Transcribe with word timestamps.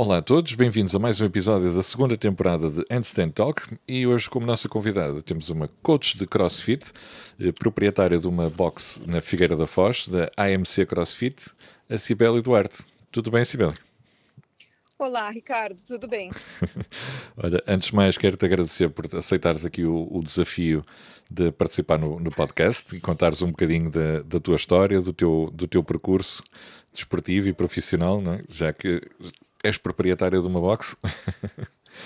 Olá 0.00 0.18
a 0.18 0.22
todos, 0.22 0.54
bem-vindos 0.54 0.94
a 0.94 0.98
mais 1.00 1.20
um 1.20 1.24
episódio 1.24 1.74
da 1.74 1.82
segunda 1.82 2.16
temporada 2.16 2.70
de 2.70 2.84
Handstand 2.88 3.32
Talk 3.32 3.76
e 3.88 4.06
hoje 4.06 4.30
como 4.30 4.46
nossa 4.46 4.68
convidada 4.68 5.20
temos 5.22 5.50
uma 5.50 5.66
coach 5.82 6.16
de 6.16 6.24
CrossFit, 6.24 6.92
eh, 7.40 7.50
proprietária 7.50 8.16
de 8.16 8.28
uma 8.28 8.48
box 8.48 9.02
na 9.04 9.20
Figueira 9.20 9.56
da 9.56 9.66
Foz, 9.66 10.06
da 10.06 10.30
AMC 10.36 10.86
CrossFit, 10.86 11.50
a 11.90 11.98
Cibele 11.98 12.40
Duarte. 12.40 12.84
Tudo 13.10 13.32
bem, 13.32 13.44
Cibele? 13.44 13.74
Olá, 14.96 15.28
Ricardo, 15.30 15.76
tudo 15.84 16.06
bem? 16.06 16.30
Olha, 17.36 17.60
antes 17.66 17.88
de 17.88 17.96
mais 17.96 18.16
quero-te 18.16 18.44
agradecer 18.44 18.88
por 18.90 19.12
aceitares 19.16 19.64
aqui 19.64 19.84
o, 19.84 20.06
o 20.12 20.22
desafio 20.22 20.84
de 21.28 21.50
participar 21.50 21.98
no, 21.98 22.20
no, 22.20 22.30
podcast 22.30 22.94
e 22.94 23.00
contares 23.00 23.42
um 23.42 23.50
bocadinho 23.50 23.90
da, 23.90 24.22
da, 24.22 24.38
tua 24.38 24.54
história, 24.54 25.00
do 25.00 25.12
teu, 25.12 25.50
do 25.52 25.66
teu 25.66 25.82
percurso 25.82 26.44
desportivo 26.92 27.48
e 27.48 27.52
profissional, 27.52 28.22
é? 28.32 28.44
já 28.48 28.72
que 28.72 29.02
és 29.62 29.78
proprietária 29.78 30.40
de 30.40 30.46
uma 30.46 30.60
box. 30.60 30.96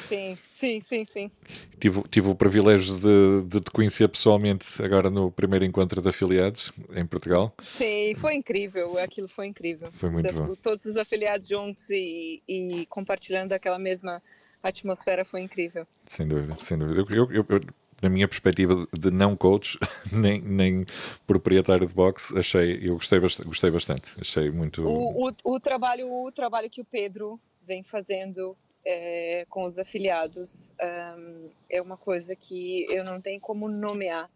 Sim, 0.08 0.38
sim, 0.54 0.80
sim, 0.80 1.04
sim. 1.04 1.30
Tive, 1.78 2.02
tive 2.10 2.28
o 2.28 2.34
privilégio 2.34 2.98
de, 2.98 3.42
de 3.46 3.60
te 3.60 3.70
conhecer 3.70 4.08
pessoalmente 4.08 4.82
agora 4.82 5.10
no 5.10 5.30
primeiro 5.30 5.64
encontro 5.64 6.00
de 6.00 6.08
afiliados 6.08 6.72
em 6.94 7.04
Portugal. 7.04 7.54
Sim, 7.64 8.14
foi 8.14 8.34
incrível, 8.34 8.98
aquilo 8.98 9.28
foi 9.28 9.46
incrível. 9.46 9.90
Foi 9.92 10.10
muito 10.10 10.32
bom. 10.32 10.54
Todos 10.56 10.84
os 10.86 10.96
afiliados 10.96 11.48
juntos 11.48 11.90
e, 11.90 12.42
e 12.48 12.86
compartilhando 12.86 13.52
aquela 13.52 13.78
mesma 13.78 14.22
atmosfera 14.62 15.24
foi 15.24 15.40
incrível. 15.40 15.86
Sem 16.06 16.26
dúvida, 16.26 16.56
sem 16.60 16.78
dúvida. 16.78 17.00
Eu, 17.00 17.28
eu, 17.30 17.46
eu, 17.50 17.60
na 18.02 18.10
minha 18.10 18.26
perspectiva 18.26 18.86
de 18.92 19.10
não 19.10 19.36
coach, 19.36 19.78
nem, 20.12 20.40
nem 20.40 20.84
proprietário 21.26 21.86
de 21.86 21.94
box, 21.94 22.36
achei, 22.36 22.80
eu 22.82 22.94
gostei, 22.94 23.20
gostei 23.20 23.70
bastante. 23.70 24.10
Achei 24.20 24.50
muito. 24.50 24.82
O, 24.82 25.28
o, 25.28 25.32
o, 25.44 25.60
trabalho, 25.60 26.12
o 26.12 26.32
trabalho 26.32 26.68
que 26.68 26.80
o 26.80 26.84
Pedro 26.84 27.40
vem 27.64 27.84
fazendo 27.84 28.56
é, 28.84 29.46
com 29.48 29.62
os 29.64 29.78
afiliados 29.78 30.74
um, 31.16 31.48
é 31.70 31.80
uma 31.80 31.96
coisa 31.96 32.34
que 32.34 32.84
eu 32.90 33.04
não 33.04 33.20
tenho 33.20 33.40
como 33.40 33.68
nomear 33.68 34.28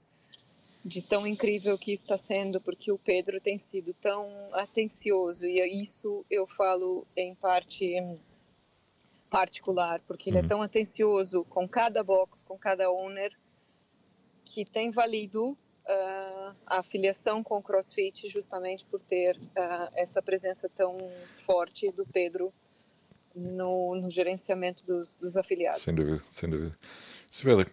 de 0.84 1.02
tão 1.02 1.26
incrível 1.26 1.76
que 1.76 1.92
está 1.92 2.16
sendo, 2.16 2.60
porque 2.60 2.92
o 2.92 2.98
Pedro 2.98 3.40
tem 3.40 3.58
sido 3.58 3.92
tão 3.94 4.28
atencioso 4.52 5.44
e 5.44 5.58
isso 5.82 6.24
eu 6.30 6.46
falo 6.46 7.04
em 7.16 7.34
parte 7.34 7.96
particular, 9.28 10.00
porque 10.06 10.30
ele 10.30 10.36
é 10.36 10.40
uhum. 10.40 10.46
é 10.46 10.48
tão 10.48 10.62
atencioso 10.62 11.44
com 11.50 11.68
cada 11.68 12.04
box, 12.04 12.44
com 12.44 12.56
cada 12.56 12.88
owner, 12.88 13.32
que 14.46 14.64
tem 14.64 14.92
valido 14.92 15.50
uh, 15.50 16.54
a 16.64 16.78
afiliação 16.78 17.42
com 17.42 17.58
o 17.58 17.62
CrossFit 17.62 18.28
justamente 18.28 18.86
por 18.86 19.02
ter 19.02 19.36
uh, 19.36 19.90
essa 19.94 20.22
presença 20.22 20.68
tão 20.68 21.10
forte 21.36 21.90
do 21.90 22.06
Pedro 22.06 22.54
no, 23.34 23.96
no 23.96 24.08
gerenciamento 24.08 24.86
dos, 24.86 25.16
dos, 25.16 25.36
afiliados. 25.36 25.82
Sem 25.82 25.94
dúvida, 25.94 26.22
sem 26.30 26.48
dúvida. 26.48 26.78
Sibela, 27.30 27.66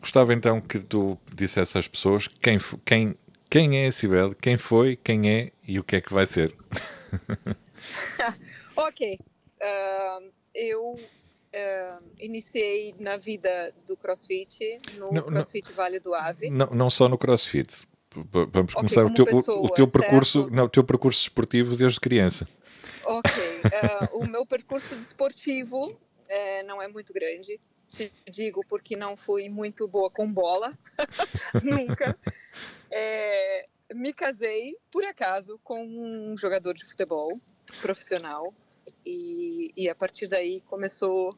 gostava 0.00 0.32
então 0.32 0.60
que 0.60 0.78
tu 0.78 1.18
dissesse 1.34 1.76
às 1.76 1.88
pessoas 1.88 2.28
quem, 2.28 2.56
quem, 2.84 3.14
quem 3.50 3.78
é 3.78 3.88
a 3.88 3.92
Sibela, 3.92 4.34
quem 4.34 4.56
foi, 4.56 4.96
quem 4.96 5.30
é 5.30 5.52
e 5.66 5.78
o 5.78 5.84
que 5.84 5.96
é 5.96 6.00
que 6.00 6.14
vai 6.14 6.24
ser. 6.24 6.56
ok. 8.76 9.18
Uh, 9.60 10.32
eu 10.54 10.96
uh, 11.56 12.04
iniciei 12.18 12.94
na 12.98 13.16
vida 13.16 13.74
do 13.86 13.96
CrossFit, 13.96 14.78
no 14.96 15.12
não, 15.12 15.22
CrossFit 15.22 15.70
não, 15.70 15.76
Vale 15.76 15.98
do 15.98 16.14
Ave. 16.14 16.50
Não, 16.50 16.66
não 16.66 16.90
só 16.90 17.08
no 17.08 17.18
CrossFit. 17.18 17.86
Vamos 18.14 18.72
okay, 18.72 18.74
começar 18.74 19.04
o 19.04 19.12
teu, 19.12 19.26
pessoa, 19.26 19.60
o, 19.60 19.68
teu 19.68 19.90
percurso, 19.90 20.48
não, 20.50 20.64
o 20.64 20.68
teu 20.68 20.82
percurso 20.82 21.20
esportivo 21.20 21.76
desde 21.76 22.00
criança. 22.00 22.48
Ok, 23.04 23.32
uh, 23.32 24.18
o 24.18 24.26
meu 24.26 24.46
percurso 24.46 24.96
desportivo 24.96 25.86
uh, 25.86 26.66
não 26.66 26.80
é 26.80 26.88
muito 26.88 27.12
grande. 27.12 27.60
Te 27.90 28.12
digo 28.28 28.62
porque 28.68 28.96
não 28.96 29.16
fui 29.16 29.48
muito 29.48 29.86
boa 29.86 30.10
com 30.10 30.32
bola, 30.32 30.76
nunca. 31.62 32.18
É, 32.90 33.66
me 33.94 34.12
casei 34.12 34.76
por 34.90 35.04
acaso 35.04 35.60
com 35.62 35.84
um 35.84 36.36
jogador 36.36 36.74
de 36.74 36.84
futebol 36.84 37.38
profissional 37.80 38.52
e, 39.04 39.72
e 39.76 39.88
a 39.88 39.94
partir 39.94 40.26
daí 40.26 40.60
começou 40.62 41.36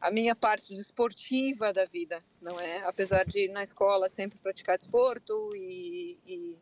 a 0.00 0.10
minha 0.10 0.34
parte 0.34 0.74
desportiva 0.74 1.72
da 1.72 1.84
vida, 1.84 2.22
não 2.40 2.58
é? 2.60 2.78
Apesar 2.84 3.24
de 3.24 3.48
na 3.48 3.62
escola 3.62 4.08
sempre 4.08 4.38
praticar 4.38 4.78
desporto 4.78 5.50
e, 5.56 6.18
e 6.26 6.58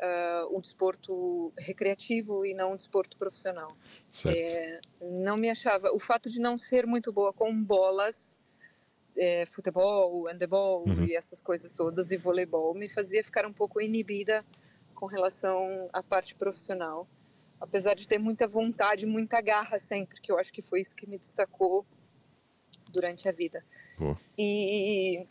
uh, 0.00 0.56
o 0.56 0.60
desporto 0.60 1.52
recreativo 1.58 2.44
e 2.46 2.54
não 2.54 2.72
o 2.72 2.76
desporto 2.76 3.16
profissional. 3.16 3.76
É, 4.26 4.80
não 5.00 5.36
me 5.36 5.50
achava. 5.50 5.90
O 5.92 6.00
fato 6.00 6.30
de 6.30 6.40
não 6.40 6.56
ser 6.56 6.86
muito 6.86 7.12
boa 7.12 7.32
com 7.32 7.62
bolas, 7.62 8.38
é, 9.16 9.46
futebol, 9.46 10.26
handebol 10.28 10.84
uhum. 10.86 11.04
e 11.04 11.14
essas 11.14 11.42
coisas 11.42 11.72
todas 11.72 12.10
e 12.10 12.16
voleibol 12.16 12.74
me 12.74 12.88
fazia 12.88 13.22
ficar 13.22 13.46
um 13.46 13.52
pouco 13.52 13.80
inibida 13.80 14.44
com 14.94 15.06
relação 15.06 15.88
à 15.92 16.02
parte 16.02 16.34
profissional. 16.34 17.06
Apesar 17.60 17.94
de 17.94 18.08
ter 18.08 18.18
muita 18.18 18.46
vontade, 18.46 19.06
muita 19.06 19.40
garra 19.40 19.78
sempre, 19.78 20.20
que 20.20 20.30
eu 20.30 20.38
acho 20.38 20.52
que 20.52 20.60
foi 20.60 20.80
isso 20.80 20.96
que 20.96 21.06
me 21.06 21.18
destacou 21.18 21.86
durante 22.94 23.28
a 23.28 23.32
vida. 23.32 23.64
E 24.38 25.26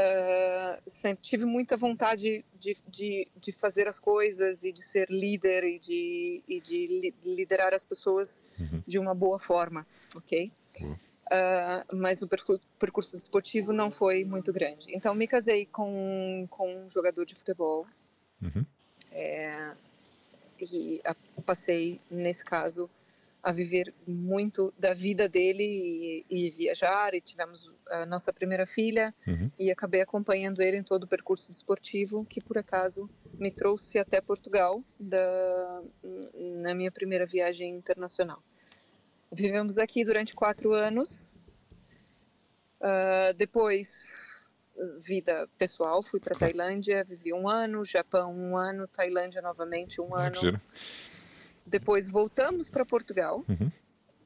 uh, 0.00 0.90
sempre 0.90 1.22
tive 1.22 1.44
muita 1.44 1.76
vontade 1.76 2.44
de, 2.58 2.76
de, 2.88 3.28
de, 3.36 3.52
fazer 3.52 3.86
as 3.86 4.00
coisas 4.00 4.64
e 4.64 4.72
de 4.72 4.82
ser 4.82 5.08
líder 5.08 5.64
e 5.64 5.78
de, 5.78 6.42
e 6.48 6.60
de 6.60 7.14
liderar 7.24 7.72
as 7.72 7.84
pessoas 7.84 8.40
uhum. 8.58 8.82
de 8.86 8.98
uma 8.98 9.14
boa 9.14 9.38
forma, 9.38 9.86
ok? 10.16 10.52
Uh, 10.82 11.96
mas 11.96 12.22
o 12.22 12.28
percurso, 12.28 12.62
percurso 12.78 13.16
desportivo 13.16 13.72
não 13.72 13.90
foi 13.90 14.24
muito 14.24 14.52
grande. 14.52 14.86
Então 14.88 15.14
me 15.14 15.28
casei 15.28 15.64
com, 15.66 16.46
com 16.50 16.84
um 16.84 16.90
jogador 16.90 17.24
de 17.24 17.36
futebol. 17.36 17.86
Uhum. 18.42 18.66
É, 19.12 19.74
e 20.60 21.00
a, 21.04 21.14
passei, 21.42 22.00
nesse 22.10 22.44
caso, 22.44 22.90
a 23.42 23.52
viver 23.52 23.94
muito 24.06 24.72
da 24.78 24.92
vida 24.92 25.28
dele 25.28 25.62
e, 25.62 26.26
e, 26.28 26.50
viajar 26.50 27.14
e 27.14 27.20
tivemos 27.20 27.70
a 27.88 28.04
nossa 28.04 28.32
primeira 28.32 28.66
filha 28.66 29.14
uhum. 29.26 29.50
e 29.58 29.70
acabei 29.70 30.02
acompanhando 30.02 30.60
ele 30.60 30.76
em 30.76 30.82
todo 30.82 31.04
o 31.04 31.08
percurso 31.08 31.50
desportivo 31.50 32.24
que 32.24 32.40
por 32.40 32.58
acaso 32.58 33.08
me 33.38 33.50
trouxe 33.50 33.98
até 33.98 34.20
Portugal 34.20 34.84
da, 34.98 35.82
na 36.34 36.74
minha 36.74 36.92
primeira 36.92 37.26
viagem 37.26 37.74
internacional. 37.74 38.42
Vivemos 39.32 39.78
aqui 39.78 40.04
durante 40.04 40.34
quatro 40.34 40.74
anos. 40.74 41.32
Uh, 42.80 43.32
depois 43.36 44.10
vida 44.98 45.48
pessoal, 45.58 46.02
fui 46.02 46.20
para 46.20 46.38
Tailândia, 46.38 47.04
vivi 47.04 47.32
um 47.32 47.48
ano, 47.48 47.84
Japão 47.84 48.34
um 48.34 48.56
ano, 48.56 48.86
Tailândia 48.86 49.42
novamente 49.42 50.00
um 50.00 50.14
ano. 50.14 50.60
Depois 51.70 52.10
voltamos 52.10 52.68
para 52.68 52.84
Portugal 52.84 53.44
uhum. 53.48 53.70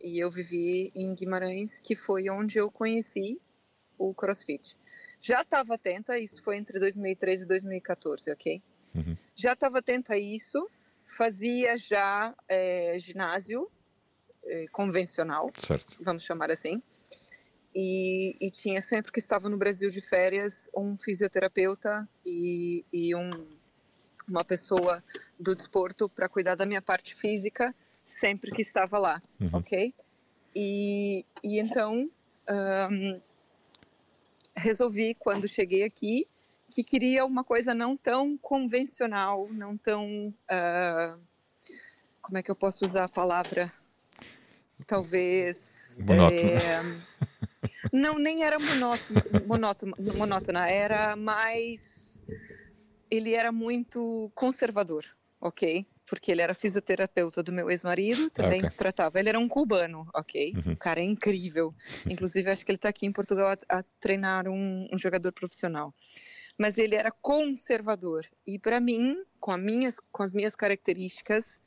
e 0.00 0.19
eu 0.19 0.31
vivi 0.31 0.91
em 0.94 1.15
Guimarães, 1.15 1.78
que 1.78 1.94
foi 1.94 2.31
onde 2.31 2.59
eu 2.59 2.71
conheci 2.71 3.38
o 3.99 4.15
CrossFit. 4.15 4.78
Já 5.21 5.43
estava 5.43 5.75
atenta, 5.75 6.19
isso 6.19 6.43
foi 6.43 6.56
entre 6.56 6.78
2013 6.78 7.44
e 7.44 7.47
2014, 7.47 8.32
ok? 8.32 8.62
Uhum. 8.94 9.16
Já 9.37 9.53
estava 9.53 9.78
atenta 9.78 10.15
a 10.15 10.19
isso, 10.19 10.69
fazia 11.06 11.77
já 11.77 12.34
é, 12.49 12.99
ginásio 12.99 13.71
é, 14.44 14.66
convencional, 14.72 15.53
certo. 15.59 15.99
vamos 16.00 16.25
chamar 16.25 16.50
assim. 16.50 16.82
E, 17.75 18.37
e, 18.41 18.50
tinha 18.50 18.81
sempre 18.81 19.11
que 19.11 19.19
estava 19.19 19.49
no 19.49 19.59
Brasil 19.59 19.91
de 19.91 20.00
férias 20.00 20.71
um 20.76 20.97
fisioterapeuta 20.97 22.09
e, 22.25 22.84
e 22.93 23.16
um 23.16 23.28
uma 24.27 24.45
pessoa 24.45 25.03
do 25.39 25.55
desporto 25.55 26.09
para 26.09 26.29
cuidar 26.29 26.55
da 26.55 26.67
minha 26.67 26.83
parte 26.83 27.15
física 27.15 27.75
sempre 28.07 28.51
que 28.53 28.62
estava 28.62 28.99
lá, 28.99 29.21
uhum. 29.41 29.49
ok? 29.59 29.95
E, 30.55 31.25
e 31.43 31.59
então 31.59 32.11
um, 32.91 33.21
resolvi 34.55 35.15
quando 35.15 35.49
cheguei 35.49 35.82
aqui 35.82 36.26
que 36.71 36.82
queria 36.82 37.25
uma 37.25 37.44
coisa 37.44 37.73
não 37.75 37.97
tão 37.97 38.37
convencional, 38.37 39.49
não 39.50 39.76
tão 39.76 40.29
uh, 40.29 41.20
como 42.20 42.38
é 42.38 42.43
que 42.43 42.50
eu 42.50 42.56
posso 42.56 42.85
usar 42.85 43.05
a 43.05 43.09
palavra? 43.09 43.73
Talvez 44.87 45.99
é, 46.00 46.81
não 47.93 48.19
nem 48.19 48.44
era 48.44 48.59
monótona, 48.59 49.23
monótona, 49.47 49.97
monótona 49.99 50.69
era 50.69 51.15
mais 51.15 52.23
ele 53.11 53.35
era 53.35 53.53
muito 53.53 54.31
conservador, 54.35 55.05
ok? 55.41 55.87
Porque 56.06 56.31
ele 56.31 56.43
era 56.43 56.55
fisioterapeuta 56.55 57.43
do 57.43 57.53
meu 57.53 57.71
ex-marido, 57.71 58.31
também 58.31 58.61
okay. 58.61 58.77
tratava. 58.77 59.19
Ele 59.19 59.29
era 59.29 59.39
um 59.39 59.49
cubano, 59.49 60.09
ok? 60.15 60.55
Uhum. 60.55 60.73
O 60.73 60.77
cara 60.77 61.01
é 61.01 61.05
incrível. 61.05 61.75
Inclusive, 62.09 62.51
acho 62.51 62.65
que 62.65 62.71
ele 62.71 62.77
está 62.77 62.89
aqui 62.89 63.06
em 63.06 63.12
Portugal 63.12 63.49
a, 63.69 63.79
a 63.79 63.83
treinar 64.01 64.49
um, 64.49 64.89
um 64.93 64.99
jogador 64.99 65.33
profissional. 65.33 65.95
Mas 66.59 66.79
ele 66.79 66.95
era 66.95 67.11
conservador. 67.11 68.27
E 68.47 68.59
para 68.59 68.79
mim, 68.81 69.17
com, 69.41 69.56
minhas, 69.56 69.99
com 70.12 70.23
as 70.23 70.33
minhas 70.33 70.55
características, 70.55 71.61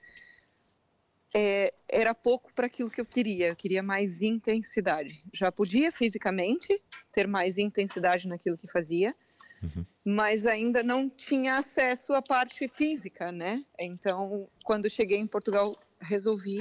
é, 1.36 1.74
era 1.89 2.16
pouco 2.16 2.54
para 2.54 2.68
aquilo 2.68 2.89
que 2.89 3.01
eu 3.01 3.06
queria. 3.06 3.48
Eu 3.48 3.56
queria 3.56 3.84
mais 3.84 4.22
intensidade. 4.22 5.24
Já 5.34 5.51
podia 5.51 5.92
fisicamente 5.92 6.81
ter 7.12 7.28
mais 7.28 7.57
intensidade 7.57 8.28
naquilo 8.28 8.57
que 8.57 8.68
fazia, 8.72 9.16
uhum. 9.62 9.86
mas 10.04 10.45
ainda 10.45 10.83
não 10.83 11.09
tinha 11.09 11.56
acesso 11.56 12.13
à 12.13 12.21
parte 12.21 12.68
física, 12.68 13.31
né? 13.31 13.63
Então, 13.80 14.48
quando 14.63 14.89
cheguei 14.89 15.18
em 15.18 15.27
Portugal, 15.27 15.75
resolvi 16.00 16.59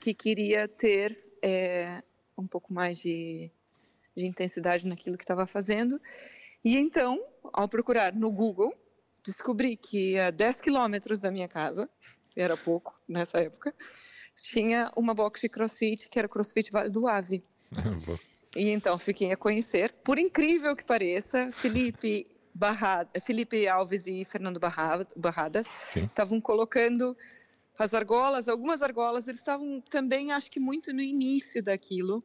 que 0.00 0.12
queria 0.14 0.68
ter 0.68 1.18
é, 1.42 2.02
um 2.36 2.46
pouco 2.46 2.72
mais 2.72 2.98
de, 2.98 3.50
de 4.16 4.26
intensidade 4.26 4.86
naquilo 4.86 5.16
que 5.16 5.24
estava 5.24 5.46
fazendo. 5.46 6.00
E 6.64 6.76
então, 6.76 7.22
ao 7.52 7.68
procurar 7.68 8.14
no 8.14 8.30
Google, 8.30 8.74
descobri 9.24 9.76
que 9.76 10.18
a 10.18 10.30
10 10.30 10.60
quilômetros 10.60 11.20
da 11.20 11.30
minha 11.30 11.48
casa, 11.48 11.88
era 12.36 12.56
pouco 12.56 12.98
nessa 13.08 13.38
época, 13.38 13.74
tinha 14.36 14.90
uma 14.96 15.14
box 15.14 15.42
de 15.42 15.48
crossfit 15.48 16.08
que 16.08 16.18
era 16.18 16.28
CrossFit 16.28 16.70
Vale 16.70 16.90
do 16.90 17.06
Ave. 17.06 17.42
e 18.56 18.70
então 18.70 18.96
fiquei 18.98 19.32
a 19.32 19.36
conhecer, 19.36 19.92
por 20.04 20.18
incrível 20.18 20.76
que 20.76 20.84
pareça, 20.84 21.50
Felipe 21.52 22.26
Barrada, 22.54 23.20
Felipe 23.20 23.66
Alves 23.66 24.06
e 24.06 24.24
Fernando 24.24 24.60
Barradas 25.16 25.66
estavam 25.96 26.40
colocando 26.40 27.16
as 27.76 27.92
argolas, 27.92 28.48
algumas 28.48 28.80
argolas, 28.82 29.26
eles 29.26 29.40
estavam 29.40 29.82
também, 29.90 30.30
acho 30.30 30.50
que 30.50 30.60
muito 30.60 30.92
no 30.92 31.00
início 31.00 31.62
daquilo. 31.62 32.22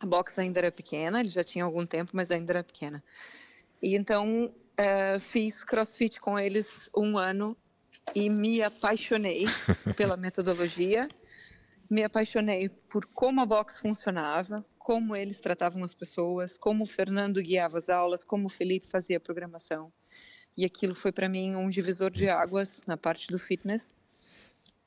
A 0.00 0.06
box 0.06 0.38
ainda 0.38 0.60
era 0.60 0.72
pequena, 0.72 1.20
ele 1.20 1.28
já 1.28 1.44
tinha 1.44 1.64
algum 1.64 1.84
tempo, 1.84 2.12
mas 2.14 2.30
ainda 2.30 2.52
era 2.52 2.64
pequena. 2.64 3.04
E 3.82 3.94
então 3.94 4.46
uh, 4.46 5.20
fiz 5.20 5.62
crossfit 5.64 6.18
com 6.20 6.38
eles 6.38 6.88
um 6.96 7.18
ano 7.18 7.56
e 8.14 8.30
me 8.30 8.62
apaixonei 8.62 9.44
pela 9.96 10.16
metodologia, 10.18 11.08
me 11.90 12.02
apaixonei 12.02 12.70
por 12.70 13.04
como 13.04 13.42
a 13.42 13.46
box 13.46 13.78
funcionava, 13.78 14.64
como 14.82 15.14
eles 15.14 15.40
tratavam 15.40 15.84
as 15.84 15.94
pessoas, 15.94 16.58
como 16.58 16.84
o 16.84 16.86
Fernando 16.86 17.40
guiava 17.40 17.78
as 17.78 17.88
aulas, 17.88 18.24
como 18.24 18.46
o 18.46 18.50
Felipe 18.50 18.88
fazia 18.88 19.16
a 19.16 19.20
programação. 19.20 19.92
E 20.56 20.64
aquilo 20.64 20.94
foi 20.94 21.12
para 21.12 21.28
mim 21.28 21.54
um 21.54 21.68
divisor 21.68 22.10
de 22.10 22.28
águas 22.28 22.82
na 22.86 22.96
parte 22.96 23.28
do 23.28 23.38
fitness. 23.38 23.94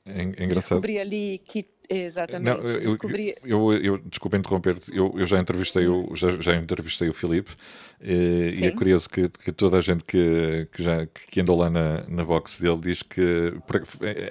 É, 0.04 0.20
é 0.20 0.22
engraçado. 0.22 0.54
Descobri 0.54 0.98
ali 0.98 1.38
que 1.38 1.62
Exatamente. 1.88 2.56
Não, 2.56 2.68
eu, 2.68 2.80
Descobri... 2.80 3.34
eu, 3.44 3.72
eu, 3.72 3.82
eu, 3.82 3.98
desculpa 3.98 4.36
interromper-te, 4.36 4.94
eu, 4.94 5.14
eu 5.16 5.26
já 5.26 5.38
entrevistei 5.38 5.86
o, 5.86 6.14
já, 6.14 6.30
já 6.40 6.56
entrevistei 6.56 7.08
o 7.08 7.12
Filipe 7.12 7.52
e, 8.00 8.50
e 8.60 8.66
é 8.66 8.70
curioso 8.72 9.08
que, 9.08 9.28
que, 9.28 9.52
toda 9.52 9.78
a 9.78 9.80
gente 9.80 10.04
que, 10.04 10.68
que, 10.72 10.82
já, 10.82 11.06
que 11.06 11.40
andou 11.40 11.56
lá 11.56 11.70
na, 11.70 12.02
na 12.08 12.24
box 12.24 12.60
dele 12.60 12.78
diz 12.78 13.02
que 13.02 13.54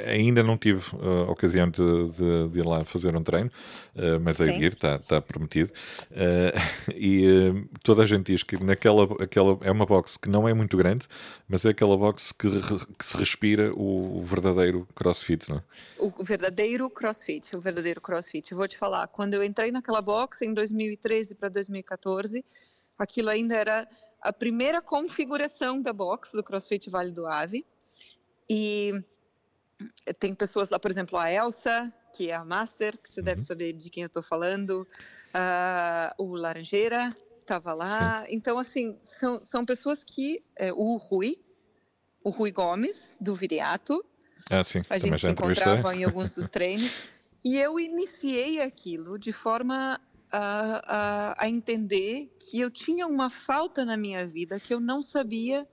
ainda 0.07 0.43
não 0.43 0.57
tive 0.57 0.83
a 1.27 1.31
ocasião 1.31 1.69
de, 1.69 1.81
de, 2.09 2.49
de, 2.49 2.59
ir 2.59 2.65
lá 2.65 2.83
fazer 2.83 3.15
um 3.15 3.23
treino, 3.23 3.49
uh, 3.95 4.19
mas 4.21 4.39
é 4.39 4.55
ir, 4.55 4.73
está 4.73 4.99
tá 4.99 5.21
prometido. 5.21 5.71
Uh, 6.11 6.91
e 6.95 7.27
uh, 7.27 7.69
toda 7.83 8.03
a 8.03 8.05
gente 8.05 8.31
diz 8.31 8.43
que 8.43 8.63
naquela 8.63 9.05
aquela, 9.23 9.57
é 9.61 9.71
uma 9.71 9.85
box 9.85 10.17
que 10.17 10.29
não 10.29 10.47
é 10.47 10.53
muito 10.53 10.77
grande, 10.77 11.07
mas 11.47 11.65
é 11.65 11.69
aquela 11.69 11.97
box 11.97 12.31
que, 12.31 12.47
que 12.97 13.05
se 13.05 13.17
respira 13.17 13.73
o, 13.73 14.19
o 14.19 14.21
verdadeiro 14.21 14.87
crossfit, 14.95 15.49
não 15.49 15.57
é? 15.57 15.61
O 15.97 16.23
verdadeiro 16.23 16.89
crossfit 16.89 17.44
crossfit, 17.45 17.55
o 17.55 17.61
verdadeiro 17.61 18.01
crossfit. 18.01 18.51
Eu 18.51 18.57
vou 18.57 18.67
te 18.67 18.77
falar, 18.77 19.07
quando 19.07 19.35
eu 19.35 19.43
entrei 19.43 19.71
naquela 19.71 20.01
box 20.01 20.41
em 20.41 20.53
2013 20.53 21.35
para 21.35 21.49
2014, 21.49 22.43
aquilo 22.97 23.29
ainda 23.29 23.55
era 23.55 23.87
a 24.21 24.33
primeira 24.33 24.81
configuração 24.81 25.81
da 25.81 25.93
box 25.93 26.31
do 26.33 26.43
CrossFit 26.43 26.89
Vale 26.89 27.11
do 27.11 27.27
Ave. 27.27 27.65
E 28.49 28.91
tem 30.19 30.33
pessoas 30.33 30.69
lá, 30.69 30.79
por 30.79 30.89
exemplo, 30.89 31.17
a 31.17 31.31
Elsa, 31.31 31.93
que 32.13 32.31
é 32.31 32.35
a 32.35 32.45
Master, 32.45 32.97
que 32.97 33.09
você 33.09 33.19
uhum. 33.19 33.25
deve 33.25 33.41
saber 33.41 33.73
de 33.73 33.89
quem 33.89 34.03
eu 34.03 34.07
estou 34.07 34.23
falando, 34.23 34.87
uh, 35.35 36.23
o 36.23 36.35
Laranjeira 36.35 37.15
estava 37.41 37.73
lá. 37.73 38.23
Sim. 38.25 38.35
Então, 38.35 38.57
assim, 38.57 38.97
são, 39.01 39.43
são 39.43 39.65
pessoas 39.65 40.03
que. 40.03 40.43
É, 40.55 40.73
o 40.73 40.97
Rui, 40.97 41.37
o 42.23 42.29
Rui 42.29 42.51
Gomes, 42.51 43.15
do 43.19 43.35
Viriato. 43.35 44.03
Ah, 44.49 44.63
sim. 44.63 44.81
A 44.89 44.97
gente 44.97 45.19
se 45.19 45.27
encontrava 45.27 45.95
em 45.95 46.03
alguns 46.03 46.35
dos 46.35 46.49
treinos. 46.49 46.95
E 47.45 47.57
eu 47.57 47.79
iniciei 47.79 48.59
aquilo 48.59 49.19
de 49.19 49.31
forma 49.31 50.01
a, 50.31 50.41
a, 51.37 51.43
a, 51.43 51.47
entender 51.47 52.35
que 52.39 52.59
eu 52.59 52.71
tinha 52.71 53.05
uma 53.05 53.29
falta 53.29 53.85
na 53.85 53.95
minha 53.95 54.25
vida 54.25 54.59
que 54.59 54.73
eu 54.73 54.79
não 54.79 55.03
sabia 55.03 55.69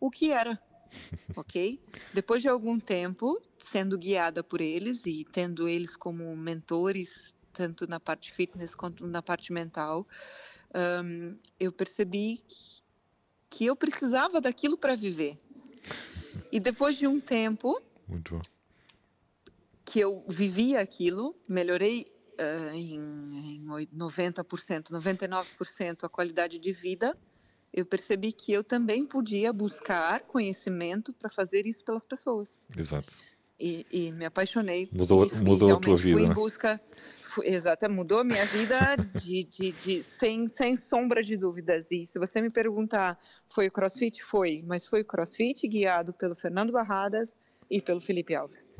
o 0.00 0.10
que 0.10 0.32
era. 0.32 0.58
Ok? 1.36 1.80
Depois 2.12 2.42
de 2.42 2.48
algum 2.48 2.80
tempo, 2.80 3.40
sendo 3.60 3.96
guiada 3.96 4.42
por 4.42 4.60
eles 4.60 5.06
e 5.06 5.24
tendo 5.30 5.68
eles 5.68 5.94
como 5.94 6.36
mentores, 6.36 7.32
tanto 7.52 7.86
na 7.86 8.00
parte 8.00 8.32
fitness 8.32 8.74
quanto 8.74 9.06
na 9.06 9.22
parte 9.22 9.52
mental, 9.52 10.08
um, 11.04 11.36
eu 11.60 11.70
percebi 11.70 12.42
que 13.48 13.66
eu 13.66 13.76
precisava 13.76 14.40
daquilo 14.40 14.76
para 14.76 14.96
viver. 14.96 15.38
E 16.50 16.58
depois 16.58 16.96
de 16.96 17.06
um 17.06 17.20
tempo, 17.20 17.80
Muito 18.08 18.36
bom 18.36 18.42
que 19.90 19.98
eu 19.98 20.24
vivia 20.28 20.80
aquilo, 20.80 21.34
melhorei 21.48 22.06
uh, 22.40 22.72
em, 22.72 22.94
em 23.56 23.88
90%, 23.92 24.90
99% 24.92 26.04
a 26.04 26.08
qualidade 26.08 26.60
de 26.60 26.72
vida, 26.72 27.18
eu 27.72 27.84
percebi 27.84 28.32
que 28.32 28.52
eu 28.52 28.62
também 28.62 29.04
podia 29.04 29.52
buscar 29.52 30.20
conhecimento 30.20 31.12
para 31.12 31.28
fazer 31.28 31.66
isso 31.66 31.84
pelas 31.84 32.04
pessoas. 32.04 32.56
Exato. 32.76 33.12
E, 33.58 33.84
e 33.90 34.12
me 34.12 34.24
apaixonei. 34.24 34.88
Mudou, 34.92 35.26
e, 35.26 35.34
mudou 35.42 35.74
a 35.74 35.80
tua 35.80 35.96
vida. 35.96 36.18
Fui 36.18 36.26
em 36.26 36.32
busca, 36.32 36.80
fui, 37.20 37.46
exato, 37.48 37.90
mudou 37.90 38.20
a 38.20 38.24
minha 38.24 38.46
vida 38.46 38.96
de, 39.20 39.42
de, 39.42 39.72
de, 39.72 40.08
sem, 40.08 40.46
sem 40.46 40.76
sombra 40.76 41.20
de 41.20 41.36
dúvidas. 41.36 41.90
E 41.90 42.06
se 42.06 42.16
você 42.16 42.40
me 42.40 42.48
perguntar, 42.48 43.18
foi 43.48 43.66
o 43.66 43.72
CrossFit? 43.72 44.22
Foi, 44.22 44.62
mas 44.64 44.86
foi 44.86 45.02
o 45.02 45.04
CrossFit 45.04 45.66
guiado 45.66 46.12
pelo 46.12 46.36
Fernando 46.36 46.70
Barradas 46.70 47.36
e 47.68 47.82
pelo 47.82 48.00
Felipe 48.00 48.36
Alves. 48.36 48.70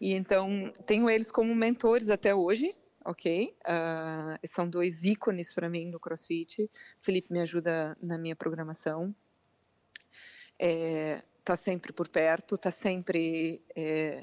E 0.00 0.14
então 0.14 0.72
tenho 0.86 1.08
eles 1.10 1.30
como 1.30 1.54
mentores 1.54 2.08
até 2.08 2.34
hoje, 2.34 2.74
ok? 3.04 3.56
Uh, 3.62 4.46
são 4.46 4.68
dois 4.68 5.04
ícones 5.04 5.52
para 5.52 5.68
mim 5.68 5.86
no 5.86 5.98
CrossFit. 5.98 6.64
O 6.64 6.70
Felipe 7.00 7.32
me 7.32 7.40
ajuda 7.40 7.96
na 8.00 8.18
minha 8.18 8.36
programação. 8.36 9.14
É, 10.58 11.22
tá 11.44 11.56
sempre 11.56 11.92
por 11.92 12.08
perto, 12.08 12.58
tá 12.58 12.70
sempre 12.70 13.62
é, 13.74 14.20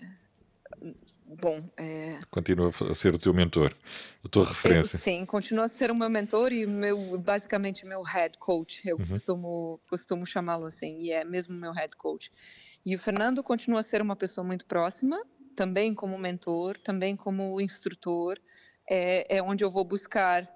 bom. 1.26 1.64
É... 1.78 2.20
Continua 2.30 2.70
a 2.70 2.96
ser 2.96 3.14
o 3.14 3.20
teu 3.20 3.34
mentor, 3.34 3.74
a 4.24 4.28
tua 4.28 4.46
referência. 4.46 4.98
sim, 4.98 5.26
continua 5.26 5.66
a 5.66 5.70
ser 5.70 5.92
o 5.92 5.96
meu 5.96 6.10
mentor 6.10 6.52
e 6.52 6.66
meu, 6.66 7.18
basicamente 7.18 7.86
meu 7.86 8.02
head 8.02 8.38
coach. 8.38 8.88
Eu 8.88 8.98
uhum. 8.98 9.08
costumo, 9.08 9.80
costumo 9.90 10.26
chamá-lo 10.26 10.66
assim, 10.66 11.00
e 11.00 11.12
é 11.12 11.24
mesmo 11.24 11.56
meu 11.56 11.72
head 11.72 11.96
coach. 11.96 12.32
E 12.86 12.96
o 12.96 13.00
Fernando 13.00 13.42
continua 13.42 13.80
a 13.80 13.84
ser 13.84 14.02
uma 14.02 14.16
pessoa 14.16 14.46
muito 14.46 14.66
próxima, 14.66 15.22
também 15.56 15.94
como 15.94 16.18
mentor, 16.18 16.78
também 16.80 17.16
como 17.16 17.60
instrutor, 17.62 18.40
é, 18.88 19.38
é 19.38 19.42
onde 19.42 19.64
eu 19.64 19.72
vou 19.72 19.84
buscar 19.84 20.48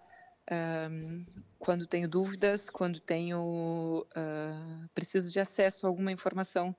um, 0.91 1.25
quando 1.57 1.85
tenho 1.85 2.07
dúvidas, 2.07 2.69
quando 2.69 2.99
tenho 2.99 4.05
uh, 4.15 4.89
preciso 4.93 5.31
de 5.31 5.39
acesso 5.39 5.85
a 5.85 5.89
alguma 5.89 6.11
informação 6.11 6.75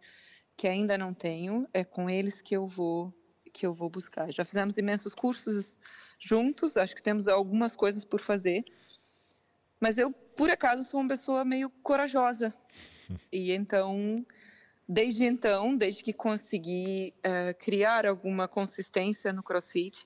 que 0.57 0.67
ainda 0.67 0.99
não 0.99 1.15
tenho, 1.15 1.69
é 1.73 1.85
com 1.85 2.09
eles 2.09 2.41
que 2.41 2.57
eu 2.57 2.67
vou 2.67 3.15
que 3.53 3.67
eu 3.67 3.75
vou 3.75 3.91
buscar. 3.91 4.33
Já 4.33 4.45
fizemos 4.45 4.79
imensos 4.79 5.13
cursos 5.13 5.77
juntos, 6.21 6.77
acho 6.77 6.95
que 6.95 7.03
temos 7.03 7.27
algumas 7.27 7.75
coisas 7.75 8.05
por 8.05 8.21
fazer, 8.21 8.65
mas 9.81 9.99
eu 9.99 10.13
por 10.13 10.49
acaso 10.51 10.85
sou 10.85 11.01
uma 11.01 11.09
pessoa 11.09 11.45
meio 11.45 11.69
corajosa 11.83 12.55
e 13.33 13.53
então 13.53 14.25
Desde 14.93 15.25
então, 15.25 15.77
desde 15.77 16.03
que 16.03 16.13
consegui 16.13 17.15
uh, 17.19 17.57
criar 17.61 18.05
alguma 18.05 18.49
consistência 18.49 19.33
no 19.33 19.41
CrossFit, 19.41 20.05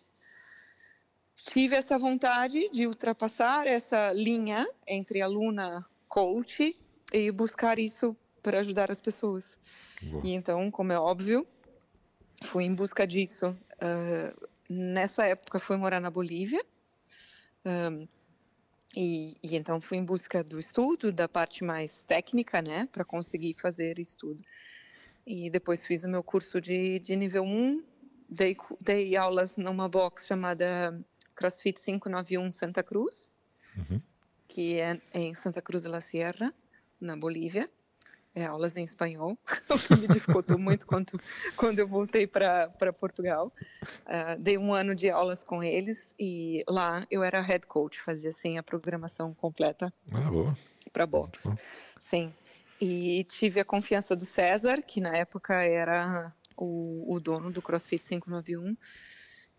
tive 1.38 1.74
essa 1.74 1.98
vontade 1.98 2.68
de 2.68 2.86
ultrapassar 2.86 3.66
essa 3.66 4.12
linha 4.12 4.68
entre 4.86 5.22
aluna 5.22 5.86
coach 6.06 6.78
e 7.10 7.30
buscar 7.30 7.78
isso 7.78 8.14
para 8.42 8.60
ajudar 8.60 8.90
as 8.90 9.00
pessoas. 9.00 9.56
Boa. 10.02 10.20
E 10.22 10.34
então, 10.34 10.70
como 10.70 10.92
é 10.92 10.98
óbvio, 10.98 11.46
fui 12.42 12.64
em 12.64 12.74
busca 12.74 13.06
disso. 13.06 13.56
Uh, 13.76 14.48
nessa 14.68 15.24
época, 15.24 15.58
fui 15.58 15.78
morar 15.78 15.98
na 15.98 16.10
Bolívia. 16.10 16.62
Um, 17.64 18.06
e, 18.94 19.36
e, 19.42 19.56
então 19.56 19.80
fui 19.80 19.98
em 19.98 20.04
busca 20.04 20.44
do 20.44 20.58
estudo, 20.58 21.12
da 21.12 21.28
parte 21.28 21.64
mais 21.64 22.04
técnica, 22.04 22.62
né, 22.62 22.88
para 22.92 23.04
conseguir 23.04 23.54
fazer 23.54 23.98
estudo. 23.98 24.42
E 25.26 25.50
depois 25.50 25.86
fiz 25.86 26.04
o 26.04 26.08
meu 26.08 26.22
curso 26.22 26.60
de, 26.60 26.98
de 26.98 27.16
nível 27.16 27.44
1, 27.44 27.82
dei, 28.28 28.56
dei 28.82 29.16
aulas 29.16 29.56
numa 29.56 29.88
box 29.88 30.26
chamada 30.26 30.98
CrossFit 31.34 31.80
591 31.80 32.52
Santa 32.52 32.82
Cruz, 32.82 33.34
uhum. 33.76 34.00
que 34.46 34.78
é 34.78 35.00
em 35.12 35.34
Santa 35.34 35.60
Cruz 35.60 35.82
de 35.82 35.88
la 35.88 36.00
Sierra, 36.00 36.54
na 37.00 37.16
Bolívia. 37.16 37.70
É 38.34 38.44
aulas 38.46 38.76
em 38.76 38.84
espanhol, 38.84 39.38
o 39.70 39.78
que 39.78 39.96
me 39.96 40.08
dificultou 40.08 40.58
muito 40.58 40.86
quando, 40.86 41.20
quando 41.56 41.78
eu 41.78 41.86
voltei 41.86 42.26
para 42.26 42.92
Portugal. 42.98 43.52
Uh, 43.82 44.40
dei 44.40 44.58
um 44.58 44.74
ano 44.74 44.94
de 44.94 45.10
aulas 45.10 45.44
com 45.44 45.62
eles 45.62 46.14
e 46.18 46.62
lá 46.68 47.06
eu 47.10 47.22
era 47.22 47.40
head 47.40 47.66
coach, 47.66 48.00
fazia 48.00 48.30
assim 48.30 48.58
a 48.58 48.62
programação 48.62 49.32
completa 49.34 49.92
ah, 50.12 50.54
para 50.92 51.06
box. 51.06 51.52
Sim. 51.98 52.32
E 52.80 53.24
tive 53.24 53.60
a 53.60 53.64
confiança 53.64 54.16
do 54.16 54.24
César, 54.24 54.82
que 54.82 55.00
na 55.00 55.16
época 55.16 55.62
era 55.62 56.34
o, 56.56 57.14
o 57.14 57.20
dono 57.20 57.50
do 57.50 57.62
CrossFit 57.62 58.04
591 58.04 58.76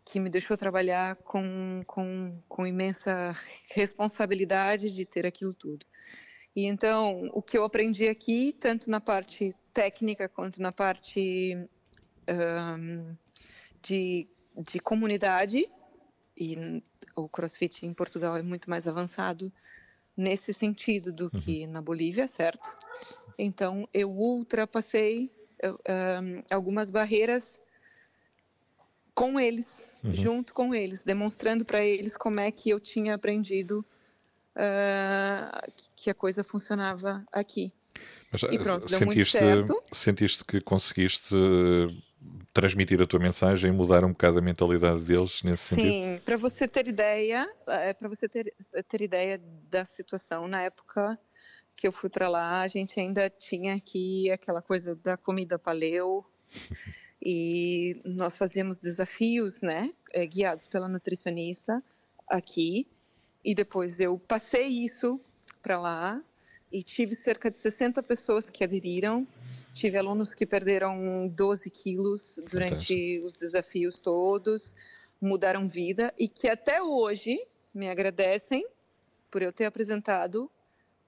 que 0.05 0.19
me 0.19 0.29
deixou 0.29 0.55
trabalhar 0.55 1.15
com, 1.15 1.81
com, 1.87 2.39
com 2.47 2.67
imensa 2.67 3.35
responsabilidade 3.73 4.91
de 4.91 5.03
ter 5.03 5.25
aquilo 5.25 5.51
tudo. 5.51 5.83
E 6.55 6.65
então, 6.65 7.29
o 7.33 7.41
que 7.41 7.57
eu 7.57 7.65
aprendi 7.65 8.07
aqui, 8.07 8.55
tanto 8.59 8.89
na 8.89 9.01
parte 9.01 9.53
técnica 9.73 10.29
quanto 10.29 10.61
na 10.61 10.71
parte 10.71 11.57
um, 12.29 13.15
de, 13.81 14.27
de 14.57 14.79
comunidade, 14.79 15.69
e 16.37 16.81
o 17.15 17.27
CrossFit 17.27 17.85
em 17.85 17.93
Portugal 17.93 18.37
é 18.37 18.41
muito 18.41 18.69
mais 18.69 18.87
avançado 18.87 19.51
nesse 20.15 20.53
sentido 20.53 21.11
do 21.11 21.25
uhum. 21.25 21.39
que 21.39 21.67
na 21.67 21.81
Bolívia, 21.81 22.27
certo? 22.27 22.73
Então, 23.37 23.87
eu 23.93 24.09
ultrapassei 24.09 25.29
um, 25.63 26.43
algumas 26.49 26.89
barreiras 26.89 27.59
com 29.13 29.39
eles, 29.39 29.85
uhum. 30.03 30.13
junto 30.13 30.53
com 30.53 30.73
eles, 30.73 31.03
demonstrando 31.03 31.65
para 31.65 31.83
eles 31.83 32.15
como 32.15 32.39
é 32.39 32.49
que 32.49 32.69
eu 32.69 32.79
tinha 32.79 33.15
aprendido 33.15 33.85
uh, 34.55 35.71
que 35.95 36.09
a 36.09 36.13
coisa 36.13 36.43
funcionava 36.43 37.23
aqui. 37.31 37.73
Mas, 38.31 38.43
e 38.43 38.59
pronto, 38.59 38.87
deu 38.87 39.05
muito 39.05 39.25
certo. 39.25 39.81
Sentiste 39.91 40.43
que 40.43 40.59
conseguiste 40.59 41.33
eh, 41.33 41.95
transmitir 42.53 43.01
a 43.01 43.07
tua 43.07 43.19
mensagem 43.19 43.69
e 43.69 43.73
mudar 43.73 44.03
um 44.03 44.09
bocado 44.09 44.39
a 44.39 44.41
mentalidade 44.41 45.01
deles 45.01 45.41
nesse 45.43 45.69
Sim, 45.69 45.75
sentido? 45.75 45.91
Sim, 45.91 46.21
para 46.25 46.37
você 46.37 46.67
ter 46.67 46.87
ideia, 46.87 47.49
é, 47.67 47.93
para 47.93 48.09
você 48.09 48.27
ter, 48.27 48.53
ter 48.87 49.01
ideia 49.01 49.41
da 49.69 49.85
situação, 49.85 50.47
na 50.47 50.63
época 50.63 51.17
que 51.75 51.87
eu 51.87 51.91
fui 51.91 52.09
para 52.09 52.27
lá, 52.27 52.61
a 52.61 52.67
gente 52.67 52.99
ainda 52.99 53.29
tinha 53.29 53.75
aqui 53.75 54.31
aquela 54.31 54.61
coisa 54.61 54.95
da 54.95 55.17
comida 55.17 55.59
paleo, 55.59 56.25
e 57.21 58.01
nós 58.05 58.37
fazíamos 58.37 58.77
desafios, 58.77 59.61
né, 59.61 59.91
é, 60.13 60.25
guiados 60.25 60.67
pela 60.67 60.87
nutricionista 60.87 61.83
aqui, 62.27 62.87
e 63.45 63.53
depois 63.53 63.99
eu 63.99 64.17
passei 64.17 64.67
isso 64.67 65.21
para 65.61 65.79
lá 65.79 66.21
e 66.71 66.81
tive 66.81 67.15
cerca 67.15 67.51
de 67.51 67.59
60 67.59 68.01
pessoas 68.01 68.49
que 68.49 68.63
aderiram. 68.63 69.27
Tive 69.71 69.99
alunos 69.99 70.33
que 70.33 70.47
perderam 70.47 71.27
12 71.27 71.69
quilos 71.69 72.41
durante 72.49 72.73
Fantástico. 72.73 73.27
os 73.27 73.35
desafios 73.35 73.99
todos, 73.99 74.75
mudaram 75.21 75.67
vida 75.67 76.11
e 76.17 76.27
que 76.27 76.47
até 76.47 76.81
hoje 76.81 77.39
me 77.71 77.87
agradecem 77.87 78.65
por 79.29 79.43
eu 79.43 79.51
ter 79.51 79.65
apresentado 79.65 80.49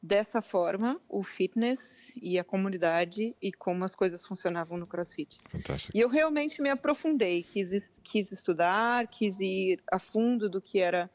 dessa 0.02 0.42
forma 0.42 1.02
o 1.10 1.24
fitness 1.24 2.14
e 2.22 2.38
a 2.38 2.44
comunidade 2.44 3.36
e 3.42 3.52
como 3.52 3.84
as 3.84 3.96
coisas 3.96 4.24
funcionavam 4.26 4.78
no 4.78 4.86
CrossFit. 4.86 5.40
Fantástico. 5.50 5.98
E 5.98 6.00
eu 6.00 6.08
realmente 6.08 6.62
me 6.62 6.70
aprofundei, 6.70 7.42
quis, 7.42 7.94
quis 8.04 8.32
estudar, 8.32 9.08
quis 9.08 9.40
ir 9.40 9.82
a 9.92 9.98
fundo 9.98 10.48
do 10.48 10.62
que 10.62 10.80
era 10.80 11.10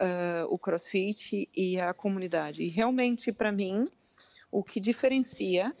uh, 0.00 0.46
o 0.48 0.58
CrossFit 0.58 1.48
e 1.54 1.80
a 1.80 1.92
comunidade. 1.92 2.62
E 2.62 2.68
realmente, 2.68 3.32
para 3.32 3.52
mim, 3.52 3.86
o 4.50 4.62
que 4.62 4.80
diferencia 4.80 5.74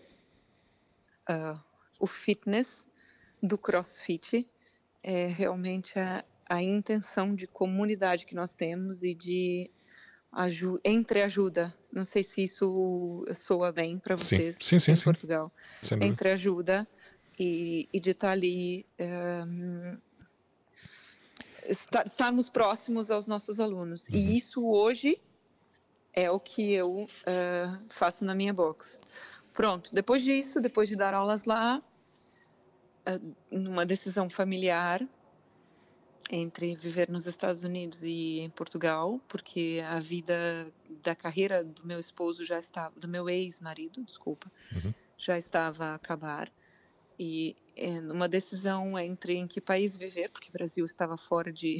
uh, 1.28 1.60
o 1.98 2.06
fitness 2.06 2.86
do 3.42 3.58
CrossFit 3.58 4.48
é 5.02 5.26
realmente 5.26 5.98
a, 5.98 6.24
a 6.48 6.62
intenção 6.62 7.34
de 7.34 7.46
comunidade 7.46 8.26
que 8.26 8.34
nós 8.34 8.52
temos 8.52 9.02
e 9.02 9.14
de 9.14 9.70
aju 10.32 10.80
entre 10.84 11.22
ajuda. 11.22 11.72
Não 11.92 12.04
sei 12.04 12.24
se 12.24 12.42
isso 12.42 13.24
soa 13.34 13.70
bem 13.70 13.98
para 13.98 14.16
vocês 14.16 14.56
sim, 14.60 14.78
sim, 14.78 14.92
em 14.92 14.96
sim, 14.96 15.04
Portugal. 15.04 15.52
Entre 16.00 16.30
ajuda 16.30 16.86
e, 17.38 17.88
e 17.92 18.00
de 18.00 18.10
estar 18.10 18.28
tá 18.28 18.32
ali 18.32 18.86
um, 18.98 19.98
estarmos 21.64 22.50
próximos 22.50 23.10
aos 23.10 23.26
nossos 23.26 23.60
alunos. 23.60 24.08
Uhum. 24.08 24.16
E 24.16 24.36
isso 24.36 24.66
hoje 24.66 25.20
é 26.12 26.30
o 26.30 26.38
que 26.38 26.72
eu 26.72 27.04
uh, 27.04 27.84
faço 27.88 28.24
na 28.24 28.34
minha 28.34 28.52
box. 28.52 29.00
Pronto, 29.52 29.94
depois 29.94 30.22
disso, 30.22 30.60
depois 30.60 30.88
de 30.88 30.96
dar 30.96 31.14
aulas 31.14 31.44
lá, 31.44 31.82
uh, 33.08 33.34
numa 33.50 33.84
decisão 33.84 34.28
familiar 34.30 35.06
entre 36.30 36.74
viver 36.74 37.10
nos 37.10 37.26
Estados 37.26 37.64
Unidos 37.64 38.02
e 38.02 38.40
em 38.40 38.50
Portugal, 38.50 39.20
porque 39.28 39.82
a 39.86 40.00
vida 40.00 40.72
da 41.02 41.14
carreira 41.14 41.62
do 41.62 41.86
meu 41.86 42.00
esposo 42.00 42.44
já 42.44 42.58
estava, 42.58 42.98
do 42.98 43.06
meu 43.06 43.28
ex-marido, 43.28 44.02
desculpa, 44.02 44.50
uhum. 44.72 44.94
já 45.18 45.36
estava 45.36 45.86
a 45.86 45.94
acabar 45.94 46.50
e 47.18 47.56
é, 47.76 48.00
numa 48.00 48.28
decisão 48.28 48.98
entre 48.98 49.34
em 49.34 49.46
que 49.46 49.60
país 49.60 49.96
viver, 49.96 50.30
porque 50.30 50.48
o 50.48 50.52
Brasil 50.52 50.84
estava 50.84 51.16
fora 51.16 51.52
de 51.52 51.78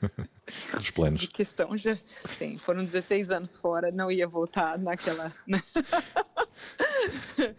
Os 0.78 0.90
planos. 0.90 1.20
de 1.20 1.26
questão 1.26 1.76
já, 1.76 1.96
sim, 2.36 2.56
foram 2.56 2.84
16 2.84 3.30
anos 3.30 3.56
fora, 3.56 3.90
não 3.90 4.10
ia 4.10 4.26
voltar 4.26 4.78
naquela 4.78 5.34
né? 5.46 5.60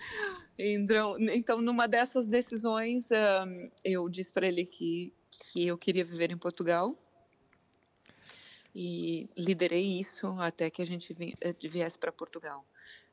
então, 0.58 1.16
então, 1.20 1.62
numa 1.62 1.88
dessas 1.88 2.26
decisões, 2.26 3.10
um, 3.12 3.70
eu 3.84 4.10
disse 4.10 4.32
para 4.32 4.48
ele 4.48 4.66
que 4.66 5.14
que 5.32 5.66
eu 5.66 5.78
queria 5.78 6.04
viver 6.04 6.32
em 6.32 6.38
Portugal 6.38 6.98
e 8.76 9.30
liderei 9.38 10.00
isso 10.00 10.28
até 10.40 10.70
que 10.70 10.82
a 10.82 10.86
gente 10.86 11.16
eh, 11.42 11.56
viesse 11.64 11.98
para 11.98 12.12
Portugal. 12.12 12.66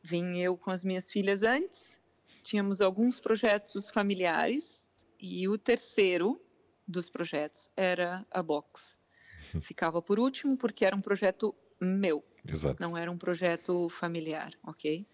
Vim 0.02 0.38
eu 0.38 0.56
com 0.56 0.70
as 0.70 0.84
minhas 0.84 1.10
filhas 1.10 1.42
antes 1.42 1.98
tínhamos 2.46 2.80
alguns 2.80 3.18
projetos 3.18 3.90
familiares 3.90 4.86
e 5.18 5.48
o 5.48 5.58
terceiro 5.58 6.40
dos 6.86 7.10
projetos 7.10 7.68
era 7.76 8.24
a 8.30 8.40
box. 8.40 8.96
Ficava 9.60 10.00
por 10.00 10.20
último 10.20 10.56
porque 10.56 10.84
era 10.84 10.94
um 10.94 11.00
projeto 11.00 11.52
meu, 11.80 12.24
Exato. 12.46 12.80
não 12.80 12.96
era 12.96 13.10
um 13.10 13.18
projeto 13.18 13.88
familiar, 13.88 14.50
ok? 14.62 15.04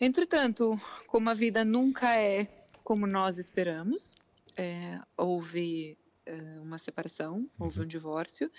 Entretanto, 0.00 0.76
como 1.06 1.30
a 1.30 1.34
vida 1.34 1.64
nunca 1.64 2.16
é 2.16 2.48
como 2.82 3.06
nós 3.06 3.38
esperamos, 3.38 4.16
é, 4.56 4.98
houve 5.16 5.96
é, 6.26 6.34
uma 6.60 6.78
separação, 6.78 7.48
houve 7.56 7.78
uhum. 7.78 7.84
um 7.84 7.88
divórcio, 7.88 8.50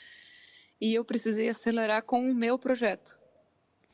e 0.79 0.95
eu 0.95 1.03
precisei 1.03 1.50
acelerar 1.50 2.03
com 2.03 2.25
o 2.25 2.33
meu 2.33 2.57
projeto, 2.57 3.19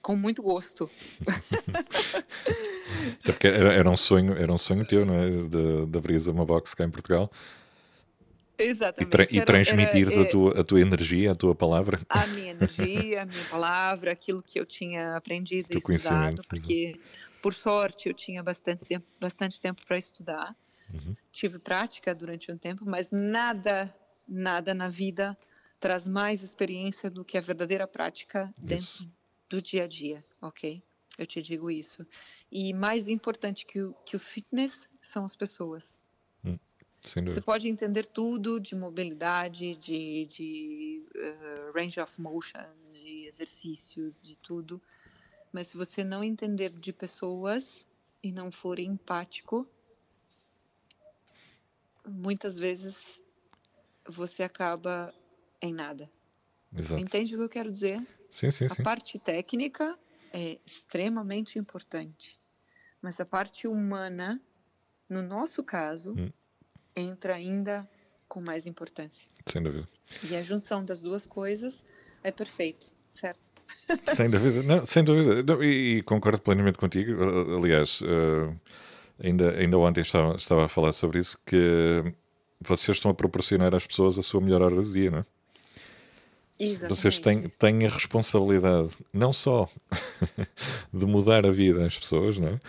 com 0.04 0.16
muito 0.16 0.44
gosto. 0.44 0.88
Até 3.22 3.32
porque 3.32 3.48
era, 3.48 3.74
era, 3.74 3.90
um 3.90 3.96
sonho, 3.96 4.38
era 4.38 4.52
um 4.52 4.58
sonho 4.58 4.86
teu, 4.86 5.06
não 5.06 5.16
é? 5.16 5.30
De, 5.30 5.86
de 5.86 5.98
abrir 5.98 6.28
uma 6.30 6.46
box 6.46 6.74
cá 6.74 6.84
em 6.84 6.90
Portugal. 6.90 7.32
Exatamente. 8.60 9.08
E, 9.08 9.10
tra 9.10 9.24
e 9.24 9.46
transmitires 9.46 10.18
a, 10.18 10.26
tua, 10.26 10.60
a 10.60 10.64
tua 10.64 10.82
energia, 10.82 11.32
a 11.32 11.36
tua 11.36 11.56
palavra. 11.56 12.00
A 12.10 12.28
minha 12.28 12.52
energia, 12.52 13.24
a 13.24 13.26
minha 13.26 13.46
palavra, 13.46 14.12
aquilo 14.12 14.44
que 14.44 14.60
eu 14.60 14.66
tinha 14.66 15.16
aprendido 15.16 15.74
e 15.74 15.78
estudado, 15.78 16.42
porque, 16.48 17.00
por 17.42 17.54
sorte, 17.54 18.10
eu 18.10 18.14
tinha 18.14 18.44
bastante 18.44 18.86
tempo, 18.86 19.06
bastante 19.20 19.62
tempo 19.62 19.82
para 19.88 19.98
estudar. 19.98 20.56
Uhum. 20.94 21.16
Tive 21.32 21.58
prática 21.58 22.14
durante 22.14 22.52
um 22.52 22.58
tempo, 22.58 22.84
mas 22.86 23.12
nada, 23.12 23.96
nada 24.28 24.74
na 24.74 24.90
vida 24.90 25.38
traz 25.80 26.06
mais 26.06 26.44
experiência 26.44 27.10
do 27.10 27.24
que 27.24 27.38
a 27.38 27.42
verdadeira 27.42 27.88
prática 27.88 28.54
dentro 28.58 28.84
Isso. 28.84 29.12
do 29.48 29.62
dia 29.62 29.86
a 29.86 29.88
dia, 29.88 30.26
ok? 30.42 30.84
Eu 31.20 31.28
te 31.28 31.42
digo 31.42 31.70
isso. 31.70 32.08
E 32.50 32.74
mais 32.74 33.10
importante 33.10 33.66
que 33.66 33.82
o, 33.82 33.94
que 34.06 34.16
o 34.16 34.20
fitness 34.20 34.88
são 35.02 35.26
as 35.26 35.36
pessoas. 35.36 36.00
Hum, 36.46 36.58
Você 37.26 37.42
pode 37.42 37.68
entender 37.68 38.08
tudo 38.08 38.58
de 38.58 38.74
mobilidade, 38.74 39.76
de, 39.76 40.26
de 40.28 41.04
uh, 41.14 41.74
range 41.78 42.00
of 42.00 42.22
motion, 42.22 42.64
de 42.94 43.26
exercícios, 43.26 44.22
de 44.22 44.38
tudo. 44.38 44.82
Mas 45.52 45.68
se 45.68 45.76
você 45.76 46.06
não 46.06 46.24
entender 46.24 46.70
de 46.70 46.94
pessoas 46.94 47.86
e 48.24 48.32
não 48.32 48.50
for 48.50 48.80
empático, 48.80 49.68
muitas 52.08 52.56
vezes 52.56 53.22
você 54.08 54.42
acaba 54.42 55.14
em 55.62 55.74
nada. 55.74 56.10
Exato. 56.74 57.02
Entende 57.02 57.36
o 57.36 57.40
que 57.40 57.44
eu 57.44 57.50
quero 57.50 57.70
dizer? 57.70 58.00
Sim, 58.32 58.52
sim, 58.52 58.68
a 58.68 58.70
sim. 58.70 58.82
A 58.82 58.84
parte 58.86 59.20
técnica 59.20 60.00
é 60.34 60.60
extremamente 60.66 61.58
importante. 61.58 62.40
Mas 63.02 63.20
a 63.20 63.26
parte 63.26 63.68
humana, 63.68 64.42
no 65.08 65.22
nosso 65.22 65.64
caso, 65.64 66.14
hum. 66.18 66.32
entra 66.96 67.36
ainda 67.36 67.90
com 68.28 68.42
mais 68.42 68.68
importância. 68.68 69.28
Sem 69.46 69.64
dúvida. 69.64 69.88
E 70.24 70.36
a 70.36 70.44
junção 70.44 70.84
das 70.84 71.02
duas 71.02 71.26
coisas 71.26 71.84
é 72.24 72.32
perfeito, 72.32 72.94
certo? 73.10 73.50
Sem 74.16 74.30
dúvida, 74.30 74.64
não, 74.64 74.86
sem 74.86 75.04
dúvida. 75.04 75.44
Não, 75.44 75.64
e, 75.64 75.98
e, 75.98 76.02
concordo 76.04 76.40
plenamente 76.40 76.78
contigo. 76.78 77.24
Aliás, 77.58 78.02
uh, 78.02 78.56
ainda, 79.22 79.52
ainda 79.52 79.78
ontem 79.78 80.02
estava, 80.02 80.36
estava 80.36 80.66
a 80.66 80.70
falar 80.70 80.92
sobre 80.94 81.20
isso, 81.20 81.38
que 81.46 82.04
vocês 82.60 82.98
estão 82.98 83.12
a 83.12 83.14
proporcionar 83.14 83.74
às 83.74 83.88
pessoas 83.88 84.18
a 84.18 84.24
sua 84.24 84.42
melhor 84.42 84.62
hora 84.62 84.76
do 84.76 84.92
dia, 84.92 85.12
não 85.12 85.20
é? 85.20 85.26
Exatamente. 86.60 86.90
Vocês 86.90 87.20
têm, 87.20 87.50
têm 87.50 87.86
a 87.86 87.90
responsabilidade 87.90 88.90
não 89.14 89.32
só 89.32 89.70
de 90.94 91.06
mudar 91.06 91.46
a 91.46 91.52
vida 91.52 91.86
às 91.86 91.98
pessoas, 91.98 92.38
não 92.38 92.50
é? 92.50 92.60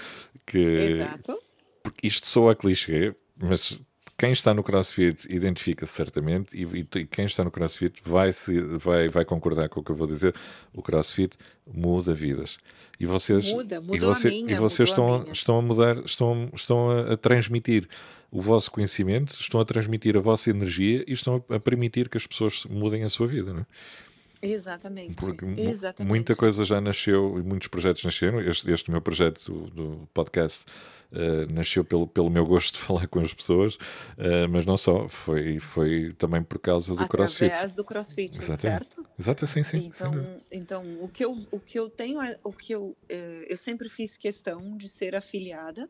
Que, 0.47 0.59
Exato. 0.59 1.39
Porque 1.83 2.07
isto 2.07 2.29
soa 2.29 2.55
clichê, 2.55 3.15
mas 3.37 3.81
quem 4.21 4.33
está 4.33 4.53
no 4.53 4.63
CrossFit 4.63 5.27
identifica-se 5.35 5.95
certamente 5.95 6.55
e, 6.55 6.65
e, 6.99 7.07
quem 7.07 7.25
está 7.25 7.43
no 7.43 7.51
CrossFit 7.51 8.03
vai, 8.05 8.35
se, 8.35 8.61
vai, 8.61 9.09
vai 9.09 9.25
concordar 9.25 9.71
com 9.71 9.81
o 9.81 9.83
que 9.83 9.91
eu 9.91 9.97
vou 9.97 10.07
dizer. 10.07 10.35
O 10.75 10.83
CrossFit 10.83 11.39
muda 11.67 12.13
vidas. 12.13 12.59
E 13.01 13.07
vocês, 13.07 13.51
muda, 13.51 13.83
e, 13.91 13.99
você, 13.99 14.29
minha, 14.29 14.53
e 14.53 14.55
vocês 14.57 14.91
estão, 14.91 15.23
a 15.23 15.33
estão 15.33 15.57
a 15.57 15.63
mudar, 15.63 15.97
estão, 16.05 16.51
estão 16.55 16.91
a, 16.91 17.15
a, 17.15 17.17
transmitir 17.17 17.89
o 18.31 18.43
vosso 18.43 18.71
conhecimento, 18.71 19.33
estão 19.41 19.59
a 19.59 19.65
transmitir 19.65 20.15
a 20.19 20.21
vossa 20.21 20.51
energia 20.51 21.03
e 21.09 21.13
estão 21.15 21.43
a, 21.49 21.57
a 21.57 21.59
permitir 21.59 22.11
que 22.11 22.19
as 22.19 22.27
pessoas 22.27 22.67
mudem 22.67 23.05
a 23.05 23.09
sua 23.09 23.27
vida, 23.27 23.55
não 23.55 23.61
é? 23.61 23.67
Exatamente. 24.43 25.15
Porque 25.15 25.45
Exatamente. 25.45 26.09
muita 26.09 26.35
coisa 26.35 26.65
já 26.65 26.81
nasceu 26.81 27.39
e 27.39 27.43
muitos 27.43 27.69
projetos 27.69 28.03
nasceram. 28.05 28.41
Este, 28.41 28.71
este 28.71 28.91
meu 28.91 29.01
projeto 29.01 29.53
do, 29.53 29.71
do 29.71 30.09
podcast 30.15 30.65
uh, 31.13 31.53
nasceu 31.53 31.85
pelo, 31.85 32.07
pelo 32.07 32.31
meu 32.31 32.47
gosto 32.47 32.75
de 32.75 32.81
falar 32.83 33.07
com 33.07 33.21
as 33.21 33.35
pessoas, 33.35 33.75
uh, 33.75 34.49
mas 34.51 34.65
não 34.65 34.77
só, 34.77 35.09
foi, 35.09 35.59
foi 35.59 36.15
também 36.15 36.43
por 36.43 36.59
causa 36.59 36.95
do 36.95 37.03
Através 37.03 37.33
CrossFit. 37.33 37.51
Através 37.51 37.75
do 37.75 37.85
CrossFit, 37.85 38.39
Exatamente. 38.39 38.61
certo? 38.61 39.07
Exato, 39.19 39.47
sim, 39.47 39.63
sim. 39.63 39.79
Então, 39.87 40.37
então 40.51 41.05
o, 41.05 41.09
que 41.09 41.25
eu, 41.25 41.37
o 41.51 41.61
que 41.61 41.79
eu 41.79 41.91
tenho 41.91 42.23
é 42.23 42.39
o 42.43 42.53
que 42.53 42.73
eu, 42.73 42.85
uh, 42.85 42.97
eu 43.47 43.57
sempre 43.59 43.89
fiz 43.91 44.17
questão 44.17 44.77
de 44.77 44.89
ser 44.89 45.15
afiliada, 45.15 45.89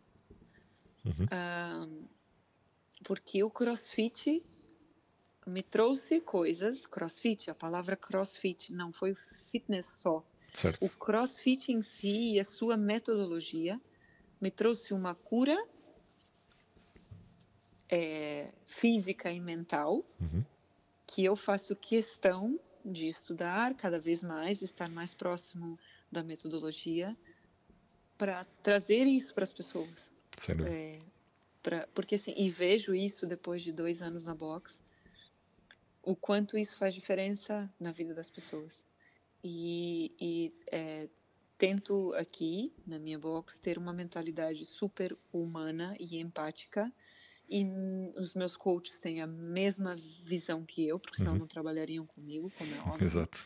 uhum. 1.04 2.06
porque 3.04 3.44
o 3.44 3.50
CrossFit 3.50 4.42
me 5.50 5.62
trouxe 5.62 6.20
coisas, 6.20 6.86
crossfit, 6.86 7.50
a 7.50 7.54
palavra 7.54 7.96
crossfit 7.96 8.72
não 8.72 8.92
foi 8.92 9.14
fitness 9.50 9.86
só. 9.86 10.24
Certo. 10.54 10.84
O 10.84 10.88
crossfit 10.88 11.70
em 11.72 11.82
si 11.82 12.34
e 12.34 12.40
a 12.40 12.44
sua 12.44 12.76
metodologia 12.76 13.80
me 14.40 14.50
trouxe 14.50 14.94
uma 14.94 15.14
cura 15.14 15.56
é, 17.88 18.50
física 18.66 19.30
e 19.30 19.40
mental 19.40 20.04
uhum. 20.20 20.44
que 21.06 21.24
eu 21.24 21.36
faço 21.36 21.76
questão 21.76 22.58
de 22.84 23.08
estudar 23.08 23.74
cada 23.74 24.00
vez 24.00 24.22
mais, 24.22 24.62
estar 24.62 24.88
mais 24.88 25.12
próximo 25.12 25.78
da 26.10 26.22
metodologia 26.22 27.16
para 28.16 28.44
trazer 28.62 29.04
isso 29.06 29.34
para 29.34 29.44
as 29.44 29.52
pessoas. 29.52 30.10
É, 30.66 30.98
pra, 31.62 31.86
porque 31.94 32.14
assim, 32.14 32.34
e 32.36 32.48
vejo 32.48 32.94
isso 32.94 33.26
depois 33.26 33.62
de 33.62 33.72
dois 33.72 34.02
anos 34.02 34.24
na 34.24 34.34
box, 34.34 34.82
o 36.02 36.16
quanto 36.16 36.58
isso 36.58 36.76
faz 36.78 36.94
diferença 36.94 37.72
na 37.78 37.92
vida 37.92 38.14
das 38.14 38.30
pessoas. 38.30 38.82
E, 39.42 40.12
e 40.20 40.54
é, 40.70 41.08
tento 41.58 42.12
aqui, 42.14 42.72
na 42.86 42.98
minha 42.98 43.18
box, 43.18 43.58
ter 43.58 43.78
uma 43.78 43.92
mentalidade 43.92 44.64
super 44.64 45.16
humana 45.32 45.94
e 45.98 46.18
empática. 46.18 46.92
E 47.48 47.66
os 48.16 48.34
meus 48.34 48.56
coaches 48.56 49.00
têm 49.00 49.20
a 49.20 49.26
mesma 49.26 49.96
visão 50.24 50.64
que 50.64 50.86
eu, 50.86 50.98
porque 50.98 51.18
senão 51.18 51.32
uhum. 51.32 51.40
não 51.40 51.46
trabalhariam 51.46 52.06
comigo, 52.06 52.50
como 52.56 52.72
é 52.72 52.78
óbvio. 52.88 53.06
Exato. 53.06 53.44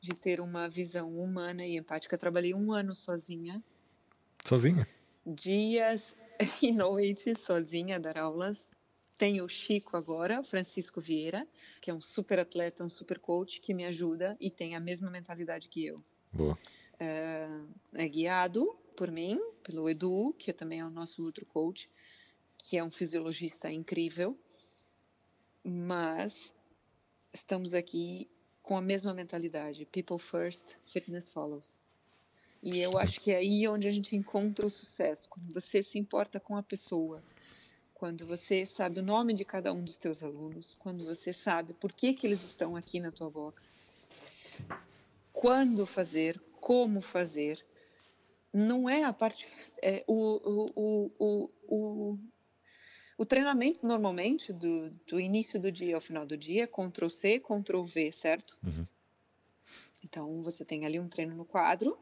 De 0.00 0.14
ter 0.14 0.40
uma 0.40 0.68
visão 0.68 1.16
humana 1.18 1.66
e 1.66 1.76
empática. 1.76 2.16
trabalhei 2.16 2.54
um 2.54 2.72
ano 2.72 2.94
sozinha. 2.94 3.62
Sozinha? 4.44 4.86
Dias 5.26 6.14
e 6.62 6.72
noites 6.72 7.40
sozinha, 7.40 8.00
dar 8.00 8.18
aulas 8.18 8.71
tenho 9.22 9.44
o 9.44 9.48
Chico 9.48 9.96
agora, 9.96 10.42
Francisco 10.42 11.00
Vieira, 11.00 11.46
que 11.80 11.92
é 11.92 11.94
um 11.94 12.00
super 12.00 12.40
atleta, 12.40 12.82
um 12.82 12.90
super 12.90 13.20
coach 13.20 13.60
que 13.60 13.72
me 13.72 13.84
ajuda 13.84 14.36
e 14.40 14.50
tem 14.50 14.74
a 14.74 14.80
mesma 14.80 15.08
mentalidade 15.08 15.68
que 15.68 15.86
eu. 15.86 16.02
Boa. 16.32 16.58
É, 16.98 17.46
é 17.94 18.08
guiado 18.08 18.76
por 18.96 19.12
mim, 19.12 19.40
pelo 19.62 19.88
Edu, 19.88 20.34
que 20.36 20.52
também 20.52 20.80
é 20.80 20.84
o 20.84 20.90
nosso 20.90 21.24
outro 21.24 21.46
coach, 21.46 21.88
que 22.58 22.76
é 22.76 22.82
um 22.82 22.90
fisiologista 22.90 23.70
incrível, 23.70 24.36
mas 25.62 26.52
estamos 27.32 27.74
aqui 27.74 28.28
com 28.60 28.76
a 28.76 28.82
mesma 28.82 29.14
mentalidade, 29.14 29.86
people 29.86 30.18
first, 30.18 30.74
fitness 30.84 31.30
follows. 31.30 31.78
E 32.60 32.80
eu 32.80 32.98
acho 32.98 33.20
que 33.20 33.30
é 33.30 33.36
aí 33.36 33.68
onde 33.68 33.86
a 33.86 33.92
gente 33.92 34.16
encontra 34.16 34.66
o 34.66 34.70
sucesso, 34.70 35.28
quando 35.28 35.54
você 35.54 35.80
se 35.80 35.96
importa 35.96 36.40
com 36.40 36.56
a 36.56 36.62
pessoa, 36.62 37.22
quando 38.02 38.26
você 38.26 38.66
sabe 38.66 38.98
o 38.98 39.02
nome 39.04 39.32
de 39.32 39.44
cada 39.44 39.72
um 39.72 39.84
dos 39.84 39.96
teus 39.96 40.24
alunos, 40.24 40.74
quando 40.80 41.06
você 41.06 41.32
sabe 41.32 41.72
por 41.72 41.92
que, 41.92 42.12
que 42.12 42.26
eles 42.26 42.42
estão 42.42 42.74
aqui 42.74 42.98
na 42.98 43.12
tua 43.12 43.30
box, 43.30 43.78
quando 45.32 45.86
fazer, 45.86 46.42
como 46.60 47.00
fazer, 47.00 47.64
não 48.52 48.90
é 48.90 49.04
a 49.04 49.12
parte. 49.12 49.46
É, 49.80 50.02
o, 50.08 50.16
o, 50.74 51.10
o, 51.16 51.50
o, 51.68 52.18
o, 53.18 53.24
treinamento, 53.24 53.86
normalmente, 53.86 54.52
do, 54.52 54.90
do 55.06 55.20
início 55.20 55.60
do 55.60 55.70
dia 55.70 55.94
ao 55.94 56.00
final 56.00 56.26
do 56.26 56.36
dia, 56.36 56.64
é 56.64 56.66
Ctrl 56.66 57.08
C, 57.08 57.38
Ctrl 57.38 57.84
V, 57.84 58.10
certo? 58.10 58.58
Uhum. 58.64 58.84
Então, 60.02 60.42
você 60.42 60.64
tem 60.64 60.84
ali 60.84 60.98
um 60.98 61.08
treino 61.08 61.36
no 61.36 61.44
quadro, 61.44 61.96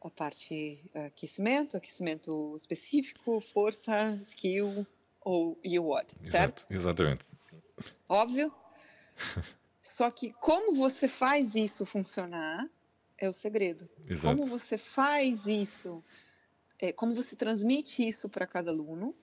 a 0.00 0.10
parte 0.10 0.80
aquecimento, 0.94 1.76
aquecimento 1.76 2.54
específico, 2.56 3.40
força, 3.40 4.16
skill, 4.22 4.86
ou 5.28 5.60
you 5.62 5.84
what, 5.84 6.16
certo? 6.24 6.66
exatamente. 6.70 7.22
Óbvio. 8.08 8.50
Só 9.82 10.10
que 10.10 10.32
como 10.32 10.72
você 10.72 11.06
faz 11.06 11.54
isso 11.54 11.84
funcionar 11.84 12.66
é 13.18 13.28
o 13.28 13.32
segredo. 13.34 13.86
Exato. 14.06 14.34
Como 14.34 14.48
você 14.48 14.78
faz 14.78 15.46
isso, 15.46 16.02
é, 16.78 16.92
como 16.92 17.14
você 17.14 17.36
transmite 17.36 18.08
isso 18.08 18.26
para 18.26 18.46
cada 18.46 18.70
aluno, 18.70 19.14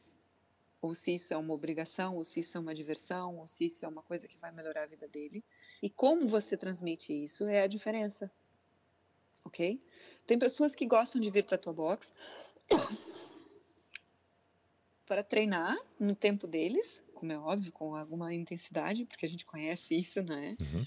ou 0.79 0.93
se 0.93 1.15
isso 1.15 1.33
é 1.33 1.37
uma 1.37 1.55
obrigação, 1.55 2.15
ou 2.17 2.23
se 2.23 2.41
isso 2.41 2.55
é 2.55 2.59
uma 2.59 2.75
diversão, 2.75 3.39
ou 3.39 3.47
se 3.47 3.65
isso 3.65 3.83
é 3.83 3.87
uma 3.87 4.03
coisa 4.03 4.27
que 4.27 4.37
vai 4.37 4.51
melhorar 4.51 4.83
a 4.83 4.87
vida 4.87 5.07
dele, 5.07 5.43
e 5.81 5.89
como 5.89 6.27
você 6.27 6.55
transmite 6.55 7.11
isso 7.11 7.47
é 7.47 7.61
a 7.61 7.67
diferença. 7.67 8.31
Ok? 9.43 9.83
Tem 10.27 10.37
pessoas 10.37 10.75
que 10.75 10.85
gostam 10.85 11.19
de 11.19 11.31
vir 11.31 11.45
para 11.45 11.55
a 11.55 11.59
tua 11.59 11.73
box 11.73 12.13
para 15.05 15.23
treinar 15.23 15.77
no 15.99 16.15
tempo 16.15 16.47
deles, 16.47 17.01
como 17.13 17.31
é 17.31 17.37
óbvio, 17.37 17.71
com 17.71 17.95
alguma 17.95 18.33
intensidade, 18.33 19.05
porque 19.05 19.25
a 19.25 19.29
gente 19.29 19.45
conhece 19.45 19.95
isso, 19.95 20.21
né? 20.21 20.57
Uhum. 20.59 20.85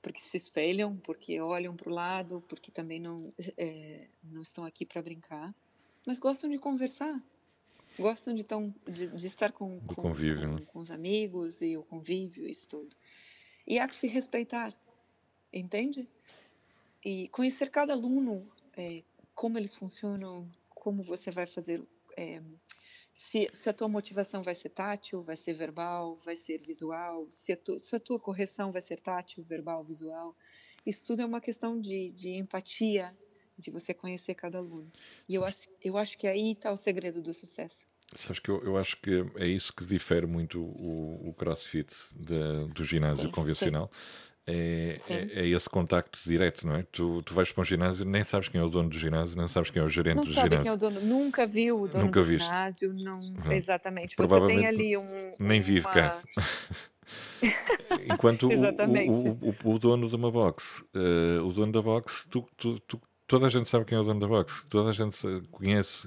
Porque 0.00 0.20
se 0.20 0.36
espelham, 0.36 0.96
porque 0.96 1.40
olham 1.40 1.76
para 1.76 1.88
o 1.90 1.94
lado, 1.94 2.44
porque 2.48 2.70
também 2.70 3.00
não, 3.00 3.32
é, 3.56 4.08
não 4.22 4.42
estão 4.42 4.64
aqui 4.64 4.84
para 4.84 5.02
brincar, 5.02 5.54
mas 6.06 6.18
gostam 6.18 6.50
de 6.50 6.58
conversar, 6.58 7.22
gostam 7.98 8.34
de, 8.34 8.42
tão, 8.42 8.74
de, 8.88 9.06
de 9.08 9.26
estar 9.26 9.52
com, 9.52 9.80
com, 9.80 9.94
convívio, 9.94 10.48
com, 10.48 10.54
né? 10.56 10.66
com 10.66 10.78
os 10.80 10.90
amigos 10.90 11.62
e 11.62 11.76
o 11.76 11.84
convívio, 11.84 12.48
isso 12.48 12.66
tudo. 12.68 12.96
E 13.66 13.78
há 13.78 13.86
que 13.86 13.96
se 13.96 14.08
respeitar, 14.08 14.74
entende? 15.52 16.08
E 17.04 17.28
conhecer 17.28 17.70
cada 17.70 17.92
aluno, 17.92 18.50
é, 18.76 19.02
como 19.34 19.56
eles 19.56 19.74
funcionam, 19.74 20.50
como 20.68 21.02
você 21.02 21.30
vai 21.30 21.46
fazer 21.46 21.82
é, 22.16 22.42
se, 23.14 23.48
se, 23.52 23.68
a 23.68 23.72
tua 23.72 23.88
motivação 23.88 24.42
vai 24.42 24.54
ser 24.54 24.70
tátil, 24.70 25.22
vai 25.22 25.36
ser 25.36 25.54
verbal, 25.54 26.16
vai 26.24 26.36
ser 26.36 26.58
visual, 26.58 27.26
se 27.30 27.52
a, 27.52 27.56
tu, 27.56 27.78
se 27.78 27.94
a 27.94 28.00
tua 28.00 28.18
correção 28.18 28.72
vai 28.72 28.82
ser 28.82 29.00
tátil, 29.00 29.44
verbal, 29.44 29.84
visual. 29.84 30.36
Isso 30.84 31.04
tudo 31.04 31.22
é 31.22 31.26
uma 31.26 31.40
questão 31.40 31.80
de, 31.80 32.10
de 32.12 32.30
empatia, 32.30 33.16
de 33.58 33.70
você 33.70 33.92
conhecer 33.92 34.34
cada 34.34 34.58
aluno. 34.58 34.90
E 35.28 35.34
eu, 35.34 35.44
eu 35.82 35.96
acho 35.96 36.16
que 36.18 36.26
aí 36.26 36.52
está 36.52 36.72
o 36.72 36.76
segredo 36.76 37.22
do 37.22 37.34
sucesso. 37.34 37.86
Sabes 38.14 38.38
que 38.38 38.50
eu, 38.50 38.62
eu 38.62 38.76
acho 38.76 39.00
que 39.00 39.24
é 39.36 39.46
isso 39.46 39.74
que 39.74 39.86
difere 39.86 40.26
muito 40.26 40.60
o, 40.60 41.28
o 41.28 41.34
crossfit 41.34 41.94
de, 42.14 42.68
do 42.74 42.84
ginásio 42.84 43.26
sim, 43.26 43.30
convencional. 43.30 43.90
É, 44.44 44.96
é, 45.08 45.40
é, 45.40 45.48
esse 45.48 45.70
contacto 45.70 46.18
direto, 46.26 46.66
não 46.66 46.74
é? 46.74 46.84
Tu, 46.90 47.22
tu 47.22 47.32
vais 47.32 47.52
para 47.52 47.60
um 47.60 47.64
ginásio, 47.64 48.04
nem 48.04 48.24
sabes 48.24 48.48
quem 48.48 48.60
é 48.60 48.64
o 48.64 48.68
dono 48.68 48.88
do 48.88 48.98
ginásio, 48.98 49.36
nem 49.36 49.46
sabes 49.46 49.70
quem 49.70 49.80
é 49.80 49.84
o 49.84 49.88
gerente 49.88 50.16
não 50.16 50.24
do 50.24 50.30
sabe 50.30 50.56
ginásio. 50.56 50.62
Quem 50.64 50.70
é 50.70 50.74
o 50.74 50.76
dono, 50.76 51.00
nunca 51.00 51.46
viu 51.46 51.80
o 51.80 51.88
dono 51.88 52.04
nunca 52.04 52.20
do 52.20 52.26
viste. 52.26 52.44
ginásio, 52.44 52.92
não, 52.92 53.20
Uhum. 53.20 53.52
exatamente. 53.52 54.16
Você 54.16 54.46
tem 54.46 54.66
ali 54.66 54.96
um. 54.96 55.34
Nem 55.38 55.60
vive 55.60 55.86
uma... 55.86 55.94
cá. 55.94 56.22
Enquanto 58.12 58.48
o, 58.48 58.50
o, 58.50 59.48
o, 59.68 59.74
o, 59.74 59.78
dono 59.78 60.08
de 60.08 60.16
uma 60.16 60.30
box, 60.30 60.84
uh, 60.94 61.46
o 61.46 61.52
dono 61.52 61.72
da 61.72 61.82
box, 61.82 62.26
tu, 62.28 62.44
tu, 62.56 62.80
tu, 62.80 63.00
toda 63.32 63.46
a 63.46 63.48
gente 63.48 63.66
sabe 63.66 63.86
quem 63.86 63.96
é 63.96 64.00
o 64.02 64.04
dono 64.04 64.20
da 64.20 64.26
box, 64.26 64.66
toda 64.68 64.90
a 64.90 64.92
gente 64.92 65.16
conhece 65.50 66.06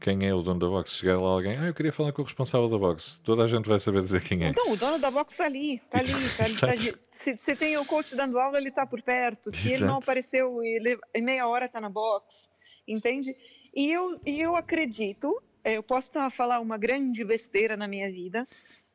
quem 0.00 0.28
é 0.28 0.32
o 0.32 0.42
dono 0.42 0.60
da 0.60 0.68
box. 0.68 0.94
Chegar 0.94 1.18
lá 1.18 1.30
alguém, 1.30 1.58
ah, 1.58 1.66
eu 1.66 1.74
queria 1.74 1.92
falar 1.92 2.12
com 2.12 2.22
o 2.22 2.24
responsável 2.24 2.68
da 2.68 2.78
box, 2.78 3.20
toda 3.24 3.42
a 3.42 3.48
gente 3.48 3.68
vai 3.68 3.80
saber 3.80 4.00
dizer 4.00 4.22
quem 4.22 4.44
é. 4.44 4.50
Então, 4.50 4.70
o 4.70 4.76
dono 4.76 4.96
da 4.96 5.10
box 5.10 5.32
está 5.32 5.46
ali, 5.46 5.82
está 5.84 5.98
ali. 5.98 6.12
Tá, 6.36 6.44
tá, 6.68 6.94
se, 7.10 7.36
se, 7.36 7.56
tem 7.56 7.76
o 7.78 7.84
coach 7.84 8.14
dando 8.14 8.38
aula, 8.38 8.58
ele 8.58 8.68
está 8.68 8.86
por 8.86 9.02
perto. 9.02 9.50
Se 9.50 9.56
Exato. 9.56 9.74
ele 9.74 9.84
não 9.86 9.96
apareceu, 9.96 10.62
ele, 10.62 10.96
em 11.12 11.20
meia 11.20 11.48
hora 11.48 11.64
está 11.64 11.80
na 11.80 11.90
box, 11.90 12.48
entende? 12.86 13.34
E 13.74 13.90
eu, 13.90 14.20
e 14.24 14.40
eu 14.40 14.54
acredito, 14.54 15.42
é, 15.64 15.72
eu 15.72 15.82
posso 15.82 16.12
falar 16.30 16.60
uma 16.60 16.78
grande 16.78 17.24
besteira 17.24 17.76
na 17.76 17.88
minha 17.88 18.08
vida, 18.08 18.46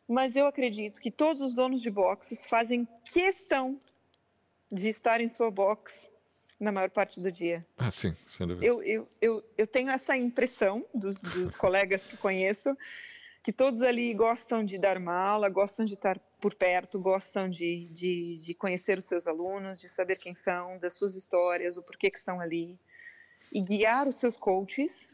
mas 0.08 0.38
eu 0.38 0.48
acredito 0.48 1.02
que 1.02 1.12
todos 1.12 1.42
os 1.42 1.54
donos 1.54 1.82
de 1.82 1.92
boxes 1.92 2.46
fazem 2.46 2.88
questão 3.04 3.78
de 4.72 4.88
estar 4.88 5.20
em 5.20 5.28
sua 5.28 5.52
box 5.52 6.10
na 6.60 6.72
maior 6.72 6.90
parte 6.90 7.20
do 7.20 7.32
dia. 7.32 7.66
Ah, 7.78 7.92
sim, 7.92 8.16
sem 8.28 8.48
dúvida. 8.48 8.66
Eu, 8.66 8.82
eu, 8.84 9.08
eu, 9.22 9.44
eu 9.58 9.68
tenho 9.68 9.90
essa 9.90 10.16
impressão 10.18 10.86
dos, 10.94 11.22
dos 11.22 11.54
colegas 11.56 12.08
que 12.08 12.18
conheço, 12.18 12.76
que 13.44 13.54
todos 13.54 13.82
ali 13.82 14.14
gostam 14.14 14.64
de 14.64 14.78
dar 14.78 14.98
uma 14.98 15.16
aula, 15.16 15.50
gostam 15.50 15.86
de 15.86 15.94
estar 15.94 16.20
por 16.42 16.54
perto, 16.56 17.00
gostam 17.00 17.50
de, 17.50 17.88
de, 17.90 18.38
de 18.44 18.54
conhecer 18.54 18.98
os 18.98 19.06
seus 19.06 19.28
alunos, 19.28 19.78
de 19.78 19.88
saber 19.88 20.18
quem 20.18 20.36
são, 20.36 20.78
das 20.80 20.94
suas 20.94 21.16
histórias, 21.16 21.78
o 21.78 21.84
porquê 21.84 22.10
que 22.10 22.18
estão 22.18 22.40
ali, 22.40 22.80
e 23.52 23.62
guiar 23.62 24.08
os 24.08 24.16
seus 24.16 24.36
coaches 24.36 25.08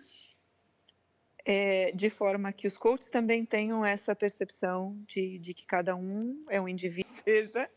é, 1.46 1.92
de 1.92 2.10
forma 2.10 2.54
que 2.54 2.68
os 2.68 2.78
coaches 2.78 3.10
também 3.10 3.46
tenham 3.46 3.86
essa 3.86 4.16
percepção 4.16 4.98
de, 5.06 5.38
de 5.40 5.54
que 5.54 5.66
cada 5.66 5.96
um 5.96 6.46
é 6.50 6.60
um 6.60 6.68
indivíduo, 6.68 7.12
seja 7.24 7.70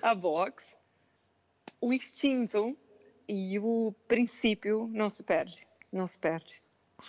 a 0.00 0.14
box, 0.14 0.74
o 1.80 1.92
instinto 1.92 2.76
e 3.28 3.58
o 3.58 3.92
princípio 4.08 4.88
não 4.90 5.08
se 5.08 5.22
perde, 5.22 5.66
não 5.92 6.06
se 6.06 6.18
perde. 6.18 6.62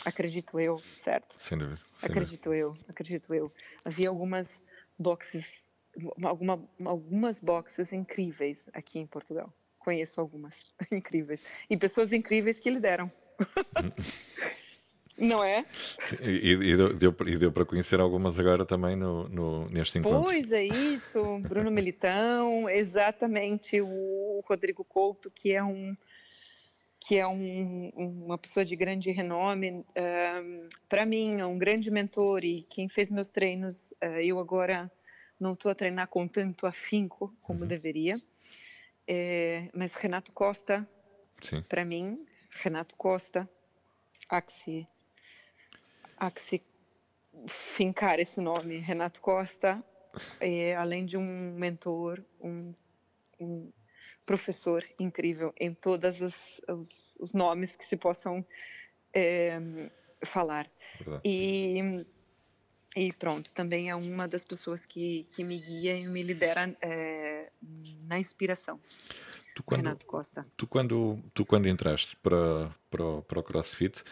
Acredito 0.06 0.60
eu, 0.60 0.82
certo? 0.97 1.36
Sem 1.38 1.58
dúvida. 1.58 1.80
Sem 1.97 2.10
acredito 2.10 2.45
dúvida. 2.45 2.62
eu, 2.62 2.78
acredito 2.88 3.34
eu. 3.34 3.54
Havia 3.86 4.10
algumas 4.10 4.60
boxes, 4.97 5.65
alguma, 6.23 6.67
algumas 6.84 7.39
boxes 7.39 7.93
incríveis 7.93 8.67
aqui 8.73 8.99
em 8.99 9.06
Portugal. 9.06 9.54
Conheço 9.78 10.19
algumas 10.19 10.62
incríveis 10.91 11.43
e 11.69 11.78
pessoas 11.78 12.12
incríveis 12.13 12.60
que 12.60 12.69
lideram. 12.69 13.12
Não 15.17 15.43
é? 15.43 15.63
Sim, 15.99 16.17
e, 16.23 16.54
e, 16.54 16.78
deu, 16.78 17.15
e 17.28 17.38
deu 17.38 17.52
para 17.52 17.65
conhecer 17.65 17.99
algumas 17.99 18.39
agora 18.39 18.65
também 18.65 18.95
no, 18.95 19.30
no, 19.30 19.67
neste 19.67 19.99
encontro. 19.99 20.23
Pois 20.23 20.52
é 20.52 20.63
isso, 20.63 21.39
Bruno 21.39 21.69
Militão, 21.69 22.67
exatamente 22.67 23.80
o 23.80 24.43
Rodrigo 24.47 24.84
Couto, 24.84 25.30
que 25.30 25.54
é 25.54 25.63
um 25.63 25.95
que 27.06 27.17
é 27.17 27.28
um, 27.28 27.89
uma 27.97 28.38
pessoa 28.38 28.63
de 28.63 28.78
grande 28.78 29.12
renome, 29.12 29.71
um, 29.71 30.69
para 30.88 31.06
mim 31.06 31.38
é 31.38 31.45
um 31.45 31.58
grande 31.58 31.91
mentor 31.91 32.45
e 32.45 32.63
quem 32.63 32.88
fez 32.88 33.12
meus 33.12 33.30
treinos, 33.30 33.91
uh, 34.02 34.21
eu 34.23 34.39
agora 34.39 34.89
não 35.38 35.52
estou 35.52 35.69
a 35.69 35.76
treinar 35.76 36.08
com 36.08 36.26
tanto 36.30 36.65
afinco 36.65 37.36
como 37.41 37.63
uhum. 37.63 37.67
deveria, 37.67 38.15
é, 39.06 39.69
mas 39.73 39.95
Renato 39.95 40.32
Costa, 40.32 40.88
para 41.67 41.84
mim, 41.84 42.26
Renato 42.49 42.95
Costa, 42.95 43.49
Axi 44.30 44.88
há 46.25 46.31
que 46.31 46.41
se 46.41 46.62
fincar 47.47 48.19
esse 48.19 48.39
nome. 48.39 48.77
Renato 48.77 49.19
Costa, 49.19 49.83
é, 50.39 50.75
além 50.75 51.05
de 51.05 51.17
um 51.17 51.55
mentor, 51.57 52.23
um, 52.39 52.73
um 53.39 53.71
professor 54.25 54.86
incrível 54.99 55.53
em 55.59 55.73
todos 55.73 56.21
os, 56.21 56.62
os, 57.19 57.33
nomes 57.33 57.75
que 57.75 57.86
se 57.86 57.97
possam 57.97 58.45
é, 59.13 59.59
falar. 60.25 60.69
E, 61.23 62.05
e 62.95 63.12
pronto, 63.13 63.51
também 63.53 63.89
é 63.89 63.95
uma 63.95 64.27
das 64.27 64.45
pessoas 64.45 64.86
que, 64.86 65.25
que 65.29 65.43
me 65.43 65.57
guia 65.57 65.97
e 65.97 66.07
me 66.07 66.23
lidera 66.23 66.75
é, 66.81 67.51
na 68.07 68.17
inspiração. 68.17 68.79
Tu 69.55 69.62
quando, 69.62 69.81
Renato 69.81 70.05
Costa. 70.05 70.47
Tu 70.55 70.65
quando, 70.65 71.19
tu 71.33 71.45
quando 71.45 71.67
entraste 71.67 72.15
para, 72.17 72.73
para, 72.89 73.21
para 73.21 73.39
o 73.39 73.43
CrossFit, 73.43 74.03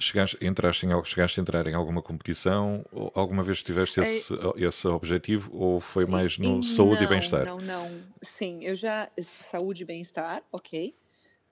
Chegaste, 0.00 0.38
entraste 0.40 0.86
em, 0.86 1.04
chegaste 1.04 1.40
a 1.40 1.42
entrar 1.42 1.66
em 1.66 1.74
alguma 1.74 2.00
competição? 2.00 2.84
Alguma 3.14 3.42
vez 3.42 3.62
tiveste 3.62 4.00
é 4.00 4.02
esse, 4.02 4.34
é, 4.34 4.66
esse 4.66 4.86
objetivo? 4.86 5.50
Ou 5.54 5.80
foi 5.80 6.06
mais 6.06 6.38
no 6.38 6.56
não, 6.56 6.62
saúde 6.62 7.04
e 7.04 7.06
bem-estar? 7.06 7.46
Não, 7.46 7.58
não. 7.58 8.02
Sim, 8.22 8.64
eu 8.64 8.74
já. 8.74 9.10
Saúde 9.42 9.82
e 9.82 9.86
bem-estar, 9.86 10.42
ok. 10.52 10.96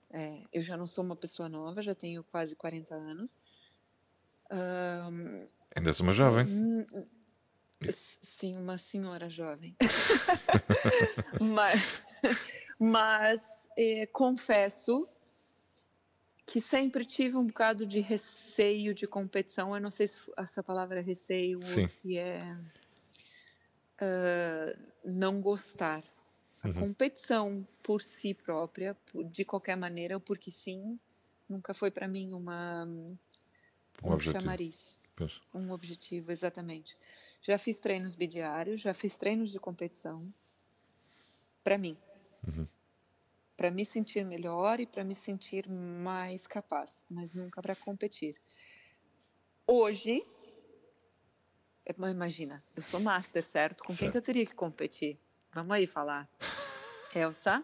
É, 0.09 0.41
eu 0.53 0.61
já 0.61 0.77
não 0.77 0.87
sou 0.87 1.03
uma 1.03 1.15
pessoa 1.15 1.49
nova, 1.49 1.81
já 1.81 1.93
tenho 1.93 2.23
quase 2.23 2.55
40 2.55 2.95
anos. 2.95 3.37
Um, 4.49 5.47
Ainda 5.75 5.89
és 5.89 5.99
uma 5.99 6.13
jovem. 6.13 6.47
Sim, 7.91 8.57
uma 8.57 8.77
senhora 8.77 9.29
jovem. 9.29 9.75
mas 11.41 11.81
mas 12.79 13.67
é, 13.77 14.05
confesso 14.05 15.07
que 16.47 16.61
sempre 16.61 17.03
tive 17.03 17.35
um 17.35 17.45
bocado 17.45 17.85
de 17.85 17.99
receio 17.99 18.95
de 18.95 19.05
competição. 19.05 19.75
Eu 19.75 19.81
não 19.81 19.91
sei 19.91 20.07
se 20.07 20.17
essa 20.37 20.63
palavra 20.63 20.99
é 20.99 21.03
receio 21.03 21.61
Sim. 21.61 21.81
ou 21.81 21.87
se 21.87 22.17
é 22.17 22.57
uh, 24.01 24.79
não 25.03 25.41
gostar. 25.41 26.01
A 26.63 26.69
uhum. 26.69 26.73
competição 26.73 27.67
por 27.83 28.01
si 28.01 28.33
própria, 28.33 28.95
de 29.25 29.43
qualquer 29.43 29.75
maneira, 29.75 30.21
porque 30.21 30.49
sim, 30.49 30.97
nunca 31.49 31.73
foi 31.73 31.91
para 31.91 32.07
mim 32.07 32.31
uma 32.31 32.85
um, 32.85 33.17
um 34.05 34.13
objetivo. 34.13 34.41
chamariz. 34.41 34.99
Pois. 35.17 35.41
Um 35.53 35.71
objetivo, 35.71 36.31
exatamente. 36.31 36.97
Já 37.41 37.57
fiz 37.57 37.77
treinos 37.77 38.15
bidiários, 38.15 38.79
já 38.79 38.93
fiz 38.93 39.17
treinos 39.17 39.51
de 39.51 39.59
competição 39.59 40.33
para 41.61 41.77
mim. 41.77 41.97
Uhum 42.47 42.65
para 43.57 43.71
me 43.71 43.83
sentir 43.83 44.23
melhor 44.23 44.79
e 44.79 44.85
para 44.85 45.03
me 45.03 45.15
sentir 45.15 45.67
mais 45.67 46.45
capaz, 46.45 47.03
mas 47.09 47.33
nunca 47.33 47.59
para 47.59 47.75
competir. 47.75 48.35
Hoje, 49.65 50.23
imagina, 51.97 52.63
eu 52.75 52.83
sou 52.83 52.99
master, 52.99 53.43
certo? 53.43 53.83
Com 53.83 53.89
certo. 53.89 53.99
quem 53.99 54.11
que 54.11 54.17
eu 54.17 54.21
teria 54.21 54.45
que 54.45 54.53
competir? 54.53 55.17
Vamos 55.51 55.71
aí 55.71 55.87
falar. 55.87 56.29
Elsa, 57.15 57.63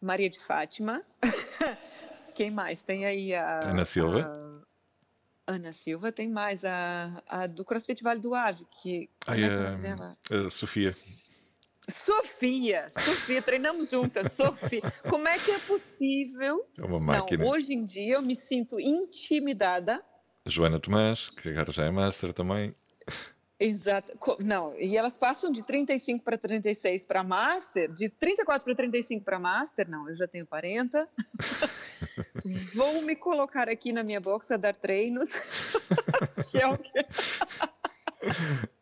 Maria 0.00 0.30
de 0.30 0.40
Fátima, 0.40 1.04
quem 2.34 2.50
mais? 2.50 2.80
Tem 2.80 3.04
aí 3.04 3.34
a 3.34 3.68
Ana 3.68 3.84
Silva. 3.84 4.24
A, 5.46 5.52
Ana 5.52 5.74
Silva, 5.74 6.10
tem 6.10 6.30
mais 6.30 6.64
a, 6.64 7.22
a 7.28 7.46
do 7.46 7.64
CrossFit 7.64 8.02
Vale 8.02 8.20
do 8.20 8.34
Ave, 8.34 8.64
que. 8.64 9.10
Ai, 9.26 9.42
é 9.42 9.48
a, 9.48 10.46
a 10.46 10.50
Sofia. 10.50 10.96
Sofia, 11.88 12.90
Sofia, 12.92 13.42
treinamos 13.42 13.90
juntas, 13.90 14.32
Sofia. 14.32 14.82
Como 15.08 15.26
é 15.26 15.38
que 15.38 15.50
é 15.50 15.58
possível? 15.58 16.64
É 16.78 16.84
uma 16.84 17.00
máquina. 17.00 17.44
Não, 17.44 17.50
hoje 17.50 17.74
em 17.74 17.84
dia 17.84 18.14
eu 18.14 18.22
me 18.22 18.36
sinto 18.36 18.78
intimidada. 18.78 20.02
Joana 20.46 20.78
Tomás, 20.78 21.28
que 21.30 21.48
agora 21.48 21.72
já 21.72 21.84
é 21.84 21.90
master 21.90 22.32
também. 22.32 22.74
Exato. 23.58 24.12
Não, 24.44 24.74
e 24.76 24.96
elas 24.96 25.16
passam 25.16 25.50
de 25.50 25.62
35 25.62 26.24
para 26.24 26.36
36 26.36 27.06
para 27.06 27.22
master, 27.22 27.92
de 27.92 28.08
34 28.08 28.64
para 28.64 28.74
35 28.74 29.24
para 29.24 29.38
master. 29.38 29.88
Não, 29.88 30.08
eu 30.08 30.16
já 30.16 30.26
tenho 30.26 30.44
40. 30.46 31.08
Vou 32.74 33.00
me 33.02 33.14
colocar 33.14 33.68
aqui 33.68 33.92
na 33.92 34.02
minha 34.02 34.20
box 34.20 34.50
a 34.50 34.56
dar 34.56 34.74
treinos. 34.74 35.32
que 36.50 36.58
é 36.58 36.66
o 36.66 36.76
que 36.76 36.92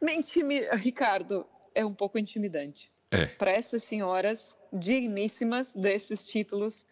Muito 0.00 0.76
Ricardo, 0.76 1.46
é 1.74 1.84
um 1.84 1.94
pouco 1.94 2.18
intimidante. 2.18 2.90
É. 3.10 3.26
Para 3.26 3.52
essas 3.52 3.84
senhoras 3.84 4.54
digníssimas 4.72 5.72
desses 5.72 6.22
títulos, 6.22 6.84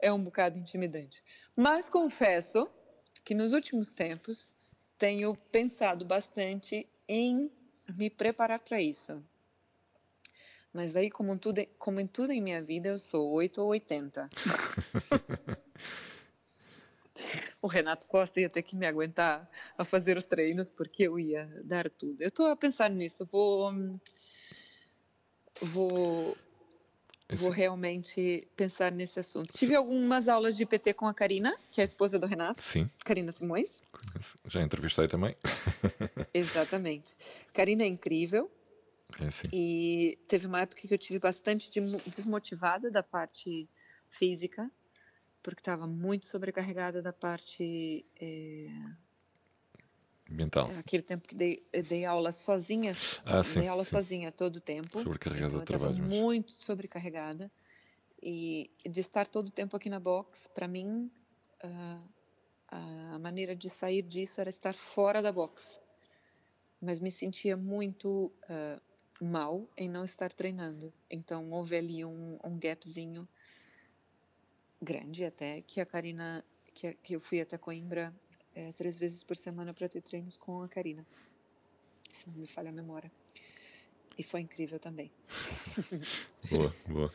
é 0.00 0.12
um 0.12 0.22
bocado 0.22 0.58
intimidante. 0.58 1.22
Mas 1.54 1.88
confesso 1.88 2.68
que 3.24 3.34
nos 3.34 3.52
últimos 3.52 3.92
tempos 3.92 4.52
tenho 4.96 5.34
pensado 5.52 6.04
bastante 6.04 6.88
em 7.06 7.50
me 7.88 8.08
preparar 8.10 8.60
para 8.60 8.80
isso. 8.80 9.22
Mas 10.72 10.94
aí, 10.94 11.10
como, 11.10 11.36
tudo, 11.36 11.64
como 11.78 11.98
em 12.00 12.06
tudo 12.06 12.32
em 12.32 12.40
minha 12.40 12.62
vida, 12.62 12.90
eu 12.90 12.98
sou 12.98 13.30
8 13.32 13.60
ou 13.60 13.68
80. 13.68 14.28
o 17.60 17.66
Renato 17.66 18.06
Costa 18.06 18.40
ia 18.40 18.48
ter 18.48 18.62
que 18.62 18.76
me 18.76 18.86
aguentar 18.86 19.48
a 19.76 19.84
fazer 19.84 20.16
os 20.16 20.26
treinos 20.26 20.70
porque 20.70 21.04
eu 21.04 21.18
ia 21.18 21.46
dar 21.64 21.90
tudo. 21.90 22.22
Eu 22.22 22.28
estou 22.28 22.46
a 22.46 22.56
pensar 22.56 22.90
nisso, 22.90 23.26
vou 23.30 24.00
vou 25.62 26.36
vou 27.36 27.50
realmente 27.50 28.48
pensar 28.56 28.90
nesse 28.90 29.20
assunto. 29.20 29.52
Tive 29.52 29.74
algumas 29.74 30.28
aulas 30.28 30.56
de 30.56 30.64
PT 30.64 30.94
com 30.94 31.06
a 31.06 31.12
Karina, 31.12 31.54
que 31.70 31.80
é 31.80 31.82
a 31.82 31.84
esposa 31.84 32.18
do 32.18 32.26
Renato. 32.26 32.62
Sim. 32.62 32.88
Karina 33.04 33.32
Simões. 33.32 33.82
Já 34.46 34.62
entrevistei 34.62 35.08
também. 35.08 35.36
Exatamente. 36.32 37.16
Karina 37.52 37.82
é 37.82 37.86
incrível. 37.86 38.50
É, 39.20 39.48
e 39.52 40.18
teve 40.28 40.46
uma 40.46 40.60
época 40.60 40.86
que 40.86 40.92
eu 40.92 40.98
tive 40.98 41.18
bastante 41.18 41.70
desmotivada 42.06 42.90
da 42.90 43.02
parte 43.02 43.68
física, 44.10 44.70
porque 45.42 45.60
estava 45.60 45.86
muito 45.86 46.26
sobrecarregada 46.26 47.02
da 47.02 47.12
parte 47.12 48.04
é, 48.20 48.68
mental. 50.28 50.70
Aquele 50.78 51.02
tempo 51.02 51.26
que 51.26 51.34
dei, 51.34 51.66
dei 51.88 52.04
aula 52.04 52.32
sozinha, 52.32 52.92
ah, 53.24 53.42
sim, 53.42 53.60
dei 53.60 53.68
aula 53.68 53.84
sim. 53.84 53.90
sozinha 53.90 54.30
todo 54.30 54.56
o 54.56 54.60
tempo. 54.60 55.02
Sobrecarregada 55.02 55.54
então, 55.54 55.60
de 55.60 55.66
trabalho. 55.66 55.98
Mas... 55.98 56.08
Muito 56.08 56.52
sobrecarregada. 56.62 57.50
E 58.20 58.70
de 58.84 59.00
estar 59.00 59.26
todo 59.26 59.48
o 59.48 59.50
tempo 59.50 59.76
aqui 59.76 59.88
na 59.88 60.00
box, 60.00 60.48
para 60.48 60.66
mim, 60.66 61.10
uh, 61.62 62.02
a 62.66 63.18
maneira 63.18 63.54
de 63.54 63.70
sair 63.70 64.02
disso 64.02 64.40
era 64.40 64.50
estar 64.50 64.74
fora 64.74 65.22
da 65.22 65.30
box. 65.30 65.80
Mas 66.80 67.00
me 67.00 67.10
sentia 67.10 67.56
muito 67.56 68.32
uh, 68.50 69.24
mal 69.24 69.68
em 69.76 69.88
não 69.88 70.04
estar 70.04 70.32
treinando. 70.32 70.92
Então 71.08 71.50
houve 71.50 71.76
ali 71.76 72.04
um, 72.04 72.38
um 72.44 72.58
gapzinho 72.58 73.28
grande 74.80 75.24
até 75.24 75.60
que 75.62 75.80
a 75.80 75.86
Karina, 75.86 76.44
que, 76.74 76.94
que 77.02 77.16
eu 77.16 77.20
fui 77.20 77.40
até 77.40 77.58
Coimbra 77.58 78.14
é, 78.54 78.72
três 78.72 78.98
vezes 78.98 79.22
por 79.22 79.36
semana 79.36 79.72
para 79.74 79.88
ter 79.88 80.02
treinos 80.02 80.36
com 80.36 80.62
a 80.62 80.68
Karina. 80.68 81.06
Se 82.12 82.28
não 82.28 82.36
me 82.36 82.46
falha 82.46 82.70
a 82.70 82.72
memória. 82.72 83.10
E 84.16 84.22
foi 84.22 84.40
incrível 84.40 84.80
também. 84.80 85.12
boa, 86.50 86.74
boa. 86.88 87.10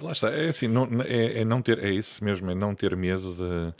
Lá 0.00 0.12
está, 0.12 0.30
é 0.30 0.50
assim, 0.50 0.68
não, 0.68 0.86
é, 1.02 1.40
é, 1.40 1.44
não 1.44 1.62
ter, 1.62 1.78
é 1.78 1.90
isso 1.90 2.22
mesmo, 2.22 2.50
é 2.50 2.54
não 2.54 2.74
ter 2.74 2.94
medo 2.94 3.34
de, 3.34 3.74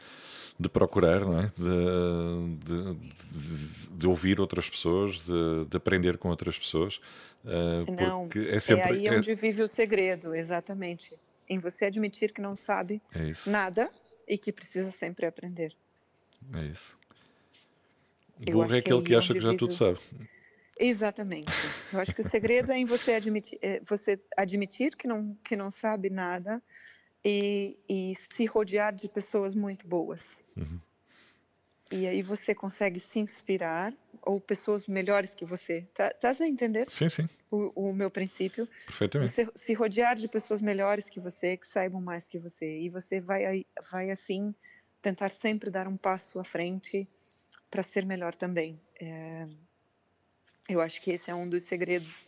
de 0.58 0.68
procurar, 0.70 1.20
não 1.20 1.38
é? 1.38 1.52
De, 1.58 2.96
de, 2.96 3.98
de 3.98 4.06
ouvir 4.06 4.40
outras 4.40 4.68
pessoas, 4.70 5.16
de, 5.16 5.66
de, 5.68 5.76
aprender 5.76 6.16
com 6.16 6.30
outras 6.30 6.58
pessoas. 6.58 6.96
Uh, 7.44 7.92
não, 7.92 8.28
é, 8.48 8.58
sempre, 8.58 8.82
é 8.82 8.92
aí 8.92 9.06
é... 9.06 9.16
onde 9.16 9.34
vive 9.34 9.62
o 9.62 9.68
segredo, 9.68 10.34
exatamente. 10.34 11.12
Em 11.52 11.58
você 11.58 11.84
admitir 11.84 12.32
que 12.32 12.40
não 12.40 12.56
sabe 12.56 13.02
é 13.14 13.50
nada 13.50 13.90
e 14.26 14.38
que 14.38 14.50
precisa 14.50 14.90
sempre 14.90 15.26
aprender. 15.26 15.76
É 16.54 16.64
isso. 16.64 16.98
Burro 18.38 18.74
é 18.74 18.78
aquele 18.78 19.00
que, 19.00 19.08
que 19.08 19.14
acha 19.14 19.34
que 19.34 19.40
já 19.40 19.54
tudo 19.54 19.74
sabe. 19.74 19.98
Exatamente. 20.78 21.52
Eu 21.92 22.00
acho 22.00 22.14
que 22.14 22.22
o 22.22 22.24
segredo 22.24 22.72
é 22.72 22.78
em 22.78 22.86
você 22.86 23.12
admitir, 23.12 23.58
é 23.60 23.80
você 23.80 24.18
admitir 24.34 24.96
que 24.96 25.06
não, 25.06 25.36
que 25.44 25.54
não 25.54 25.70
sabe 25.70 26.08
nada 26.08 26.62
e, 27.22 27.78
e 27.86 28.14
se 28.16 28.46
rodear 28.46 28.94
de 28.94 29.08
pessoas 29.08 29.54
muito 29.54 29.86
boas. 29.86 30.38
Uhum. 30.56 30.80
E 31.90 32.06
aí 32.06 32.22
você 32.22 32.54
consegue 32.54 32.98
se 32.98 33.18
inspirar 33.18 33.92
ou 34.22 34.40
pessoas 34.40 34.86
melhores 34.86 35.34
que 35.34 35.44
você. 35.44 35.82
Tá, 35.94 36.10
tá 36.10 36.34
a 36.38 36.48
entender? 36.48 36.90
Sim, 36.90 37.08
sim. 37.08 37.28
O, 37.50 37.88
o 37.90 37.92
meu 37.92 38.10
princípio. 38.10 38.68
Perfeitamente. 38.86 39.30
Você 39.30 39.48
se 39.54 39.74
rodear 39.74 40.16
de 40.16 40.28
pessoas 40.28 40.60
melhores 40.60 41.08
que 41.08 41.20
você, 41.20 41.56
que 41.56 41.66
saibam 41.66 42.00
mais 42.00 42.28
que 42.28 42.38
você. 42.38 42.80
E 42.80 42.88
você 42.88 43.20
vai, 43.20 43.64
vai 43.90 44.10
assim 44.10 44.54
tentar 45.02 45.30
sempre 45.30 45.70
dar 45.70 45.88
um 45.88 45.96
passo 45.96 46.38
à 46.38 46.44
frente 46.44 47.08
para 47.70 47.82
ser 47.82 48.06
melhor 48.06 48.34
também. 48.34 48.80
É, 49.00 49.46
eu 50.68 50.80
acho 50.80 51.02
que 51.02 51.10
esse 51.10 51.30
é 51.30 51.34
um 51.34 51.48
dos 51.48 51.64
segredos 51.64 52.24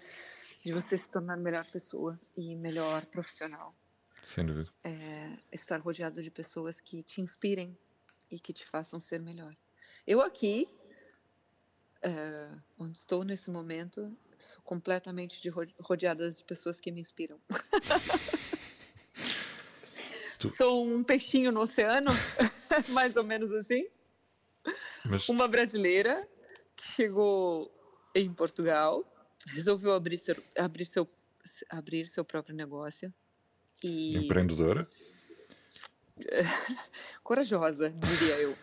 de 0.64 0.72
você 0.72 0.98
se 0.98 1.08
tornar 1.08 1.36
melhor 1.36 1.64
pessoa 1.70 2.18
e 2.36 2.56
melhor 2.56 3.06
profissional. 3.06 3.74
Sem 4.22 4.44
dúvida. 4.44 4.70
É, 4.82 5.36
estar 5.52 5.78
rodeado 5.80 6.22
de 6.22 6.30
pessoas 6.30 6.80
que 6.80 7.02
te 7.02 7.20
inspirem 7.20 7.76
e 8.30 8.40
que 8.40 8.52
te 8.52 8.66
façam 8.66 8.98
ser 8.98 9.20
melhor. 9.20 9.54
Eu 10.06 10.20
aqui, 10.20 10.68
é, 12.04 12.50
onde 12.78 12.98
estou 12.98 13.24
nesse 13.24 13.50
momento, 13.50 14.14
sou 14.38 14.60
completamente 14.62 15.40
de 15.40 15.48
rodeada 15.80 16.30
de 16.30 16.44
pessoas 16.44 16.78
que 16.78 16.92
me 16.92 17.00
inspiram. 17.00 17.40
tu... 20.38 20.50
Sou 20.50 20.86
um 20.86 21.02
peixinho 21.02 21.50
no 21.50 21.60
oceano, 21.60 22.10
mais 22.90 23.16
ou 23.16 23.24
menos 23.24 23.50
assim. 23.52 23.88
Mas... 25.04 25.26
Uma 25.30 25.48
brasileira 25.48 26.28
que 26.76 26.84
chegou 26.84 27.72
em 28.14 28.30
Portugal, 28.32 29.02
resolveu 29.46 29.92
abrir 29.92 30.18
seu, 30.18 30.36
abrir 30.58 30.84
seu, 30.84 31.08
abrir 31.70 32.06
seu 32.06 32.24
próprio 32.24 32.54
negócio. 32.54 33.12
E... 33.82 34.18
Empreendedora? 34.18 34.86
Corajosa, 37.24 37.90
diria 37.90 38.40
eu. 38.40 38.56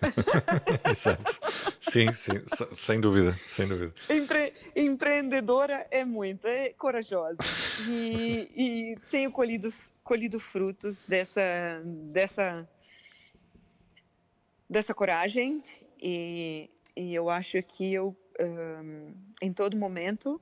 Exato. 0.90 1.51
Sim, 1.92 2.14
sim, 2.14 2.32
sem 2.74 3.02
dúvida, 3.02 3.34
sem 3.46 3.68
dúvida. 3.68 3.94
Empre... 4.10 4.54
Empreendedora 4.74 5.86
é 5.92 6.06
muito, 6.06 6.48
é 6.48 6.70
corajosa. 6.70 7.44
E, 7.86 8.48
e 8.56 8.98
tenho 9.10 9.30
colhido, 9.30 9.70
colhido 10.02 10.40
frutos 10.40 11.04
dessa, 11.04 11.42
dessa, 11.84 12.70
dessa 14.70 14.94
coragem 14.94 15.62
e, 16.02 16.70
e 16.96 17.14
eu 17.14 17.30
acho 17.30 17.62
que 17.62 17.94
eu, 17.94 18.16
um, 18.40 19.14
em 19.42 19.52
todo 19.52 19.76
momento, 19.76 20.40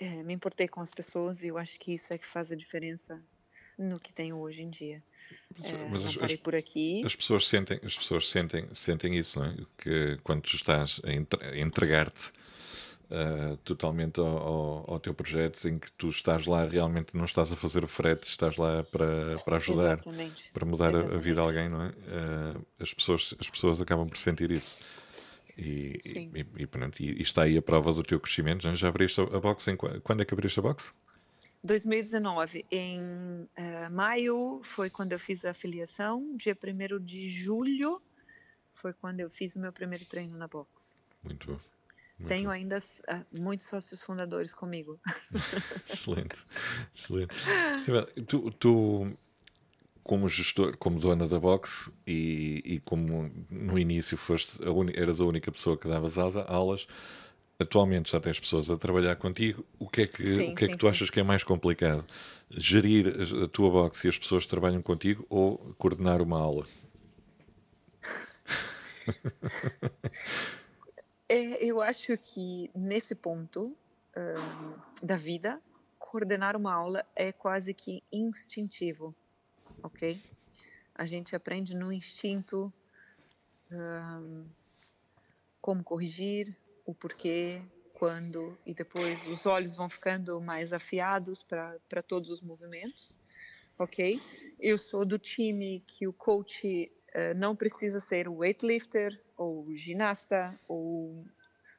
é, 0.00 0.24
me 0.24 0.34
importei 0.34 0.66
com 0.66 0.80
as 0.80 0.90
pessoas 0.90 1.44
e 1.44 1.46
eu 1.46 1.56
acho 1.56 1.78
que 1.78 1.94
isso 1.94 2.12
é 2.12 2.18
que 2.18 2.26
faz 2.26 2.50
a 2.50 2.56
diferença 2.56 3.22
no 3.78 4.00
que 4.00 4.12
tenho 4.12 4.36
hoje 4.36 4.62
em 4.62 4.70
dia. 4.70 5.02
Mas, 5.58 5.72
é, 5.72 5.88
mas 5.88 6.06
as, 6.06 6.16
parei 6.16 6.36
por 6.36 6.54
aqui. 6.54 7.02
As 7.04 7.14
pessoas 7.14 7.46
sentem, 7.46 7.78
as 7.82 7.96
pessoas 7.96 8.28
sentem, 8.28 8.66
sentem 8.72 9.16
isso, 9.16 9.38
não 9.38 9.46
é? 9.46 9.56
Que 9.76 10.18
quando 10.22 10.42
tu 10.42 10.54
estás 10.54 11.00
a 11.04 11.58
entregar-te 11.58 12.32
uh, 13.10 13.56
totalmente 13.58 14.20
ao, 14.20 14.26
ao, 14.26 14.90
ao, 14.92 15.00
teu 15.00 15.14
projeto, 15.14 15.68
em 15.68 15.78
que 15.78 15.90
tu 15.92 16.08
estás 16.08 16.46
lá 16.46 16.64
realmente 16.64 17.16
não 17.16 17.24
estás 17.24 17.52
a 17.52 17.56
fazer 17.56 17.84
o 17.84 17.88
frete, 17.88 18.28
estás 18.28 18.56
lá 18.56 18.82
para, 18.84 19.38
para 19.44 19.56
ajudar, 19.56 19.98
Exatamente. 19.98 20.50
para 20.52 20.66
mudar 20.66 20.94
a, 20.94 21.00
a, 21.00 21.18
vida 21.18 21.40
de 21.40 21.40
alguém, 21.40 21.68
não 21.68 21.82
é? 21.82 21.88
Uh, 21.88 22.66
as 22.80 22.92
pessoas, 22.92 23.34
as 23.38 23.50
pessoas 23.50 23.80
acabam 23.80 24.06
por 24.06 24.18
sentir 24.18 24.50
isso. 24.50 24.76
E, 25.58 25.98
e, 26.04 26.46
e, 26.58 26.66
pronto, 26.66 27.02
e, 27.02 27.22
está 27.22 27.44
aí 27.44 27.56
a 27.56 27.62
prova 27.62 27.92
do 27.92 28.02
teu 28.02 28.20
crescimento. 28.20 28.74
Já 28.74 28.88
abriste 28.88 29.20
a 29.20 29.40
box? 29.40 29.66
Em, 29.68 29.76
quando 29.76 30.20
é 30.20 30.24
que 30.24 30.34
abriste 30.34 30.58
a 30.60 30.62
box? 30.62 30.94
2019, 31.66 32.64
em 32.70 33.00
uh, 33.00 33.90
maio 33.90 34.60
foi 34.62 34.88
quando 34.88 35.12
eu 35.12 35.18
fiz 35.18 35.44
a 35.44 35.50
afiliação, 35.50 36.36
dia 36.36 36.56
1 36.56 37.04
de 37.04 37.28
julho 37.28 38.00
foi 38.72 38.92
quando 38.92 39.20
eu 39.20 39.28
fiz 39.28 39.56
o 39.56 39.60
meu 39.60 39.72
primeiro 39.72 40.04
treino 40.04 40.38
na 40.38 40.46
box. 40.46 40.98
Muito 41.22 41.46
bom. 41.48 41.60
Muito 42.18 42.28
Tenho 42.28 42.44
bom. 42.44 42.50
ainda 42.50 42.78
uh, 42.78 43.38
muitos 43.38 43.66
sócios 43.66 44.00
fundadores 44.00 44.54
comigo. 44.54 44.98
excelente, 45.90 46.46
excelente. 47.76 48.22
Tu, 48.22 48.50
tu, 48.52 49.16
como 50.02 50.28
gestor, 50.28 50.76
como 50.76 51.00
dona 51.00 51.26
da 51.26 51.38
box 51.38 51.90
e, 52.06 52.62
e 52.64 52.80
como 52.80 53.30
no 53.50 53.78
início 53.78 54.16
foste 54.16 54.56
a 54.62 55.00
eras 55.00 55.20
a 55.20 55.24
única 55.24 55.50
pessoa 55.50 55.76
que 55.76 55.88
davas 55.88 56.16
aulas, 56.16 56.86
atualmente 57.58 58.12
já 58.12 58.20
tens 58.20 58.38
pessoas 58.38 58.70
a 58.70 58.76
trabalhar 58.76 59.16
contigo, 59.16 59.64
o 59.78 59.88
que 59.88 60.02
é 60.02 60.06
que, 60.06 60.36
sim, 60.36 60.52
o 60.52 60.54
que, 60.54 60.64
é 60.64 60.68
que 60.68 60.76
tu 60.76 60.86
sim. 60.86 60.90
achas 60.90 61.10
que 61.10 61.20
é 61.20 61.22
mais 61.22 61.42
complicado? 61.42 62.04
Gerir 62.50 63.14
a 63.42 63.48
tua 63.48 63.70
box 63.70 64.04
e 64.04 64.08
as 64.08 64.18
pessoas 64.18 64.44
que 64.44 64.50
trabalham 64.50 64.82
contigo 64.82 65.26
ou 65.28 65.58
coordenar 65.78 66.22
uma 66.22 66.38
aula? 66.38 66.66
é, 71.28 71.64
eu 71.64 71.80
acho 71.80 72.16
que 72.18 72.70
nesse 72.74 73.14
ponto 73.14 73.76
um, 74.16 75.04
da 75.04 75.16
vida, 75.16 75.60
coordenar 75.98 76.56
uma 76.56 76.72
aula 76.72 77.04
é 77.14 77.32
quase 77.32 77.74
que 77.74 78.02
instintivo, 78.12 79.14
ok? 79.82 80.20
A 80.94 81.04
gente 81.04 81.34
aprende 81.34 81.74
no 81.74 81.92
instinto 81.92 82.72
um, 83.70 84.46
como 85.60 85.82
corrigir, 85.82 86.56
o 86.86 86.94
porquê, 86.94 87.60
quando, 87.92 88.56
e 88.64 88.72
depois 88.72 89.26
os 89.26 89.44
olhos 89.44 89.74
vão 89.74 89.90
ficando 89.90 90.40
mais 90.40 90.72
afiados 90.72 91.42
para 91.42 92.02
todos 92.06 92.30
os 92.30 92.40
movimentos, 92.40 93.18
ok? 93.78 94.20
Eu 94.60 94.78
sou 94.78 95.04
do 95.04 95.18
time 95.18 95.82
que 95.86 96.06
o 96.06 96.12
coach 96.12 96.90
uh, 97.14 97.34
não 97.36 97.56
precisa 97.56 97.98
ser 97.98 98.28
weightlifter 98.28 99.20
ou 99.36 99.74
ginasta 99.74 100.58
ou 100.68 101.26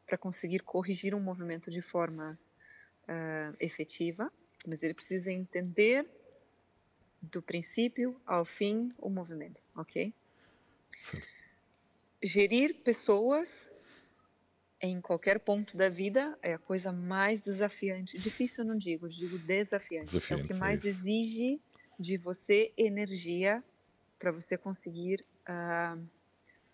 para 0.05 0.17
conseguir 0.17 0.59
corrigir 0.59 1.15
um 1.15 1.19
movimento 1.19 1.71
de 1.71 1.81
forma 1.81 2.37
uh, 3.03 3.55
efetiva, 3.59 4.31
mas 4.65 4.83
ele 4.83 4.93
precisa 4.93 5.31
entender 5.31 6.05
do 7.21 7.41
princípio 7.41 8.19
ao 8.25 8.43
fim 8.43 8.93
o 8.97 9.09
movimento, 9.09 9.63
ok? 9.75 10.13
Sim. 10.97 11.21
Gerir 12.23 12.81
pessoas 12.83 13.67
em 14.81 15.01
qualquer 15.01 15.39
ponto 15.39 15.75
da 15.75 15.89
vida 15.89 16.37
é 16.41 16.53
a 16.53 16.59
coisa 16.59 16.91
mais 16.91 17.41
desafiante. 17.41 18.17
Difícil 18.17 18.63
eu 18.63 18.67
não 18.69 18.77
digo, 18.77 19.09
digo 19.09 19.37
desafiante. 19.39 20.11
desafiante 20.11 20.41
é 20.41 20.45
o 20.45 20.47
que 20.47 20.53
mais 20.53 20.85
é 20.85 20.89
exige 20.89 21.59
de 21.99 22.17
você 22.17 22.73
energia 22.77 23.63
para 24.19 24.31
você 24.31 24.57
conseguir 24.57 25.25
uh, 25.49 26.07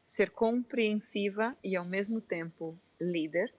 ser 0.04 0.32
compreensiva 0.32 1.56
e 1.64 1.76
ao 1.76 1.86
mesmo 1.86 2.20
tempo 2.20 2.78
líder 3.00 3.54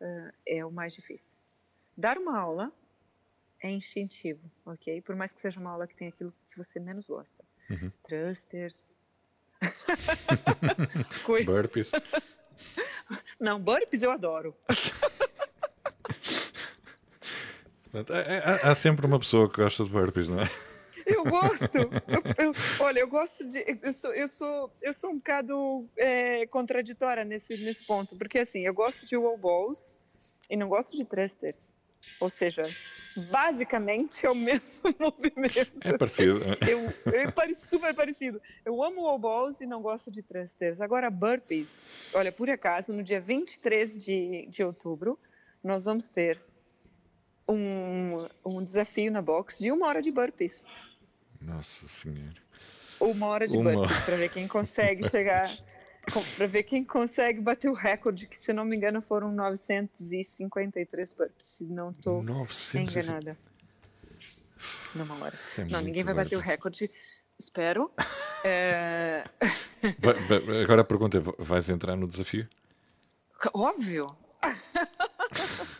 uh, 0.00 0.32
é 0.46 0.64
o 0.64 0.70
mais 0.70 0.92
difícil. 0.92 1.34
Dar 1.96 2.18
uma 2.18 2.38
aula 2.38 2.72
é 3.62 3.70
instintivo, 3.70 4.50
ok? 4.64 5.00
Por 5.02 5.16
mais 5.16 5.32
que 5.32 5.40
seja 5.40 5.58
uma 5.58 5.70
aula 5.70 5.86
que 5.86 5.96
tem 5.96 6.08
aquilo 6.08 6.32
que 6.46 6.56
você 6.56 6.78
menos 6.78 7.06
gosta. 7.06 7.42
Uhum. 7.70 7.90
Thrusters. 8.02 8.94
burpees. 11.46 11.90
Não, 13.40 13.60
burpees 13.60 14.02
eu 14.02 14.10
adoro. 14.10 14.54
há, 17.92 18.70
há 18.70 18.74
sempre 18.74 19.06
uma 19.06 19.18
pessoa 19.18 19.48
que 19.50 19.56
gosta 19.56 19.84
de 19.84 19.90
burpees, 19.90 20.28
não 20.28 20.42
é? 20.42 20.50
Eu 21.08 21.24
gosto. 21.24 21.74
Eu, 21.74 21.88
eu, 22.44 22.52
olha, 22.80 23.00
eu 23.00 23.08
gosto 23.08 23.48
de. 23.48 23.64
Eu 23.82 23.92
sou, 23.92 24.14
eu 24.14 24.28
sou, 24.28 24.72
eu 24.82 24.94
sou 24.94 25.10
um 25.10 25.16
bocado 25.16 25.88
é, 25.96 26.46
contraditória 26.46 27.24
nesse, 27.24 27.56
nesse 27.64 27.84
ponto, 27.84 28.16
porque 28.16 28.38
assim, 28.38 28.66
eu 28.66 28.74
gosto 28.74 29.06
de 29.06 29.16
wall 29.16 29.38
balls 29.38 29.96
e 30.50 30.56
não 30.56 30.68
gosto 30.68 30.96
de 30.96 31.04
thrusters. 31.04 31.74
Ou 32.20 32.30
seja, 32.30 32.62
basicamente 33.18 34.24
é 34.24 34.30
o 34.30 34.34
mesmo 34.34 34.74
movimento. 34.98 35.72
É 35.82 35.96
parecido. 35.96 36.40
Eu, 36.68 36.86
é 37.12 37.54
super 37.54 37.94
parecido. 37.94 38.40
Eu 38.64 38.82
amo 38.82 39.02
wall 39.02 39.18
balls 39.18 39.60
e 39.60 39.66
não 39.66 39.82
gosto 39.82 40.10
de 40.10 40.22
thrusters. 40.22 40.80
Agora, 40.80 41.10
burpees. 41.10 41.80
Olha, 42.14 42.30
por 42.30 42.48
acaso, 42.48 42.92
no 42.92 43.02
dia 43.02 43.20
23 43.20 43.96
de, 43.96 44.46
de 44.46 44.62
outubro, 44.62 45.18
nós 45.62 45.84
vamos 45.84 46.08
ter 46.08 46.38
um, 47.48 48.28
um 48.44 48.62
desafio 48.62 49.10
na 49.10 49.22
box 49.22 49.58
de 49.58 49.72
uma 49.72 49.86
hora 49.86 50.02
de 50.02 50.10
burpees. 50.10 50.64
Nossa 51.40 51.88
Senhora. 51.88 52.36
Uma 53.00 53.26
hora 53.26 53.46
de 53.46 53.56
uma... 53.56 53.72
burpees 53.72 54.00
para 54.02 54.16
ver 54.16 54.28
quem 54.30 54.48
consegue 54.48 55.08
chegar, 55.08 55.48
para 56.36 56.46
ver 56.46 56.62
quem 56.62 56.84
consegue 56.84 57.40
bater 57.40 57.68
o 57.68 57.74
recorde, 57.74 58.26
que 58.26 58.36
se 58.36 58.52
não 58.52 58.64
me 58.64 58.76
engano 58.76 59.00
foram 59.00 59.32
953 59.32 61.12
burpees, 61.12 61.46
se 61.46 61.64
não 61.64 61.90
estou 61.90 62.22
900... 62.22 62.96
enganada. 62.96 63.38
Numa 64.94 65.14
hora. 65.24 65.34
É 65.58 65.64
não, 65.64 65.80
ninguém 65.80 66.02
vai 66.02 66.14
bater 66.14 66.36
o 66.36 66.40
recorde, 66.40 66.90
espero. 67.38 67.92
É... 68.44 69.24
Vai, 69.98 70.62
agora 70.62 70.82
a 70.82 70.84
pergunta 70.84 71.18
é: 71.18 71.20
vais 71.40 71.68
entrar 71.68 71.96
no 71.96 72.06
desafio? 72.06 72.48
Óbvio! 73.52 74.16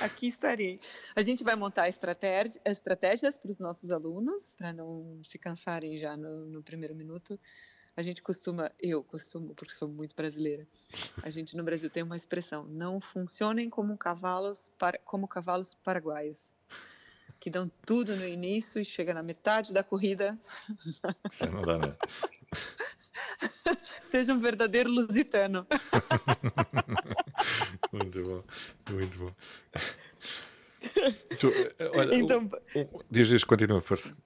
aqui 0.00 0.28
estarei. 0.28 0.80
A 1.14 1.22
gente 1.22 1.44
vai 1.44 1.56
montar 1.56 1.88
estratégia, 1.88 2.60
estratégias 2.64 3.36
para 3.36 3.50
os 3.50 3.60
nossos 3.60 3.90
alunos, 3.90 4.54
para 4.56 4.72
não 4.72 5.20
se 5.24 5.38
cansarem 5.38 5.96
já 5.98 6.16
no, 6.16 6.46
no, 6.46 6.62
primeiro 6.62 6.94
minuto. 6.94 7.38
A 7.96 8.02
gente 8.02 8.22
costuma, 8.22 8.70
eu 8.78 9.02
costumo, 9.02 9.54
porque 9.54 9.72
sou 9.72 9.88
muito 9.88 10.14
brasileira, 10.14 10.66
a 11.22 11.30
gente 11.30 11.56
no 11.56 11.64
Brasil 11.64 11.88
tem 11.88 12.02
uma 12.02 12.16
expressão: 12.16 12.64
não 12.64 13.00
funcionem 13.00 13.70
como 13.70 13.96
cavalos, 13.96 14.70
para, 14.78 14.98
como 14.98 15.26
cavalos 15.26 15.74
paraguaios. 15.74 16.52
Que 17.40 17.50
dão 17.50 17.70
tudo 17.86 18.16
no 18.16 18.26
início 18.26 18.80
e 18.80 18.84
chega 18.84 19.14
na 19.14 19.22
metade 19.22 19.72
da 19.72 19.82
corrida. 19.82 20.38
Você 20.80 21.46
não 21.50 21.62
dá, 21.62 21.78
né? 21.78 21.96
Seja 24.04 24.32
um 24.32 24.40
verdadeiro 24.40 24.90
lusitano. 24.90 25.66
muito 27.92 28.22
bom, 28.22 28.44
muito 28.90 29.18
bom. 29.18 29.34
Tu, 31.38 31.52
olha, 31.94 32.14
então, 32.14 32.48
o, 32.74 32.80
o, 32.80 33.04
diz, 33.10 33.28
diz, 33.28 33.44
continua, 33.44 33.80
força. 33.80 34.16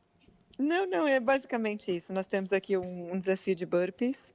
Não, 0.61 0.87
não, 0.87 1.09
é 1.09 1.19
basicamente 1.19 1.95
isso. 1.95 2.13
Nós 2.13 2.27
temos 2.27 2.53
aqui 2.53 2.77
um, 2.77 3.15
um 3.15 3.19
desafio 3.19 3.55
de 3.55 3.65
burpees 3.65 4.35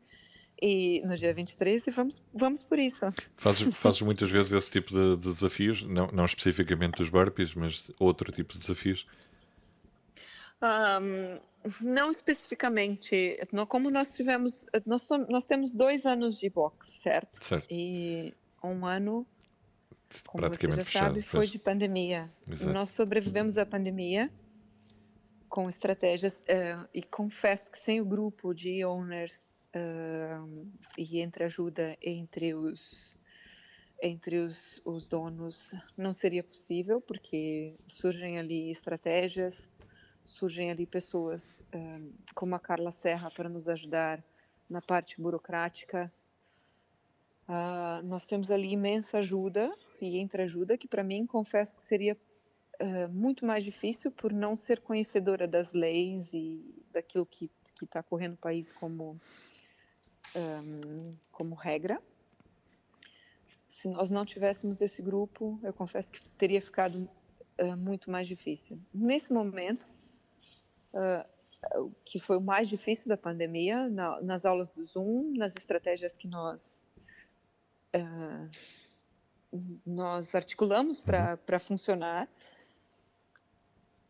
e 0.62 1.02
no 1.06 1.16
dia 1.16 1.34
23 1.34 1.86
e 1.86 1.92
vamos, 1.92 2.24
vamos 2.34 2.64
por 2.64 2.80
isso. 2.80 3.06
Fazes, 3.38 3.76
fazes 3.78 4.02
muitas 4.02 4.32
vezes 4.32 4.52
esse 4.52 4.72
tipo 4.72 4.92
de, 4.92 5.18
de, 5.18 5.34
desafios, 5.34 5.84
não, 5.84 6.08
não 6.08 6.26
especificamente 6.26 6.98
dos 6.98 7.10
burpees, 7.10 7.54
mas 7.54 7.92
outro 8.00 8.32
tipo 8.32 8.54
de 8.54 8.60
desafios? 8.60 9.06
Um, 10.62 11.40
não 11.82 12.10
especificamente. 12.10 13.38
Como 13.68 13.92
nós 13.92 14.16
tivemos, 14.16 14.66
nós, 14.86 15.08
nós 15.30 15.46
temos 15.46 15.72
dois 15.72 16.06
anos 16.06 16.40
de 16.40 16.50
boxe, 16.50 17.02
certo? 17.02 17.44
Certo. 17.44 17.68
E 17.70 18.34
um 18.64 18.84
ano, 18.86 19.28
como 20.26 20.48
você 20.48 20.68
já 20.68 20.84
fechado, 20.84 21.06
sabe, 21.06 21.22
foi 21.22 21.46
de 21.46 21.60
pandemia. 21.60 22.32
Exato. 22.50 22.74
Nós 22.74 22.90
sobrevivemos 22.90 23.60
à 23.60 23.66
pandemia 23.66 24.32
com 25.56 25.70
estratégias 25.70 26.39
uh, 26.39 26.86
e 26.94 27.02
confesso 27.02 27.72
que 27.72 27.80
sem 27.80 28.02
o 28.02 28.06
grupo 28.06 28.54
de 28.54 28.84
owners 28.84 29.54
uh, 29.74 30.70
e 30.98 31.22
entre 31.22 31.46
ajuda 31.46 31.98
entre 32.02 32.54
os 32.54 33.18
entre 34.04 34.39
os, 34.39 34.82
os 34.84 35.06
donos 35.06 35.74
não 35.96 36.13
seria 36.13 36.44
possível 36.44 37.00
porque 37.00 37.74
surgem 37.88 38.38
ali 38.38 38.70
estratégias 38.70 39.70
surgem 40.26 40.72
ali 40.72 40.86
pessoas 40.86 41.62
uh, 41.74 42.13
como 42.36 42.54
a 42.54 42.60
Carla 42.60 42.91
Serra 42.91 43.32
para 43.32 43.48
nos 43.48 43.70
ajudar 43.70 44.22
na 44.70 44.82
parte 44.82 45.22
burocrática. 45.22 46.12
Uh, 47.48 48.06
nós 48.06 48.26
temos 48.26 48.52
ali 48.52 48.74
imensa 48.74 49.20
ajuda 49.20 49.74
e 50.02 50.20
entreajuda 50.20 50.78
que 50.78 50.88
para 50.88 51.02
mim 51.02 51.26
confesso 51.26 51.78
que 51.78 51.84
seria 51.84 52.18
uh, 52.82 53.10
muito 53.12 53.46
mais 53.46 53.64
difícil 53.64 54.12
por 54.12 54.32
não 54.32 54.56
ser 54.56 54.82
conhecedora 54.82 55.48
das 55.48 55.74
leis 55.74 56.34
e 56.34 56.64
daquilo 56.92 57.26
que 57.26 57.50
que 57.76 57.84
está 57.86 58.02
correndo 58.02 58.32
no 58.32 58.38
país 58.38 58.72
como 58.72 59.20
um, 60.36 61.16
como 61.32 61.54
regra. 61.54 62.02
Se 63.68 63.90
nós 63.90 64.10
não 64.10 64.26
tivéssemos 64.26 64.82
esse 64.82 65.02
grupo, 65.02 65.60
eu 65.62 65.74
confesso 65.74 66.12
que 66.12 66.22
teria 66.38 66.62
ficado 66.62 67.10
uh, 67.60 67.78
muito 67.78 68.10
mais 68.10 68.28
difícil. 68.28 68.80
Nesse 68.94 69.34
momento, 69.34 69.86
que 72.06 72.20
foi 72.20 72.38
o 72.38 72.42
mais 72.42 72.70
difícil 72.70 73.10
da 73.10 73.18
pandemia, 73.18 73.90
na, 73.90 74.22
nas 74.22 74.46
aulas 74.46 74.72
do 74.72 74.86
Zoom, 74.86 75.34
nas 75.36 75.58
estratégias 75.58 76.16
que 76.16 76.28
nós 76.28 76.82
uh, 77.94 78.50
nós 79.86 80.34
articulamos 80.36 81.02
para 81.02 81.38
uhum. 81.52 81.60
funcionar. 81.60 82.30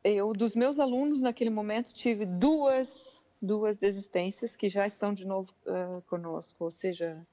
Eu, 0.08 0.34
dos 0.34 0.56
meus 0.56 0.80
alunos, 0.80 1.20
naquele 1.20 1.50
momento, 1.50 1.92
tive 1.92 2.28
duas, 2.28 3.26
duas 3.42 3.76
desistências 3.76 4.56
que 4.56 4.70
já 4.70 4.86
estão 4.86 5.12
de 5.12 5.26
novo 5.26 5.52
uh, 5.66 6.00
conosco, 6.04 6.64
ou 6.64 6.70
seja, 6.70 7.26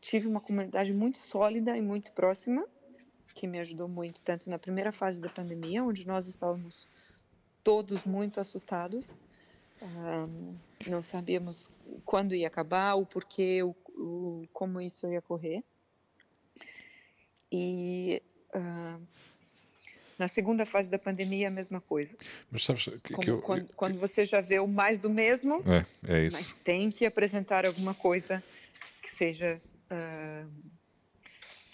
tive 0.00 0.26
uma 0.26 0.40
comunidade 0.40 0.92
muito 0.92 1.20
sólida 1.20 1.76
e 1.76 1.80
muito 1.80 2.10
próxima, 2.10 2.66
que 3.32 3.46
me 3.46 3.60
ajudou 3.60 3.86
muito, 3.86 4.24
tanto 4.24 4.50
na 4.50 4.58
primeira 4.58 4.90
fase 4.90 5.20
da 5.20 5.28
pandemia, 5.28 5.84
onde 5.84 6.04
nós 6.04 6.26
estávamos 6.26 6.88
todos 7.62 8.04
muito 8.04 8.40
assustados, 8.40 9.14
não 10.88 11.00
sabíamos 11.00 11.70
quando 12.04 12.34
ia 12.34 12.48
acabar, 12.48 12.94
o 12.96 13.06
porquê, 13.06 13.62
o, 13.62 13.72
o, 13.96 14.48
como 14.52 14.80
isso 14.80 15.06
ia 15.06 15.22
correr. 15.22 15.62
E 17.52 18.20
uh, 18.52 19.00
na 20.18 20.28
segunda 20.28 20.64
fase 20.66 20.88
da 20.88 20.98
pandemia, 20.98 21.48
a 21.48 21.50
mesma 21.50 21.80
coisa. 21.80 22.16
Mas 22.50 22.64
sabes 22.64 22.84
que, 23.02 23.12
Como, 23.14 23.20
que 23.22 23.30
eu... 23.30 23.40
quando, 23.40 23.66
quando, 23.74 23.98
você 23.98 24.24
já 24.24 24.40
vê 24.40 24.58
o 24.58 24.66
mais 24.66 25.00
do 25.00 25.10
mesmo, 25.10 25.62
é, 25.66 25.86
é 26.06 26.26
isso. 26.26 26.36
mas 26.36 26.52
tem 26.64 26.90
que 26.90 27.04
apresentar 27.06 27.66
alguma 27.66 27.94
coisa 27.94 28.42
que 29.00 29.10
seja 29.10 29.60
uh, 29.90 30.48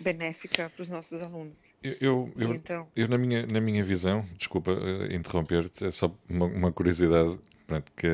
benéfica 0.01 0.71
para 0.71 0.83
os 0.83 0.89
nossos 0.89 1.21
alunos. 1.21 1.73
Eu, 1.83 1.97
eu, 2.01 2.33
eu, 2.37 2.55
então... 2.55 2.89
eu, 2.95 3.09
na, 3.09 3.19
minha, 3.19 3.47
na 3.47 3.61
minha 3.61 3.85
visão, 3.85 4.27
desculpa 4.37 4.73
uh, 4.73 5.13
interromper-te, 5.13 5.87
é 5.87 5.91
só 5.91 6.15
uma, 6.29 6.47
uma 6.47 6.73
curiosidade, 6.73 7.39
pronto, 7.67 7.93
que, 7.97 8.09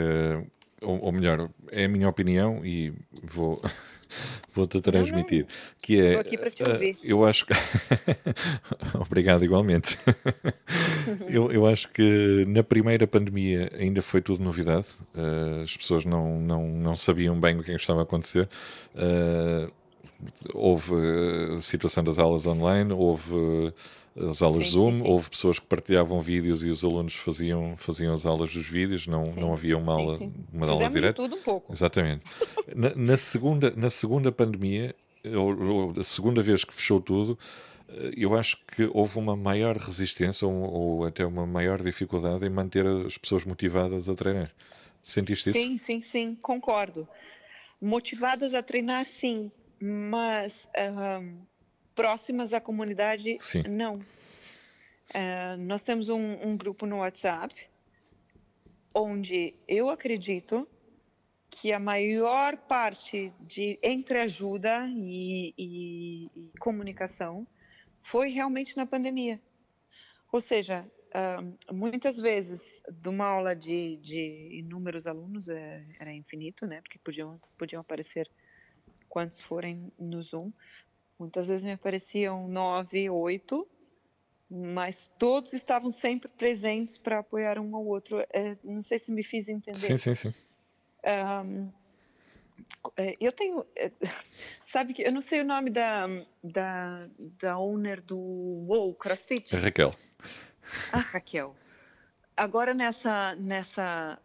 ou, 0.81 1.01
ou 1.01 1.13
melhor, 1.13 1.51
é 1.71 1.85
a 1.85 1.89
minha 1.89 2.09
opinião 2.09 2.65
e 2.65 2.93
vou 3.23 3.61
vou-te 4.53 4.81
transmitir. 4.81 5.40
Não, 5.40 5.49
não. 5.49 5.75
Que 5.81 6.01
é, 6.01 6.07
Estou 6.07 6.21
aqui 6.21 6.38
para 6.38 6.51
te 6.51 6.62
ouvir. 6.62 6.95
Uh, 6.95 6.99
eu 7.03 7.25
acho 7.25 7.47
que. 7.47 7.55
Obrigado, 8.99 9.45
igualmente. 9.45 9.99
eu, 11.29 11.51
eu 11.53 11.67
acho 11.67 11.88
que 11.90 12.45
na 12.49 12.62
primeira 12.62 13.07
pandemia 13.07 13.71
ainda 13.79 14.03
foi 14.03 14.21
tudo 14.21 14.43
novidade. 14.43 14.87
Uh, 15.14 15.62
as 15.62 15.77
pessoas 15.77 16.05
não, 16.05 16.40
não, 16.40 16.69
não 16.69 16.97
sabiam 16.97 17.38
bem 17.38 17.59
o 17.59 17.62
que, 17.62 17.73
é 17.73 17.77
estava 17.77 18.01
a 18.01 18.03
acontecer. 18.05 18.49
Uh, 18.95 19.71
houve 20.55 20.95
a 21.57 21.61
situação 21.61 22.03
das 22.03 22.19
aulas 22.19 22.47
online, 22.47 22.93
houve 22.93 23.73
as 24.16 24.42
aulas 24.42 24.66
sim, 24.66 24.72
Zoom, 24.72 24.96
sim, 24.96 25.03
sim. 25.03 25.09
houve 25.09 25.31
pessoas 25.31 25.59
que 25.59 25.66
partilhavam 25.66 26.20
vídeos 26.20 26.62
e 26.62 26.68
os 26.68 26.85
alunos 26.85 27.14
faziam, 27.14 27.77
faziam 27.77 28.14
as 28.14 28.24
aulas 28.24 28.53
dos 28.53 28.64
vídeos, 28.64 29.07
não, 29.09 29.27
não 29.35 29.53
havia 29.53 29.77
uma 29.77 29.92
aula, 29.92 30.18
uma 30.53 30.68
aula 30.68 30.89
direta. 30.89 31.14
tudo 31.14 31.34
um 31.34 31.43
pouco. 31.43 31.72
Exatamente. 31.72 32.24
na, 32.74 32.95
na, 32.95 33.16
segunda, 33.16 33.72
na 33.74 33.91
segunda 33.91 34.30
pandemia, 34.30 34.95
ou, 35.24 35.59
ou, 35.59 36.01
a 36.01 36.05
segunda 36.05 36.43
vez 36.43 36.62
que 36.62 36.72
fechou 36.72 37.01
tudo, 37.01 37.36
eh, 37.89 38.12
eu 38.16 38.36
acho 38.36 38.57
que 38.68 38.89
houve 38.93 39.18
uma 39.18 39.34
maior 39.34 39.76
resistência 39.76 40.47
ou, 40.47 40.72
ou, 40.72 41.05
até 41.05 41.26
uma 41.26 41.45
maior 41.45 41.82
dificuldade 41.82 42.47
em 42.47 42.51
manter 42.51 42.86
as 42.86 43.18
pessoas 43.18 43.45
motivadas 43.45 44.09
a 44.09 44.14
treinar. 44.14 44.53
Sentiste 45.03 45.51
isso? 45.51 45.59
Sim, 45.59 45.76
sim, 45.76 46.03
sim, 46.03 46.39
concordo. 46.41 47.09
Motivadas 47.80 48.55
a 48.55 48.62
treinar, 48.62 49.05
sim, 49.05 49.51
mas 49.80 50.68
próximas 51.95 52.53
à 52.53 52.61
comunidade, 52.61 53.36
Sim. 53.40 53.62
não. 53.68 53.97
Uh, 53.97 55.57
nós 55.59 55.84
temos 55.84 56.09
um, 56.09 56.49
um, 56.49 56.57
grupo 56.57 56.86
no 56.86 56.99
WhatsApp 56.99 57.55
onde 58.92 59.55
eu 59.68 59.90
acredito 59.90 60.68
que 61.51 61.72
a 61.72 61.78
maior 61.78 62.57
parte 62.57 63.32
de 63.40 63.78
entreajuda 63.82 64.88
e, 64.88 65.55
e, 65.57 66.30
e 66.34 66.59
comunicação 66.59 67.47
foi 68.03 68.30
realmente 68.30 68.76
na 68.76 68.86
pandemia. 68.86 69.40
Ou 70.32 70.40
seja, 70.40 70.84
uh, 71.14 71.74
muitas 71.74 72.18
vezes, 72.18 72.82
de 72.90 73.09
uma 73.09 73.26
aula 73.26 73.55
de, 73.55 73.97
de 73.99 74.59
inúmeros 74.59 75.07
alunos, 75.07 75.49
é, 75.49 75.86
era 75.99 76.12
infinito, 76.12 76.66
né? 76.66 76.80
Porque 76.80 76.99
podiam, 76.99 77.36
podiam 77.57 77.80
aparecer 77.80 78.28
quantos 79.09 79.40
forem 79.40 79.92
no 79.97 80.20
Zoom. 80.22 80.53
Muitas 81.19 81.49
vezes 81.49 81.65
me 81.65 81.73
apareciam 81.73 82.49
nove, 82.49 83.09
oito, 83.09 83.69
mas 84.51 85.11
todos 85.19 85.53
estavam 85.53 85.91
sempre 85.91 86.29
presentes 86.29 86.99
para 86.99 87.21
apoiar 87.21 87.59
um 87.59 87.75
ao 87.75 87.85
outro. 87.85 88.21
É, 88.33 88.57
não 88.65 88.83
sei 88.83 88.99
se 88.99 89.12
me 89.12 89.23
fiz 89.23 89.49
entender. 89.49 89.79
Sim, 89.79 89.97
sim, 89.97 90.15
sim. 90.15 90.35
Um, 91.07 91.73
é, 92.97 93.17
eu 93.21 93.33
tenho, 93.33 93.65
é, 93.77 93.91
sabe 94.67 94.93
que 94.93 95.03
eu 95.03 95.12
não 95.12 95.23
sei 95.23 95.41
o 95.41 95.45
nome 95.45 95.71
da 95.71 96.07
da, 96.43 97.09
da 97.19 97.59
owner 97.59 98.01
do 98.03 98.19
WoW 98.19 98.95
CrossFit. 98.95 99.55
Raquel. 99.57 99.95
A 100.93 100.99
Raquel. 100.99 101.55
Agora 102.37 102.75
nessa 102.75 103.35
nessa 103.37 104.19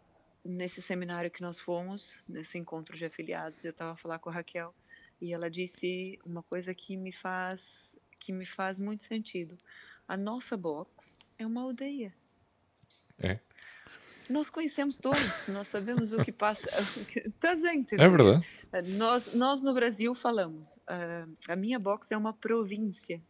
nesse 0.44 0.82
seminário 0.82 1.30
que 1.30 1.42
nós 1.42 1.58
fomos, 1.58 2.18
nesse 2.28 2.58
encontro 2.58 2.96
de 2.96 3.04
afiliados, 3.04 3.64
eu 3.64 3.70
estava 3.70 3.92
a 3.92 3.96
falar 3.96 4.18
com 4.18 4.30
a 4.30 4.32
Raquel 4.32 4.74
e 5.20 5.32
ela 5.32 5.50
disse 5.50 6.18
uma 6.24 6.42
coisa 6.42 6.74
que 6.74 6.96
me 6.96 7.12
faz 7.12 7.96
que 8.18 8.32
me 8.32 8.44
faz 8.44 8.78
muito 8.78 9.04
sentido. 9.04 9.56
A 10.06 10.16
nossa 10.16 10.56
box 10.56 11.16
é 11.38 11.46
uma 11.46 11.62
aldeia. 11.62 12.14
É. 13.18 13.38
Nós 14.28 14.48
conhecemos 14.48 14.96
todos, 14.96 15.48
nós 15.48 15.66
sabemos 15.68 16.12
o 16.12 16.24
que 16.24 16.30
passa. 16.30 16.66
Tá 17.40 17.54
É 18.04 18.08
verdade. 18.08 18.46
Nós, 18.96 19.32
nós 19.34 19.62
no 19.62 19.74
Brasil 19.74 20.14
falamos, 20.14 20.76
uh, 20.76 21.36
a 21.48 21.56
minha 21.56 21.78
box 21.78 22.12
é 22.12 22.16
uma 22.16 22.32
província. 22.32 23.20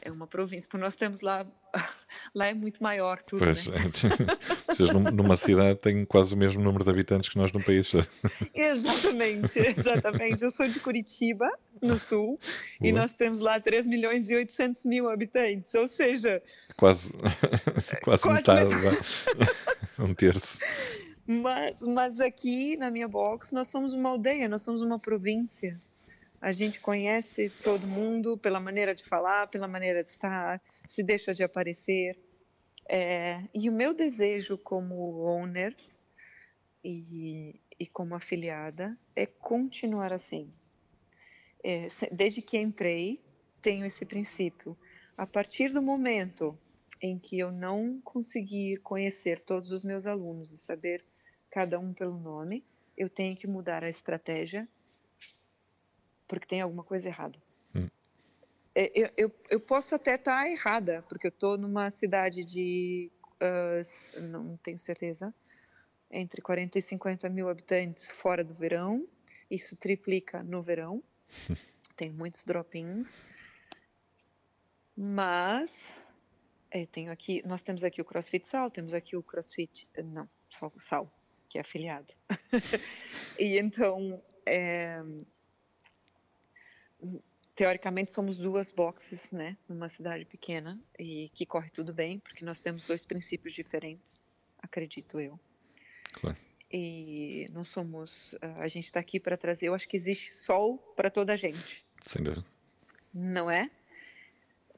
É 0.00 0.10
uma 0.10 0.26
província, 0.26 0.68
porque 0.68 0.82
nós 0.82 0.96
temos 0.96 1.20
lá 1.20 1.46
lá 2.34 2.46
é 2.46 2.54
muito 2.54 2.82
maior 2.82 3.22
tudo, 3.22 3.44
pois, 3.44 3.66
né? 3.66 3.76
é. 3.76 4.72
Vocês 4.72 4.90
numa 4.90 5.36
cidade 5.36 5.78
têm 5.78 6.04
quase 6.04 6.34
o 6.34 6.36
mesmo 6.36 6.62
número 6.62 6.84
de 6.84 6.90
habitantes 6.90 7.28
que 7.28 7.36
nós 7.36 7.52
no 7.52 7.62
país. 7.62 7.92
exatamente, 8.54 9.58
exatamente. 9.58 10.42
Eu 10.42 10.50
sou 10.50 10.68
de 10.68 10.80
Curitiba, 10.80 11.48
no 11.80 11.98
sul, 11.98 12.38
Boa. 12.78 12.90
e 12.90 12.92
nós 12.92 13.12
temos 13.12 13.40
lá 13.40 13.58
3 13.60 13.86
milhões 13.86 14.28
e 14.30 14.34
800 14.34 14.84
mil 14.84 15.08
habitantes, 15.08 15.74
ou 15.74 15.88
seja... 15.88 16.42
Quase, 16.76 17.12
quase, 18.02 18.22
quase 18.22 18.28
metade, 18.28 18.74
metade. 18.74 18.98
um 19.98 20.14
terço. 20.14 20.58
Mas, 21.26 21.80
mas 21.80 22.20
aqui 22.20 22.76
na 22.76 22.90
minha 22.90 23.08
box 23.08 23.52
nós 23.52 23.68
somos 23.68 23.92
uma 23.92 24.10
aldeia, 24.10 24.48
nós 24.48 24.62
somos 24.62 24.82
uma 24.82 24.98
província. 24.98 25.80
A 26.42 26.50
gente 26.50 26.80
conhece 26.80 27.50
todo 27.62 27.86
mundo 27.86 28.36
pela 28.36 28.58
maneira 28.58 28.92
de 28.96 29.04
falar, 29.04 29.46
pela 29.46 29.68
maneira 29.68 30.02
de 30.02 30.10
estar, 30.10 30.60
se 30.88 31.00
deixa 31.00 31.32
de 31.32 31.44
aparecer. 31.44 32.18
É, 32.88 33.44
e 33.54 33.70
o 33.70 33.72
meu 33.72 33.94
desejo 33.94 34.58
como 34.58 35.24
owner 35.24 35.72
e, 36.82 37.60
e 37.78 37.86
como 37.86 38.16
afiliada 38.16 38.98
é 39.14 39.24
continuar 39.24 40.12
assim. 40.12 40.52
É, 41.62 41.86
desde 42.10 42.42
que 42.42 42.58
entrei, 42.58 43.22
tenho 43.62 43.86
esse 43.86 44.04
princípio. 44.04 44.76
A 45.16 45.24
partir 45.24 45.72
do 45.72 45.80
momento 45.80 46.58
em 47.00 47.20
que 47.20 47.38
eu 47.38 47.52
não 47.52 48.00
conseguir 48.00 48.78
conhecer 48.78 49.38
todos 49.38 49.70
os 49.70 49.84
meus 49.84 50.08
alunos 50.08 50.50
e 50.50 50.58
saber 50.58 51.04
cada 51.48 51.78
um 51.78 51.94
pelo 51.94 52.18
nome, 52.18 52.64
eu 52.96 53.08
tenho 53.08 53.36
que 53.36 53.46
mudar 53.46 53.84
a 53.84 53.88
estratégia 53.88 54.68
porque 56.32 56.46
tem 56.46 56.62
alguma 56.62 56.82
coisa 56.82 57.08
errada. 57.08 57.38
Hum. 57.74 57.90
É, 58.74 58.90
eu, 58.98 59.10
eu, 59.18 59.34
eu, 59.50 59.60
posso 59.60 59.94
até 59.94 60.14
estar 60.14 60.44
tá 60.44 60.48
errada, 60.48 61.04
porque 61.06 61.26
eu 61.26 61.28
estou 61.28 61.58
numa 61.58 61.90
cidade 61.90 62.42
de, 62.42 63.12
uh, 63.36 64.20
não 64.22 64.56
tenho 64.56 64.78
certeza, 64.78 65.34
entre 66.10 66.40
40 66.40 66.78
e 66.78 66.82
50 66.82 67.28
mil 67.28 67.50
habitantes 67.50 68.10
fora 68.10 68.42
do 68.42 68.54
verão. 68.54 69.06
Isso 69.50 69.76
triplica 69.76 70.42
no 70.42 70.62
verão. 70.62 71.02
tem 71.96 72.10
muitos 72.10 72.46
drop-ins. 72.46 73.18
Mas 74.96 75.92
é, 76.70 76.86
tenho 76.86 77.12
aqui, 77.12 77.42
nós 77.46 77.60
temos 77.60 77.84
aqui 77.84 78.00
o 78.00 78.06
CrossFit 78.06 78.48
Sal, 78.48 78.70
temos 78.70 78.94
aqui 78.94 79.18
o 79.18 79.22
CrossFit, 79.22 79.86
não, 80.02 80.26
só 80.48 80.72
o 80.74 80.80
Sal, 80.80 81.12
que 81.46 81.58
é 81.58 81.60
afiliado. 81.60 82.14
e 83.38 83.58
então, 83.58 84.22
é, 84.46 85.02
teoricamente 87.54 88.10
somos 88.10 88.38
duas 88.38 88.72
boxes, 88.72 89.30
né, 89.30 89.56
numa 89.68 89.88
cidade 89.88 90.24
pequena 90.24 90.80
e 90.98 91.30
que 91.34 91.44
corre 91.44 91.70
tudo 91.70 91.92
bem, 91.92 92.18
porque 92.18 92.44
nós 92.44 92.60
temos 92.60 92.84
dois 92.84 93.04
princípios 93.04 93.54
diferentes, 93.54 94.22
acredito 94.58 95.20
eu. 95.20 95.38
Claro. 96.12 96.36
E 96.70 97.46
não 97.52 97.64
somos, 97.64 98.34
a 98.40 98.66
gente 98.68 98.86
está 98.86 98.98
aqui 99.00 99.20
para 99.20 99.36
trazer, 99.36 99.68
eu 99.68 99.74
acho 99.74 99.88
que 99.88 99.96
existe 99.96 100.34
sol 100.34 100.78
para 100.96 101.10
toda 101.10 101.34
a 101.34 101.36
gente. 101.36 101.84
Sem 102.06 102.22
dúvida. 102.22 102.44
Não 103.12 103.50
é? 103.50 103.70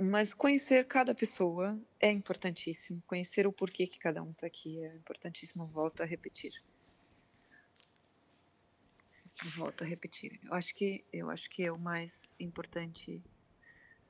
Mas 0.01 0.35
conhecer 0.35 0.87
cada 0.87 1.15
pessoa 1.15 1.79
é 2.01 2.11
importantíssimo. 2.11 3.01
Conhecer 3.07 3.47
o 3.47 3.53
porquê 3.53 3.87
que 3.87 3.99
cada 3.99 4.23
um 4.23 4.33
está 4.33 4.49
aqui 4.49 4.85
é 4.85 4.97
importantíssimo. 4.97 5.67
Volto 5.67 6.03
a 6.03 6.05
repetir 6.05 6.53
volto 9.51 9.83
a 9.83 9.87
repetir. 9.87 10.41
Eu 10.43 10.55
acho 10.55 10.75
que 10.75 11.05
eu 11.13 11.31
acho 11.31 11.49
que 11.51 11.63
é 11.65 11.73
o 11.73 11.79
mais 11.79 12.35
importante 12.39 13.23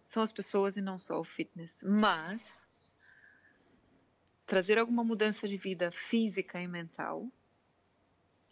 são 0.05 0.23
as 0.23 0.33
pessoas 0.33 0.77
e 0.77 0.83
não 0.83 0.99
só 0.99 1.19
o 1.19 1.25
fitness, 1.25 1.83
mas 1.83 2.63
trazer 4.47 4.79
alguma 4.79 5.03
mudança 5.03 5.49
de 5.49 5.57
vida 5.57 5.91
física 5.91 6.61
e 6.61 6.69
mental 6.69 7.27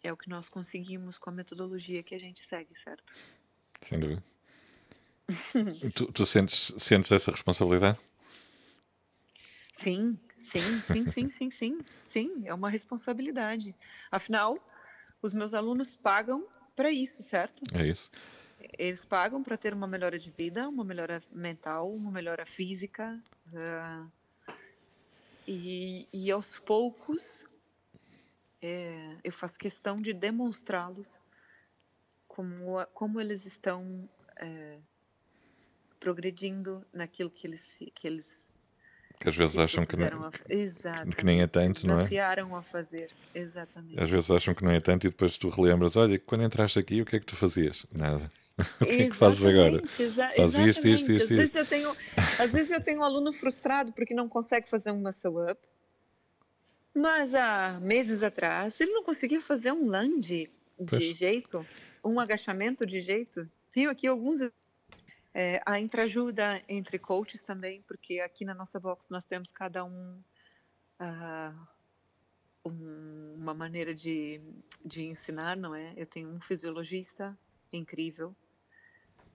é 0.03 0.11
o 0.11 0.17
que 0.17 0.29
nós 0.29 0.49
conseguimos 0.49 1.17
com 1.17 1.29
a 1.29 1.33
metodologia 1.33 2.03
que 2.03 2.15
a 2.15 2.19
gente 2.19 2.41
segue, 2.41 2.77
certo? 2.77 3.15
Sem 3.81 3.99
dúvida. 3.99 4.23
tu, 5.95 6.11
tu 6.11 6.25
sentes, 6.25 6.73
sentes 6.77 7.11
essa 7.11 7.31
responsabilidade? 7.31 7.99
Sim, 9.71 10.19
sim, 10.37 10.81
sim, 10.83 11.07
sim, 11.07 11.29
sim, 11.29 11.51
sim, 11.51 11.77
sim, 12.03 12.43
é 12.45 12.53
uma 12.53 12.69
responsabilidade. 12.69 13.75
Afinal, 14.11 14.57
os 15.21 15.33
meus 15.33 15.53
alunos 15.53 15.95
pagam 15.95 16.45
para 16.75 16.91
isso, 16.91 17.23
certo? 17.23 17.63
É 17.73 17.85
isso. 17.85 18.09
Eles 18.77 19.03
pagam 19.03 19.43
para 19.43 19.57
ter 19.57 19.73
uma 19.73 19.87
melhora 19.87 20.17
de 20.17 20.31
vida, 20.31 20.67
uma 20.67 20.83
melhora 20.83 21.21
mental, 21.31 21.93
uma 21.93 22.11
melhora 22.11 22.45
física. 22.45 23.21
Uh, 23.47 24.09
e, 25.47 26.07
e, 26.13 26.31
aos 26.31 26.57
poucos, 26.57 27.45
é, 28.61 29.17
eu 29.23 29.31
faço 29.31 29.59
questão 29.59 30.01
de 30.01 30.13
demonstrá-los 30.13 31.17
como, 32.27 32.83
como 32.93 33.19
eles 33.19 33.45
estão 33.45 34.09
é, 34.37 34.79
progredindo 35.99 36.85
naquilo 36.93 37.29
que 37.29 37.45
eles, 37.45 37.77
que 37.93 38.07
eles 38.07 38.52
que 39.23 39.29
às 39.29 39.35
vezes 39.37 39.57
acham 39.57 39.85
que, 39.85 39.95
não, 39.95 40.29
que 41.15 41.25
nem 41.25 41.41
é 41.41 41.47
tanto, 41.47 41.87
não 41.87 41.93
é? 41.93 41.97
Desafiaram 41.99 42.53
a 42.57 42.61
fazer, 42.61 43.09
exatamente. 43.33 43.97
Às 43.97 44.09
vezes 44.09 44.29
acham 44.29 44.53
que 44.53 44.65
não 44.65 44.71
é 44.71 44.81
tanto 44.81 45.07
e 45.07 45.09
depois 45.09 45.37
tu 45.37 45.47
relembras, 45.47 45.95
olha, 45.95 46.19
quando 46.19 46.43
entraste 46.43 46.77
aqui, 46.77 47.01
o 47.01 47.05
que 47.05 47.15
é 47.15 47.19
que 47.21 47.25
tu 47.25 47.35
fazias? 47.37 47.85
Nada. 47.89 48.29
o 48.81 48.85
que 48.85 48.91
é 48.91 49.09
que 49.09 49.15
fazes 49.15 49.45
agora? 49.45 49.81
Exa 49.97 50.29
Faz 50.35 50.55
isto, 50.55 50.87
isto, 50.87 51.11
isto, 51.11 51.23
às, 51.23 51.29
Vezes 51.29 51.55
eu 51.55 51.65
tenho, 51.65 51.95
às 52.37 52.51
vezes 52.51 52.69
eu 52.69 52.83
tenho 52.83 52.99
um 52.99 53.03
aluno 53.03 53.31
frustrado 53.31 53.93
porque 53.93 54.13
não 54.13 54.27
consegue 54.27 54.69
fazer 54.69 54.91
um 54.91 54.99
muscle-up, 54.99 55.61
mas 56.93 57.33
há 57.33 57.79
meses 57.81 58.21
atrás 58.21 58.81
ele 58.81 58.91
não 58.91 59.05
conseguia 59.05 59.39
fazer 59.39 59.71
um 59.71 59.89
lunge 59.89 60.51
de 60.77 60.85
pois. 60.85 61.17
jeito, 61.17 61.65
um 62.03 62.19
agachamento 62.19 62.85
de 62.85 62.99
jeito. 62.99 63.49
Tenho 63.71 63.89
aqui 63.89 64.05
alguns 64.05 64.41
é, 65.33 65.61
a 65.65 65.79
entreajuda 65.79 66.61
entre 66.69 66.99
coaches 66.99 67.41
também, 67.41 67.81
porque 67.83 68.19
aqui 68.19 68.45
na 68.45 68.53
nossa 68.53 68.79
box 68.79 69.09
nós 69.09 69.25
temos 69.25 69.51
cada 69.51 69.83
um, 69.83 70.21
uh, 71.01 71.67
um 72.65 73.33
uma 73.35 73.53
maneira 73.53 73.95
de, 73.95 74.39
de 74.85 75.03
ensinar, 75.03 75.57
não 75.57 75.73
é? 75.73 75.93
Eu 75.97 76.05
tenho 76.05 76.29
um 76.29 76.39
fisiologista 76.39 77.37
incrível, 77.71 78.35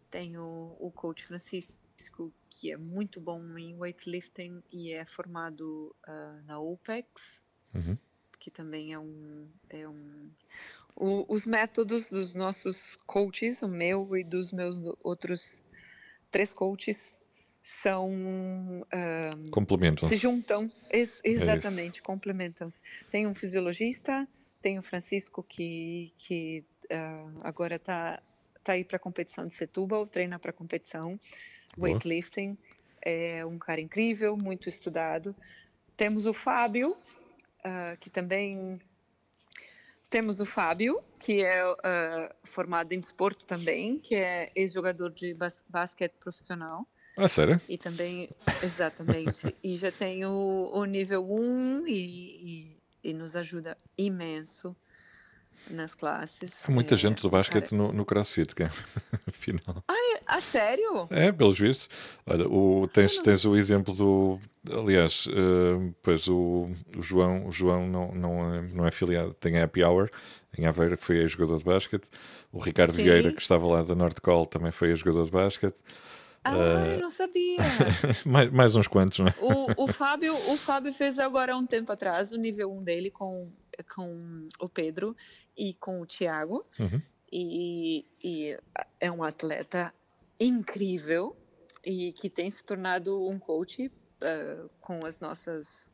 tenho 0.08 0.76
o 0.78 0.90
coach 0.94 1.26
Francisco, 1.26 2.32
que 2.48 2.70
é 2.70 2.76
muito 2.76 3.20
bom 3.20 3.58
em 3.58 3.76
weightlifting 3.76 4.62
e 4.72 4.92
é 4.92 5.04
formado 5.04 5.94
uh, 6.06 6.46
na 6.46 6.60
OPEX, 6.60 7.42
uhum. 7.74 7.98
que 8.38 8.50
também 8.50 8.92
é 8.92 8.98
um, 8.98 9.50
é 9.68 9.88
um 9.88 10.30
o, 10.94 11.24
os 11.28 11.44
métodos 11.44 12.08
dos 12.08 12.34
nossos 12.34 12.96
coaches, 13.04 13.62
o 13.62 13.68
meu 13.68 14.16
e 14.16 14.24
dos 14.24 14.52
meus 14.52 14.78
outros 15.02 15.60
três 16.30 16.52
coaches 16.52 17.14
são 17.62 18.10
uh, 18.10 19.50
complementam 19.50 20.08
se 20.08 20.16
juntam. 20.16 20.70
Ex 20.90 21.20
exatamente 21.24 22.00
é 22.00 22.02
complementam-se. 22.02 22.82
Tem 23.10 23.26
um 23.26 23.34
fisiologista 23.34 24.26
tem 24.60 24.78
o 24.78 24.82
Francisco 24.82 25.42
que 25.42 26.12
que 26.16 26.64
uh, 26.90 27.40
agora 27.42 27.76
está 27.76 28.20
tá 28.62 28.72
aí 28.72 28.84
para 28.84 28.96
a 28.96 29.00
competição 29.00 29.46
de 29.46 29.56
Setúbal 29.56 30.06
treina 30.06 30.38
para 30.38 30.50
a 30.50 30.54
competição 30.54 31.18
weightlifting. 31.76 32.56
É 33.00 33.44
um 33.46 33.58
cara 33.58 33.80
incrível 33.80 34.36
muito 34.36 34.68
estudado. 34.68 35.34
Temos 35.96 36.26
o 36.26 36.34
Fábio 36.34 36.92
uh, 36.92 37.96
que 38.00 38.10
também 38.10 38.80
temos 40.10 40.40
o 40.40 40.46
Fábio, 40.46 41.02
que 41.18 41.44
é 41.44 41.70
uh, 41.70 41.76
formado 42.44 42.92
em 42.92 43.00
desporto 43.00 43.46
também, 43.46 43.98
que 43.98 44.14
é 44.14 44.50
ex-jogador 44.54 45.10
de 45.10 45.34
bas 45.34 45.64
basquete 45.68 46.14
profissional. 46.18 46.86
Ah, 47.16 47.28
sério? 47.28 47.60
E 47.68 47.76
também, 47.76 48.30
exatamente. 48.62 49.54
e 49.62 49.76
já 49.76 49.90
tem 49.90 50.24
o, 50.24 50.70
o 50.72 50.84
nível 50.84 51.26
1 51.28 51.86
e, 51.86 51.92
e, 51.92 53.10
e, 53.10 53.12
nos 53.12 53.34
ajuda 53.34 53.76
imenso 53.96 54.76
nas 55.68 55.94
classes. 55.94 56.62
Há 56.64 56.70
muita 56.70 56.94
é, 56.94 56.98
gente 56.98 57.20
do 57.20 57.28
basquete 57.28 57.70
cara... 57.70 57.82
no, 57.82 57.92
no 57.92 58.06
CrossFit, 58.06 58.54
que 58.54 58.62
é, 58.62 58.70
afinal. 59.26 59.84
Ah? 59.88 60.07
Ah, 60.28 60.40
sério? 60.42 61.08
É, 61.10 61.32
pelos 61.32 61.58
vistos. 61.58 61.88
Olha, 62.26 62.46
o, 62.46 62.86
tens, 62.92 63.18
tens 63.20 63.44
o 63.46 63.56
exemplo 63.56 63.94
do. 63.94 64.38
Aliás, 64.70 65.26
uh, 65.26 65.94
pois 66.02 66.28
o, 66.28 66.70
o, 66.96 67.02
João, 67.02 67.46
o 67.46 67.52
João 67.52 67.88
não, 67.88 68.12
não, 68.14 68.54
é, 68.54 68.62
não 68.74 68.84
é 68.84 68.88
afiliado, 68.88 69.32
tem 69.34 69.58
a 69.58 69.64
Happy 69.64 69.82
Hour 69.82 70.10
em 70.58 70.66
Aveira, 70.66 70.96
foi 70.96 71.26
jogador 71.26 71.58
de 71.58 71.64
basquete. 71.64 72.08
O 72.52 72.58
Ricardo 72.58 72.94
Sim. 72.94 73.04
Vieira, 73.04 73.32
que 73.32 73.40
estava 73.40 73.66
lá 73.66 73.82
da 73.82 73.94
Nordcol, 73.94 74.44
também 74.44 74.70
foi 74.70 74.94
jogador 74.94 75.24
de 75.24 75.30
basquete. 75.30 75.76
Ah, 76.44 76.56
uh, 76.56 76.86
eu 76.92 77.00
não 77.00 77.10
sabia. 77.10 77.58
mais, 78.24 78.50
mais 78.50 78.76
uns 78.76 78.86
quantos, 78.86 79.18
não 79.20 79.28
é? 79.28 79.34
O, 79.40 79.84
o, 79.84 79.86
Fábio, 79.88 80.34
o 80.50 80.56
Fábio 80.56 80.92
fez 80.92 81.18
agora 81.18 81.56
um 81.56 81.66
tempo 81.66 81.90
atrás 81.90 82.32
o 82.32 82.36
nível 82.36 82.72
1 82.72 82.82
dele 82.82 83.10
com, 83.10 83.50
com 83.94 84.48
o 84.60 84.68
Pedro 84.68 85.16
e 85.56 85.74
com 85.74 86.00
o 86.00 86.06
Thiago. 86.06 86.66
Uhum. 86.78 87.00
E, 87.30 88.06
e 88.24 88.56
é 88.98 89.10
um 89.10 89.22
atleta 89.22 89.92
incrível 90.38 91.36
e 91.84 92.12
que 92.12 92.28
tem 92.28 92.50
se 92.50 92.64
tornado 92.64 93.26
um 93.28 93.38
coach 93.38 93.86
uh, 93.86 94.68
com 94.80 95.04
as 95.04 95.18
nossas 95.18 95.88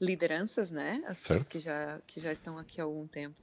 lideranças, 0.00 0.70
né? 0.70 1.02
As 1.06 1.18
certo. 1.18 1.28
pessoas 1.28 1.48
que 1.48 1.60
já, 1.60 2.00
que 2.06 2.20
já 2.20 2.32
estão 2.32 2.58
aqui 2.58 2.80
há 2.80 2.84
algum 2.84 3.06
tempo. 3.06 3.40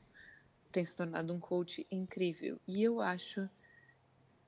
Tem 0.72 0.86
se 0.86 0.95
tornado 0.95 1.34
um 1.34 1.39
coach 1.39 1.86
incrível. 1.91 2.59
E 2.68 2.84
eu 2.84 3.01
acho 3.01 3.49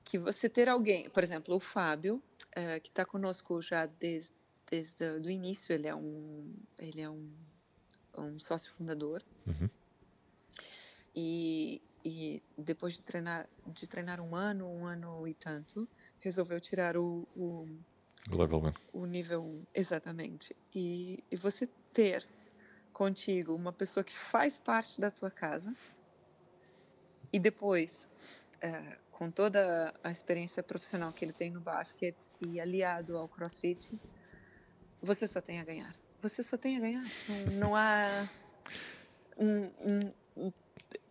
que 0.04 0.18
você 0.18 0.48
ter 0.48 0.68
alguém, 0.68 1.08
por 1.10 1.22
exemplo, 1.22 1.54
o 1.56 1.60
Fábio, 1.60 2.16
uh, 2.16 2.80
que 2.82 2.88
está 2.88 3.04
conosco 3.04 3.60
já 3.60 3.86
desde, 3.86 4.32
desde 4.70 5.04
o 5.04 5.30
início, 5.30 5.72
ele 5.72 5.88
é 5.88 5.94
um, 5.94 6.54
ele 6.78 7.00
é 7.00 7.10
um, 7.10 7.30
um 8.16 8.38
sócio 8.38 8.72
fundador. 8.72 9.22
Uhum. 9.46 9.68
E, 11.14 11.80
e 12.04 12.42
depois 12.56 12.94
de 12.94 13.02
treinar, 13.02 13.48
de 13.66 13.86
treinar 13.86 14.20
um 14.20 14.34
ano, 14.34 14.68
um 14.68 14.84
ano 14.86 15.26
e 15.26 15.32
tanto, 15.32 15.88
resolveu 16.20 16.60
tirar 16.60 16.96
o, 16.96 17.26
o, 17.34 17.66
Level 18.30 18.72
o 18.92 19.06
nível 19.06 19.42
1. 19.42 19.66
Exatamente. 19.74 20.54
E, 20.74 21.24
e 21.30 21.36
você 21.36 21.68
ter 21.92 22.26
contigo 22.92 23.54
uma 23.54 23.72
pessoa 23.72 24.04
que 24.04 24.12
faz 24.12 24.58
parte 24.58 25.00
da 25.00 25.10
tua 25.10 25.30
casa 25.30 25.74
e 27.32 27.38
depois, 27.38 28.08
é, 28.60 28.98
com 29.10 29.30
toda 29.30 29.94
a 30.02 30.10
experiência 30.10 30.62
profissional 30.62 31.12
que 31.12 31.24
ele 31.24 31.32
tem 31.32 31.50
no 31.50 31.60
basquete 31.60 32.30
e 32.40 32.60
aliado 32.60 33.16
ao 33.16 33.28
crossfit, 33.28 33.98
você 35.02 35.26
só 35.26 35.40
tem 35.40 35.60
a 35.60 35.64
ganhar. 35.64 35.94
Você 36.22 36.42
só 36.42 36.56
tem 36.56 36.76
a 36.76 36.80
ganhar. 36.80 37.04
Não, 37.28 37.52
não 37.58 37.76
há. 37.76 38.28
Um, 39.36 39.64
um, 40.36 40.52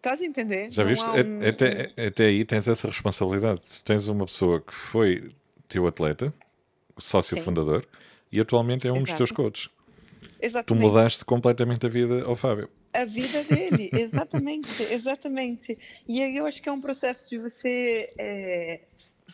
Estás 0.03 0.19
a 0.19 0.25
entender? 0.25 0.69
Já 0.69 0.83
viste? 0.83 1.05
Um... 1.05 1.47
Até, 1.47 1.93
até 2.07 2.25
aí 2.25 2.43
tens 2.43 2.67
essa 2.67 2.89
responsabilidade. 2.89 3.61
Tu 3.61 3.83
tens 3.85 4.09
uma 4.09 4.25
pessoa 4.25 4.59
que 4.59 4.73
foi 4.73 5.31
teu 5.69 5.87
atleta, 5.87 6.33
sócio 6.97 7.37
Sim. 7.37 7.41
fundador, 7.41 7.85
e 8.29 8.37
atualmente 8.37 8.85
é 8.85 8.91
um 8.91 8.97
Exato. 8.97 9.11
dos 9.11 9.17
teus 9.17 9.31
coaches. 9.31 9.69
Exatamente. 10.41 10.65
Tu 10.65 10.75
mudaste 10.75 11.23
completamente 11.23 11.85
a 11.85 11.89
vida 11.89 12.25
ao 12.25 12.35
Fábio. 12.35 12.69
A 12.91 13.05
vida 13.05 13.45
dele, 13.45 13.89
exatamente, 13.97 14.83
exatamente. 14.91 15.79
E 16.05 16.21
aí 16.21 16.35
eu 16.35 16.45
acho 16.45 16.61
que 16.61 16.67
é 16.67 16.71
um 16.73 16.81
processo 16.81 17.29
de 17.29 17.37
você 17.37 18.11
é, 18.17 18.81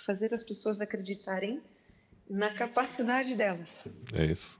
fazer 0.05 0.31
as 0.35 0.43
pessoas 0.43 0.79
acreditarem 0.79 1.59
na 2.29 2.53
capacidade 2.53 3.33
delas. 3.33 3.87
É 4.13 4.23
isso. 4.23 4.59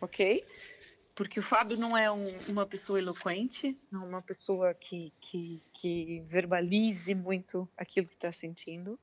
Ok? 0.00 0.42
Porque 1.20 1.38
o 1.38 1.42
Fábio 1.42 1.76
não 1.76 1.94
é 1.94 2.10
um, 2.10 2.28
uma 2.48 2.64
pessoa 2.64 2.98
eloquente, 2.98 3.78
não 3.92 4.04
é 4.04 4.06
uma 4.06 4.22
pessoa 4.22 4.72
que, 4.72 5.12
que, 5.20 5.62
que 5.70 6.24
verbalize 6.26 7.14
muito 7.14 7.68
aquilo 7.76 8.06
que 8.06 8.14
está 8.14 8.32
sentindo, 8.32 8.98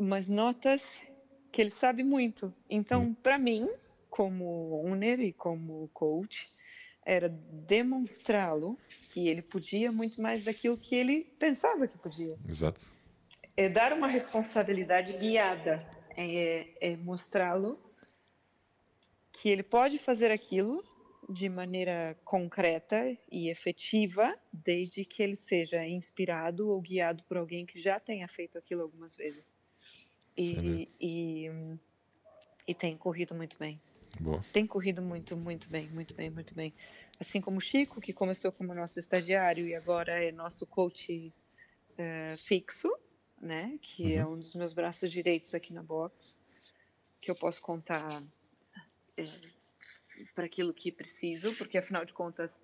mas 0.00 0.28
notas 0.28 0.98
que 1.52 1.60
ele 1.60 1.70
sabe 1.70 2.02
muito. 2.02 2.54
Então, 2.70 3.02
hum. 3.02 3.14
para 3.14 3.36
mim, 3.36 3.68
como 4.08 4.46
owner 4.86 5.20
e 5.20 5.30
como 5.30 5.90
coach, 5.92 6.50
era 7.04 7.28
demonstrá-lo 7.28 8.78
que 9.12 9.28
ele 9.28 9.42
podia 9.42 9.92
muito 9.92 10.22
mais 10.22 10.42
daquilo 10.42 10.78
que 10.78 10.94
ele 10.94 11.24
pensava 11.38 11.86
que 11.86 11.98
podia. 11.98 12.38
Exato. 12.48 12.82
É 13.54 13.68
dar 13.68 13.92
uma 13.92 14.06
responsabilidade 14.06 15.12
guiada, 15.18 15.86
é, 16.16 16.68
é 16.80 16.96
mostrá-lo 16.96 17.91
que 19.32 19.48
ele 19.48 19.62
pode 19.62 19.98
fazer 19.98 20.30
aquilo 20.30 20.84
de 21.28 21.48
maneira 21.48 22.16
concreta 22.24 23.16
e 23.30 23.48
efetiva, 23.48 24.36
desde 24.52 25.04
que 25.04 25.22
ele 25.22 25.36
seja 25.36 25.86
inspirado 25.86 26.68
ou 26.68 26.80
guiado 26.80 27.24
por 27.24 27.36
alguém 27.36 27.64
que 27.64 27.80
já 27.80 27.98
tenha 27.98 28.26
feito 28.28 28.58
aquilo 28.58 28.82
algumas 28.82 29.16
vezes. 29.16 29.56
E, 30.36 30.88
e, 31.00 31.50
e, 32.66 32.74
tem 32.74 32.96
corrido 32.96 33.34
muito 33.34 33.58
bem. 33.58 33.80
Boa. 34.20 34.44
Tem 34.52 34.66
corrido 34.66 35.00
muito, 35.00 35.36
muito 35.36 35.68
bem, 35.68 35.88
muito 35.88 36.14
bem, 36.14 36.30
muito 36.30 36.54
bem. 36.54 36.74
Assim 37.20 37.40
como 37.40 37.58
o 37.58 37.60
Chico, 37.60 38.00
que 38.00 38.12
começou 38.12 38.50
como 38.50 38.74
nosso 38.74 38.98
estagiário 38.98 39.66
e 39.66 39.74
agora 39.74 40.22
é 40.22 40.32
nosso 40.32 40.66
coach 40.66 41.32
uh, 41.92 42.38
fixo, 42.38 42.90
né? 43.40 43.78
Que 43.80 44.14
é 44.14 44.24
uhum. 44.24 44.32
é 44.32 44.34
um 44.34 44.38
dos 44.38 44.54
meus 44.54 44.72
braços 44.72 45.10
direitos 45.10 45.54
aqui 45.54 45.72
na 45.72 45.82
box, 45.82 46.36
que 47.20 47.30
eu 47.30 47.34
posso 47.34 47.62
contar 47.62 48.22
é, 49.16 49.26
para 50.34 50.46
aquilo 50.46 50.72
que 50.72 50.92
preciso, 50.92 51.54
porque 51.54 51.78
afinal 51.78 52.04
de 52.04 52.12
contas, 52.12 52.60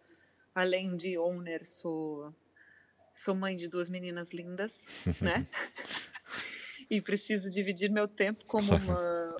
além 0.54 0.96
de 0.96 1.18
owner, 1.18 1.66
sou, 1.66 2.34
sou 3.14 3.34
mãe 3.34 3.56
de 3.56 3.68
duas 3.68 3.88
meninas 3.88 4.32
lindas, 4.32 4.84
né? 5.20 5.46
e 6.90 7.00
preciso 7.00 7.50
dividir 7.50 7.90
meu 7.90 8.08
tempo 8.08 8.44
como 8.46 8.74
uma, 8.74 9.36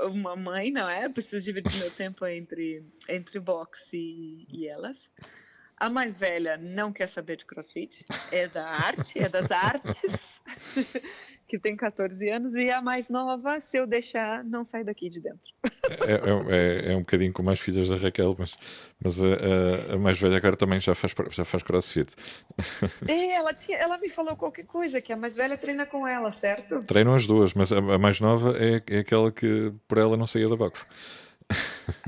uma 0.00 0.36
mãe, 0.36 0.70
não 0.70 0.88
é? 0.88 1.08
Preciso 1.08 1.42
dividir 1.42 1.76
meu 1.78 1.90
tempo 1.90 2.26
entre, 2.26 2.84
entre 3.08 3.40
boxe 3.40 3.96
e, 3.96 4.46
e 4.48 4.68
elas. 4.68 5.08
A 5.76 5.88
mais 5.88 6.18
velha 6.18 6.58
não 6.58 6.92
quer 6.92 7.08
saber 7.08 7.36
de 7.36 7.46
crossfit, 7.46 8.04
é 8.30 8.46
da 8.46 8.68
arte, 8.68 9.18
é 9.18 9.30
das 9.30 9.50
artes, 9.50 10.38
que 11.50 11.58
tem 11.58 11.74
14 11.74 12.28
anos, 12.28 12.54
e 12.54 12.70
a 12.70 12.80
mais 12.80 13.08
nova, 13.08 13.60
se 13.60 13.76
eu 13.76 13.84
deixar, 13.84 14.44
não 14.44 14.62
sai 14.62 14.84
daqui 14.84 15.10
de 15.10 15.20
dentro. 15.20 15.52
É, 16.06 16.12
é, 16.12 16.88
é, 16.88 16.92
é 16.92 16.96
um 16.96 17.00
bocadinho 17.00 17.32
como 17.32 17.50
as 17.50 17.58
filhas 17.58 17.88
da 17.88 17.96
Raquel, 17.96 18.36
mas, 18.38 18.56
mas 19.02 19.20
a, 19.20 19.26
a, 19.26 19.94
a, 19.94 19.98
mais 19.98 20.20
velha 20.20 20.36
agora 20.36 20.56
também 20.56 20.78
já 20.78 20.94
faz, 20.94 21.12
já 21.30 21.44
faz 21.44 21.64
crossfit. 21.64 22.14
É, 23.08 23.32
ela, 23.32 23.52
tinha, 23.52 23.76
ela 23.78 23.98
me 23.98 24.08
falou 24.08 24.36
qualquer 24.36 24.64
coisa, 24.64 25.00
que 25.00 25.12
a 25.12 25.16
mais 25.16 25.34
velha 25.34 25.58
treina 25.58 25.84
com 25.86 26.06
ela, 26.06 26.30
certo? 26.32 26.84
Treinam 26.84 27.16
as 27.16 27.26
duas, 27.26 27.52
mas 27.52 27.72
a, 27.72 27.78
a 27.78 27.98
mais 27.98 28.20
nova 28.20 28.56
é, 28.56 28.80
é 28.88 28.98
aquela 29.00 29.32
que 29.32 29.72
por 29.88 29.98
ela 29.98 30.16
não 30.16 30.28
saía 30.28 30.48
da 30.48 30.54
boxe. 30.54 30.86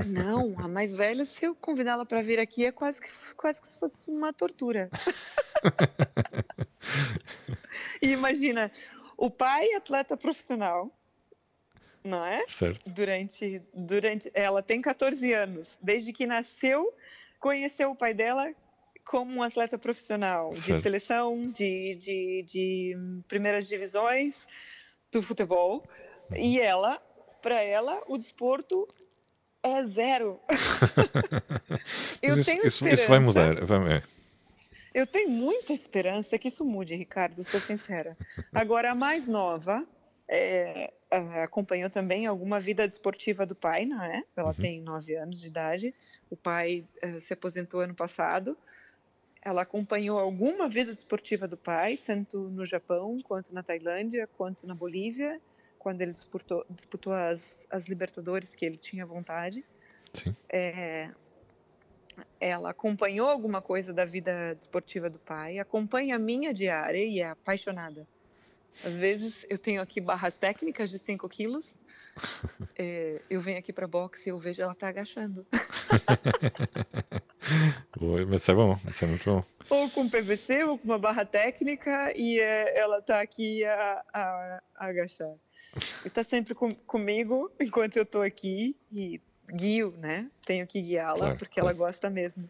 Não, 0.07 0.55
a 0.57 0.69
mais 0.69 0.95
velha, 0.95 1.25
se 1.25 1.45
eu 1.45 1.53
convidá-la 1.53 2.05
para 2.05 2.21
vir 2.21 2.39
aqui, 2.39 2.65
é 2.65 2.71
quase 2.71 3.01
que, 3.01 3.09
quase 3.35 3.61
que 3.61 3.67
se 3.67 3.77
fosse 3.77 4.09
uma 4.09 4.31
tortura. 4.31 4.89
e 8.01 8.07
imagina, 8.13 8.71
o 9.23 9.31
pai 9.31 9.73
atleta 9.73 10.17
profissional, 10.17 10.91
não 12.03 12.25
é? 12.25 12.45
Certo. 12.49 12.89
Durante, 12.89 13.61
durante, 13.73 14.29
ela 14.33 14.61
tem 14.61 14.81
14 14.81 15.31
anos, 15.31 15.77
desde 15.81 16.11
que 16.11 16.25
nasceu, 16.25 16.93
conheceu 17.39 17.91
o 17.91 17.95
pai 17.95 18.13
dela 18.13 18.53
como 19.05 19.33
um 19.35 19.41
atleta 19.41 19.77
profissional 19.77 20.53
certo. 20.53 20.73
de 20.73 20.81
seleção, 20.81 21.49
de, 21.51 21.95
de, 21.95 22.43
de 22.45 22.97
primeiras 23.25 23.65
divisões 23.65 24.45
do 25.09 25.23
futebol, 25.23 25.87
uhum. 26.29 26.35
e 26.35 26.59
ela, 26.59 27.01
para 27.41 27.63
ela, 27.63 28.03
o 28.07 28.17
desporto 28.17 28.89
é 29.63 29.85
zero. 29.85 30.37
eu 32.21 32.39
isso, 32.39 32.43
tenho 32.43 32.67
isso, 32.67 32.85
isso 32.85 33.07
vai 33.07 33.19
mudar. 33.19 33.63
Vai, 33.63 33.99
é. 33.99 34.03
Eu 34.93 35.07
tenho 35.07 35.29
muita 35.29 35.73
esperança 35.73 36.37
que 36.37 36.47
isso 36.47 36.63
mude, 36.63 36.95
Ricardo, 36.95 37.43
sou 37.43 37.59
sincera. 37.59 38.15
Agora, 38.53 38.91
a 38.91 38.95
mais 38.95 39.27
nova, 39.27 39.87
é, 40.27 40.93
acompanhou 41.43 41.89
também 41.89 42.25
alguma 42.25 42.59
vida 42.59 42.87
desportiva 42.87 43.45
do 43.45 43.55
pai, 43.55 43.85
não 43.85 44.01
é? 44.03 44.23
Ela 44.35 44.49
uhum. 44.49 44.53
tem 44.53 44.81
nove 44.81 45.15
anos 45.15 45.39
de 45.39 45.47
idade. 45.47 45.93
O 46.29 46.35
pai 46.35 46.85
uh, 47.03 47.19
se 47.19 47.33
aposentou 47.33 47.81
ano 47.81 47.93
passado. 47.93 48.57
Ela 49.43 49.63
acompanhou 49.63 50.17
alguma 50.17 50.69
vida 50.69 50.93
desportiva 50.93 51.47
do 51.47 51.57
pai, 51.57 51.97
tanto 51.97 52.39
no 52.49 52.65
Japão, 52.65 53.19
quanto 53.21 53.53
na 53.53 53.61
Tailândia, 53.61 54.27
quanto 54.37 54.65
na 54.65 54.73
Bolívia, 54.73 55.41
quando 55.77 56.01
ele 56.01 56.13
disputou, 56.13 56.65
disputou 56.69 57.11
as, 57.11 57.67
as 57.69 57.87
Libertadores, 57.87 58.55
que 58.55 58.65
ele 58.65 58.77
tinha 58.77 59.05
vontade. 59.05 59.65
Sim. 60.13 60.35
É, 60.47 61.09
ela 62.39 62.71
acompanhou 62.71 63.29
alguma 63.29 63.61
coisa 63.61 63.93
da 63.93 64.05
vida 64.05 64.55
desportiva 64.55 65.09
do 65.09 65.19
pai, 65.19 65.59
acompanha 65.59 66.15
a 66.15 66.19
minha 66.19 66.53
diária 66.53 67.03
e 67.03 67.19
é 67.19 67.29
apaixonada. 67.29 68.07
Às 68.83 68.97
vezes 68.97 69.45
eu 69.49 69.57
tenho 69.57 69.81
aqui 69.81 70.01
barras 70.01 70.37
técnicas 70.37 70.89
de 70.89 70.97
5 70.97 71.29
quilos, 71.29 71.75
é, 72.77 73.21
eu 73.29 73.39
venho 73.39 73.59
aqui 73.59 73.71
para 73.71 73.87
boxe 73.87 74.29
e 74.29 74.31
eu 74.31 74.39
vejo 74.39 74.61
ela 74.61 74.73
tá 74.73 74.87
agachando. 74.87 75.45
Oi, 77.99 78.25
mas 78.25 78.41
isso 78.41 78.51
é 78.51 78.55
bom, 78.55 78.79
isso 78.89 79.05
é 79.05 79.07
muito 79.07 79.25
bom. 79.25 79.43
Ou 79.69 79.89
com 79.89 80.09
PVC, 80.09 80.63
ou 80.63 80.77
com 80.77 80.85
uma 80.85 80.99
barra 80.99 81.25
técnica, 81.25 82.11
e 82.15 82.39
é, 82.39 82.77
ela 82.77 83.01
tá 83.01 83.21
aqui 83.21 83.63
a, 83.65 84.03
a, 84.13 84.61
a 84.75 84.85
agachar. 84.87 85.33
E 86.05 86.09
tá 86.09 86.23
sempre 86.23 86.53
com, 86.53 86.73
comigo 86.73 87.51
enquanto 87.59 87.97
eu 87.97 88.05
tô 88.05 88.21
aqui, 88.21 88.75
e 88.91 89.21
guio, 89.51 89.93
né? 89.97 90.29
Tenho 90.45 90.65
que 90.67 90.81
guiá-la 90.81 91.17
claro, 91.17 91.37
porque 91.37 91.59
claro. 91.59 91.69
ela 91.69 91.77
gosta 91.77 92.09
mesmo. 92.09 92.49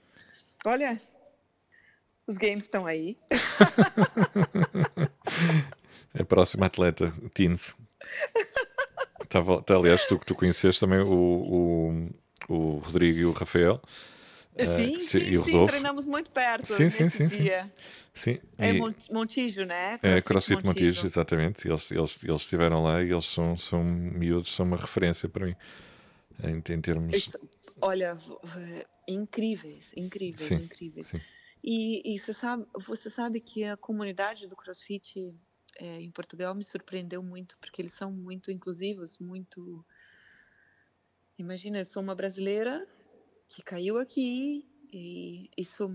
Olha, 0.65 0.99
os 2.25 2.37
games 2.37 2.63
estão 2.65 2.85
aí. 2.85 3.17
é 6.13 6.21
a 6.21 6.25
próxima 6.25 6.67
atleta, 6.67 7.13
Teens. 7.33 7.75
Tava, 9.29 9.61
tá, 9.61 9.75
aliás, 9.75 10.05
tu 10.05 10.17
que 10.19 10.25
tu 10.25 10.35
conheces 10.35 10.79
também 10.79 10.99
o, 10.99 12.09
o, 12.49 12.53
o 12.53 12.77
Rodrigo 12.77 13.19
e 13.19 13.25
o 13.25 13.31
Rafael. 13.31 13.81
Eh, 14.55 14.65
sim, 14.65 14.95
uh, 14.95 14.99
sim, 14.99 15.17
e 15.17 15.37
o 15.37 15.43
sim, 15.43 15.65
treinamos 15.65 16.05
muito 16.05 16.29
perto 16.29 16.67
sim, 16.67 16.87
sim, 16.89 17.09
sim, 17.09 17.25
dia. 17.25 17.71
Sim. 18.13 18.37
É 18.59 18.71
Montijo, 19.11 19.65
né? 19.65 19.97
Crossfit 19.97 20.17
é 20.17 20.21
CrossFit 20.21 20.65
Montijo. 20.65 20.85
Montijo, 20.85 21.07
exatamente. 21.07 21.67
Eles, 21.67 21.89
eles, 21.89 22.23
eles 22.23 22.41
estiveram 22.41 22.83
lá 22.83 23.01
e 23.01 23.11
eles 23.11 23.25
são, 23.25 23.57
são 23.57 23.83
miúdos, 23.83 24.53
são 24.53 24.67
uma 24.67 24.77
referência 24.77 25.27
para 25.27 25.47
mim 25.47 25.55
em, 26.41 26.57
em 26.57 26.81
termos. 26.81 27.37
Olha, 27.81 28.17
incríveis, 29.07 29.93
incríveis, 29.95 30.47
sim, 30.47 30.55
incríveis. 30.55 31.07
Sim. 31.07 31.21
E, 31.63 32.13
e 32.13 32.19
você, 32.19 32.33
sabe, 32.33 32.65
você 32.75 33.09
sabe 33.09 33.39
que 33.39 33.63
a 33.63 33.77
comunidade 33.77 34.47
do 34.47 34.55
CrossFit 34.55 35.33
é, 35.77 36.01
em 36.01 36.11
Portugal 36.11 36.53
me 36.53 36.63
surpreendeu 36.63 37.23
muito, 37.23 37.57
porque 37.59 37.81
eles 37.81 37.93
são 37.93 38.11
muito 38.11 38.51
inclusivos, 38.51 39.17
muito. 39.17 39.85
Imagina, 41.37 41.79
eu 41.79 41.85
sou 41.85 42.03
uma 42.03 42.15
brasileira 42.15 42.87
que 43.49 43.61
caiu 43.61 43.97
aqui 43.97 44.67
e, 44.91 45.49
e 45.57 45.65
sou, 45.65 45.89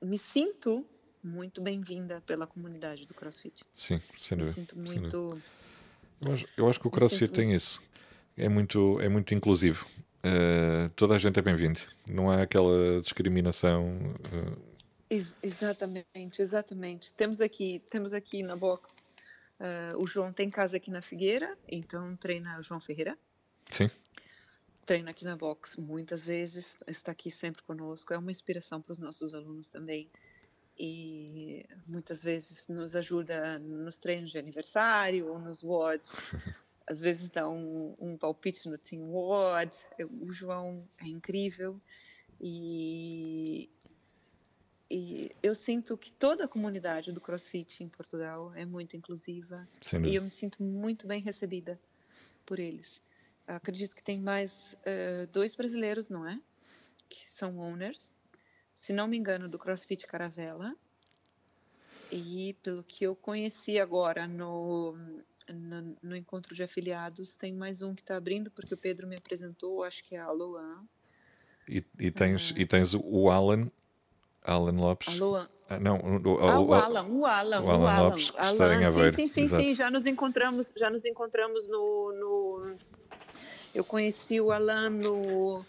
me 0.00 0.18
sinto 0.18 0.86
muito 1.22 1.60
bem-vinda 1.60 2.20
pela 2.22 2.46
comunidade 2.46 3.06
do 3.06 3.12
CrossFit. 3.12 3.64
Sim, 3.74 4.00
sem 4.16 4.38
dúvida. 4.38 4.60
Me 4.60 4.66
sinto 4.66 4.78
muito. 4.78 5.42
Eu 6.20 6.32
acho, 6.32 6.48
eu 6.56 6.68
acho 6.68 6.80
que 6.80 6.86
o 6.86 6.90
CrossFit 6.90 7.32
tem 7.32 7.54
isso 7.54 7.82
é 8.40 8.48
muito, 8.48 8.98
é 9.00 9.08
muito 9.08 9.34
inclusivo. 9.34 9.86
Uh, 10.24 10.88
toda 10.96 11.14
a 11.14 11.18
gente 11.18 11.38
é 11.38 11.42
bem-vindo. 11.42 11.80
Não 12.06 12.30
há 12.30 12.42
aquela 12.42 13.00
discriminação. 13.02 13.98
Uh... 14.32 14.70
Ex 15.10 15.36
exatamente, 15.42 16.40
exatamente. 16.40 17.12
Temos 17.14 17.40
aqui, 17.40 17.82
temos 17.90 18.12
aqui 18.14 18.42
na 18.42 18.56
box. 18.56 19.04
Uh, 19.58 20.02
o 20.02 20.06
João 20.06 20.32
tem 20.32 20.48
casa 20.48 20.78
aqui 20.78 20.90
na 20.90 21.02
Figueira, 21.02 21.56
então 21.68 22.16
treina 22.16 22.58
o 22.58 22.62
João 22.62 22.80
Ferreira. 22.80 23.18
Sim. 23.70 23.90
Treina 24.86 25.10
aqui 25.10 25.24
na 25.24 25.36
box 25.36 25.76
muitas 25.76 26.24
vezes, 26.24 26.78
está 26.86 27.12
aqui 27.12 27.30
sempre 27.30 27.62
conosco. 27.62 28.14
É 28.14 28.18
uma 28.18 28.30
inspiração 28.30 28.80
para 28.80 28.92
os 28.92 28.98
nossos 28.98 29.34
alunos 29.34 29.68
também. 29.68 30.10
E 30.78 31.66
muitas 31.86 32.22
vezes 32.22 32.66
nos 32.68 32.96
ajuda 32.96 33.58
nos 33.58 33.98
treinos 33.98 34.30
de 34.30 34.38
aniversário 34.38 35.28
ou 35.28 35.38
nos 35.38 35.62
WODs. 35.62 36.12
às 36.90 37.00
vezes 37.00 37.30
dá 37.30 37.48
um, 37.48 37.94
um 38.00 38.16
palpite 38.16 38.68
no 38.68 38.76
Team 38.76 39.12
Ward. 39.12 39.76
O 40.20 40.32
João 40.32 40.84
é 41.00 41.06
incrível 41.06 41.80
e, 42.40 43.70
e 44.90 45.30
eu 45.40 45.54
sinto 45.54 45.96
que 45.96 46.10
toda 46.10 46.46
a 46.46 46.48
comunidade 46.48 47.12
do 47.12 47.20
CrossFit 47.20 47.84
em 47.84 47.88
Portugal 47.88 48.52
é 48.56 48.64
muito 48.64 48.96
inclusiva 48.96 49.68
Sim. 49.82 50.02
e 50.04 50.16
eu 50.16 50.22
me 50.22 50.30
sinto 50.30 50.64
muito 50.64 51.06
bem 51.06 51.22
recebida 51.22 51.80
por 52.44 52.58
eles. 52.58 53.00
Acredito 53.46 53.94
que 53.94 54.02
tem 54.02 54.18
mais 54.18 54.76
uh, 54.80 55.28
dois 55.32 55.54
brasileiros, 55.54 56.08
não 56.08 56.28
é? 56.28 56.40
Que 57.08 57.30
são 57.30 57.58
owners, 57.58 58.12
se 58.74 58.92
não 58.92 59.06
me 59.06 59.16
engano, 59.16 59.48
do 59.48 59.60
CrossFit 59.60 60.08
Caravela. 60.08 60.74
E 62.10 62.56
pelo 62.64 62.82
que 62.82 63.04
eu 63.04 63.14
conheci 63.14 63.78
agora 63.78 64.26
no 64.26 64.96
no, 65.52 65.96
no, 66.02 66.16
encontro 66.16 66.54
de 66.54 66.62
afiliados 66.62 67.34
tem 67.34 67.54
mais 67.54 67.82
um 67.82 67.94
que 67.94 68.02
está 68.02 68.16
abrindo, 68.16 68.50
porque 68.50 68.74
o 68.74 68.76
Pedro 68.76 69.06
me 69.06 69.16
apresentou, 69.16 69.82
acho 69.82 70.04
que 70.04 70.14
é 70.14 70.18
a 70.18 70.30
Luan. 70.30 70.84
E, 71.68 71.84
e, 71.98 72.10
tens, 72.10 72.52
e 72.56 72.66
tens 72.66 72.94
o 72.94 73.30
Alan, 73.30 73.70
Alan 74.42 74.80
Lopes. 74.80 75.20
A. 75.20 75.48
Ah, 75.68 75.78
não, 75.78 75.98
o, 75.98 76.28
o, 76.28 76.38
ah, 76.40 76.60
o, 76.60 76.74
Alan, 76.74 77.06
o 77.06 77.26
Alan, 77.26 77.62
o 77.62 77.70
Alan, 77.70 77.88
Alan 77.88 78.08
Lopes, 78.08 78.32
Alan. 78.36 79.12
Sim, 79.12 79.28
sim, 79.28 79.46
sim, 79.46 79.48
sim, 79.48 79.74
já 79.74 79.90
nos 79.90 80.04
encontramos, 80.06 80.72
já 80.76 80.90
nos 80.90 81.04
encontramos 81.04 81.68
no, 81.68 82.12
no 82.12 82.76
eu 83.74 83.84
conheci 83.84 84.40
o 84.40 84.50
Alan 84.50 84.90
no 84.90 85.64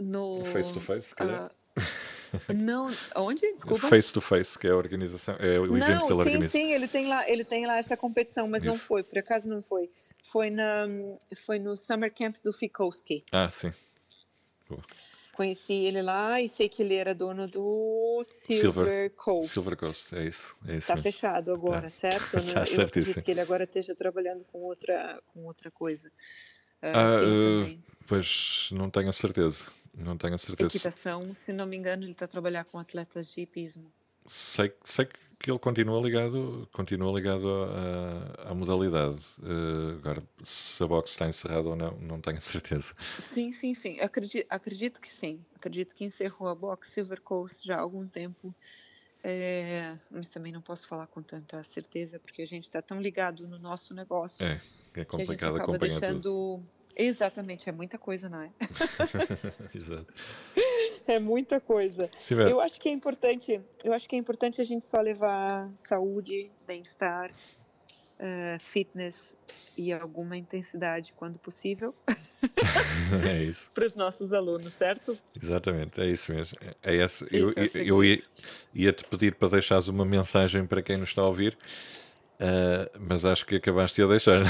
no 0.00 0.44
face 0.46 0.72
to 0.72 0.80
face. 0.80 1.14
Uh, 1.14 1.50
não, 2.54 2.92
onde? 3.14 3.40
Desculpa. 3.54 3.88
Face 3.88 4.12
to 4.12 4.20
Face, 4.20 4.58
que 4.58 4.66
é 4.66 4.70
a 4.70 4.76
organização, 4.76 5.36
é 5.38 5.58
o 5.58 5.66
não, 5.66 5.76
evento 5.76 6.06
que 6.06 6.12
ele 6.12 6.14
sim, 6.14 6.14
organiza. 6.14 6.48
Sim, 6.48 6.72
ele 6.72 6.88
tem 6.88 7.06
lá, 7.06 7.28
ele 7.28 7.44
tem 7.44 7.66
lá 7.66 7.78
essa 7.78 7.96
competição, 7.96 8.48
mas 8.48 8.62
Isso. 8.62 8.72
não 8.72 8.78
foi, 8.78 9.02
por 9.02 9.18
acaso 9.18 9.48
não 9.48 9.62
foi. 9.62 9.90
Foi 10.22 10.50
na, 10.50 10.86
foi 11.44 11.58
no 11.58 11.76
Summer 11.76 12.12
Camp 12.12 12.36
do 12.42 12.52
Fikowski. 12.52 13.24
Ah, 13.32 13.48
sim. 13.50 13.72
Boa. 14.68 14.82
Conheci 15.36 15.74
ele 15.74 16.00
lá 16.00 16.40
e 16.40 16.48
sei 16.48 16.66
que 16.66 16.82
ele 16.82 16.94
era 16.94 17.14
dono 17.14 17.46
do 17.46 18.22
Silver, 18.24 18.86
Silver 18.86 19.10
Coast. 19.10 19.52
Silver 19.52 19.76
Coast, 19.76 20.16
é 20.16 20.24
isso. 20.24 20.56
É 20.66 20.76
isso 20.76 20.86
tá 20.86 20.96
fechado 20.96 21.52
agora, 21.52 21.82
tá. 21.82 21.90
certo? 21.90 22.40
tá 22.54 22.64
Eu 22.66 22.86
acredito 22.86 23.22
que 23.22 23.30
ele 23.30 23.40
agora 23.40 23.64
esteja 23.64 23.94
trabalhando 23.94 24.46
com 24.50 24.60
outra, 24.60 25.22
com 25.34 25.44
outra 25.44 25.70
coisa. 25.70 26.08
Uh, 26.82 26.86
ah, 26.86 27.20
uh, 27.22 27.78
pois 28.06 28.70
não 28.72 28.88
tenho 28.88 29.12
certeza. 29.12 29.66
Não 29.96 30.16
tenho 30.16 30.34
a 30.34 30.38
certeza. 30.38 30.68
Equitação, 30.68 31.32
se 31.32 31.52
não 31.52 31.66
me 31.66 31.76
engano, 31.76 32.04
ele 32.04 32.12
está 32.12 32.26
a 32.26 32.28
trabalhar 32.28 32.64
com 32.64 32.78
atletas 32.78 33.28
de 33.28 33.40
hipismo. 33.40 33.90
Sei, 34.26 34.72
sei 34.84 35.06
que 35.38 35.50
ele 35.50 35.58
continua 35.58 36.00
ligado, 36.02 36.68
continua 36.72 37.12
ligado 37.12 37.48
à, 37.48 38.50
à 38.50 38.54
modalidade. 38.54 39.20
Uh, 39.38 39.96
agora, 39.98 40.22
se 40.44 40.82
a 40.82 40.86
boxe 40.86 41.12
está 41.12 41.28
encerrada 41.28 41.68
ou 41.68 41.76
não, 41.76 41.92
não 41.98 42.20
tenho 42.20 42.40
certeza. 42.40 42.92
Sim, 43.24 43.52
sim, 43.52 43.74
sim. 43.74 44.00
Acredito, 44.00 44.46
acredito 44.50 45.00
que 45.00 45.10
sim. 45.10 45.40
Acredito 45.54 45.94
que 45.94 46.04
encerrou 46.04 46.48
a 46.48 46.54
boxe 46.54 46.90
Silver 46.90 47.20
Coast 47.22 47.66
já 47.66 47.76
há 47.76 47.80
algum 47.80 48.06
tempo. 48.06 48.54
É, 49.22 49.96
mas 50.10 50.28
também 50.28 50.52
não 50.52 50.60
posso 50.60 50.86
falar 50.86 51.06
com 51.08 51.20
tanta 51.22 51.62
certeza 51.64 52.18
porque 52.20 52.42
a 52.42 52.46
gente 52.46 52.64
está 52.64 52.80
tão 52.80 53.00
ligado 53.00 53.46
no 53.48 53.58
nosso 53.58 53.94
negócio. 53.94 54.44
É, 54.44 54.60
é 54.94 55.04
complicado 55.04 55.56
acompanhar 55.56 56.00
deixando... 56.00 56.22
tudo 56.22 56.62
Exatamente, 56.96 57.68
é 57.68 57.72
muita 57.72 57.98
coisa, 57.98 58.28
não 58.28 58.40
é? 58.40 58.50
Exato. 59.74 60.12
É 61.06 61.18
muita 61.20 61.60
coisa. 61.60 62.10
Sim, 62.18 62.34
eu 62.36 62.60
acho 62.60 62.80
que 62.80 62.88
é 62.88 62.92
importante, 62.92 63.60
eu 63.84 63.92
acho 63.92 64.08
que 64.08 64.16
é 64.16 64.18
importante 64.18 64.60
a 64.60 64.64
gente 64.64 64.84
só 64.84 65.00
levar 65.00 65.70
saúde, 65.76 66.50
bem-estar, 66.66 67.30
uh, 67.30 68.58
fitness 68.58 69.36
e 69.76 69.92
alguma 69.92 70.36
intensidade 70.36 71.12
quando 71.14 71.38
possível. 71.38 71.94
é 73.28 73.42
isso. 73.44 73.70
Para 73.72 73.84
os 73.84 73.94
nossos 73.94 74.32
alunos, 74.32 74.74
certo? 74.74 75.18
Exatamente, 75.40 76.00
é 76.00 76.06
isso 76.06 76.32
mesmo. 76.32 76.58
É 76.82 76.94
esse, 76.94 77.26
eu, 77.30 77.52
eu, 77.52 77.82
eu 77.82 78.04
ia, 78.04 78.22
ia, 78.74 78.92
te 78.92 79.04
pedir 79.04 79.34
para 79.34 79.48
deixares 79.48 79.88
uma 79.88 80.04
mensagem 80.04 80.66
para 80.66 80.82
quem 80.82 80.96
nos 80.96 81.10
está 81.10 81.22
a 81.22 81.26
ouvir, 81.26 81.56
uh, 82.40 82.98
mas 82.98 83.24
acho 83.24 83.44
que 83.44 83.56
acabaste 83.56 83.96
de 83.96 84.02
a 84.02 84.08
deixar. 84.08 84.42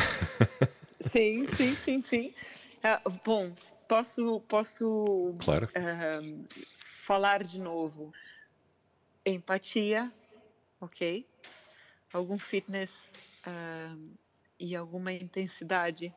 Sim, 1.00 1.46
sim, 1.56 1.76
sim, 1.82 2.02
sim. 2.02 2.34
Uh, 2.84 3.10
bom, 3.24 3.52
posso, 3.88 4.40
posso 4.42 5.34
claro. 5.44 5.66
uh, 5.66 6.44
falar 7.04 7.44
de 7.44 7.60
novo. 7.60 8.12
Empatia, 9.24 10.12
ok? 10.80 11.26
Algum 12.12 12.38
fitness 12.38 13.08
uh, 13.46 14.16
e 14.58 14.74
alguma 14.74 15.12
intensidade 15.12 16.14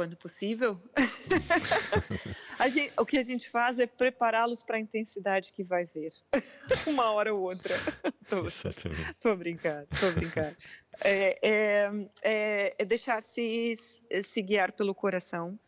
quando 0.00 0.16
possível. 0.16 0.80
gente, 2.70 2.90
o 2.98 3.04
que 3.04 3.18
a 3.18 3.22
gente 3.22 3.50
faz 3.50 3.78
é 3.78 3.86
prepará-los 3.86 4.62
para 4.62 4.78
a 4.78 4.80
intensidade 4.80 5.52
que 5.52 5.62
vai 5.62 5.84
ver, 5.84 6.10
uma 6.88 7.10
hora 7.10 7.34
ou 7.34 7.42
outra. 7.42 7.74
Tô, 9.20 9.36
brincando, 9.36 9.88
tô 10.00 10.12
brincando. 10.12 10.56
É, 11.00 11.38
é, 11.42 11.90
é, 12.22 12.74
é 12.78 12.84
deixar-se 12.84 13.76
se 14.24 14.40
guiar 14.40 14.70
pelo 14.70 14.94
coração 14.94 15.58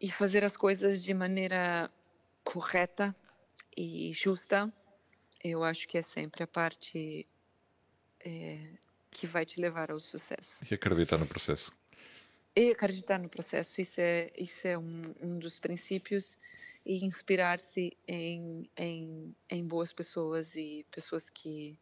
e 0.00 0.10
fazer 0.10 0.44
as 0.44 0.56
coisas 0.56 1.04
de 1.04 1.14
maneira 1.14 1.88
correta 2.42 3.14
e 3.76 4.12
justa. 4.12 4.70
Eu 5.42 5.62
acho 5.62 5.86
que 5.86 5.96
é 5.96 6.02
sempre 6.02 6.42
a 6.42 6.48
parte 6.48 7.28
é, 8.18 8.72
que 9.12 9.26
vai 9.28 9.46
te 9.46 9.60
levar 9.60 9.92
ao 9.92 10.00
sucesso. 10.00 10.58
E 10.68 10.74
acreditar 10.74 11.16
no 11.16 11.26
processo. 11.28 11.72
E 12.56 12.70
acreditar 12.70 13.18
no 13.18 13.28
processo, 13.28 13.78
isso 13.82 14.00
é, 14.00 14.28
isso 14.38 14.66
é 14.66 14.78
um, 14.78 15.02
um 15.20 15.38
dos 15.38 15.58
princípios. 15.58 16.38
E 16.86 17.04
inspirar-se 17.04 17.94
em, 18.08 18.70
em, 18.78 19.34
em 19.50 19.66
boas 19.66 19.92
pessoas 19.92 20.54
e 20.54 20.86
pessoas 20.90 21.28
que, 21.28 21.76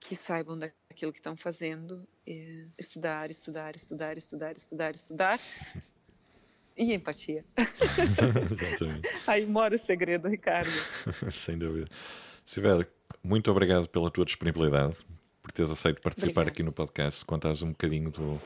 que 0.00 0.16
saibam 0.16 0.58
daquilo 0.58 1.12
que 1.12 1.20
estão 1.20 1.36
fazendo. 1.36 2.04
estudar, 2.76 3.30
estudar, 3.30 3.76
estudar, 3.76 4.18
estudar, 4.18 4.56
estudar, 4.56 4.94
estudar. 4.94 5.40
E 6.76 6.92
empatia. 6.92 7.44
Exatamente. 7.56 9.08
Aí 9.24 9.46
mora 9.46 9.76
o 9.76 9.78
segredo, 9.78 10.28
Ricardo. 10.28 10.70
Sem 11.30 11.56
dúvida. 11.56 11.88
Silvério, 12.44 12.86
muito 13.22 13.50
obrigado 13.52 13.88
pela 13.88 14.10
tua 14.10 14.24
disponibilidade, 14.24 14.96
por 15.40 15.52
teres 15.52 15.70
aceito 15.70 16.02
participar 16.02 16.40
Obrigada. 16.40 16.50
aqui 16.50 16.62
no 16.64 16.72
podcast, 16.72 17.24
contares 17.24 17.62
um 17.62 17.68
bocadinho 17.68 18.10
do, 18.10 18.40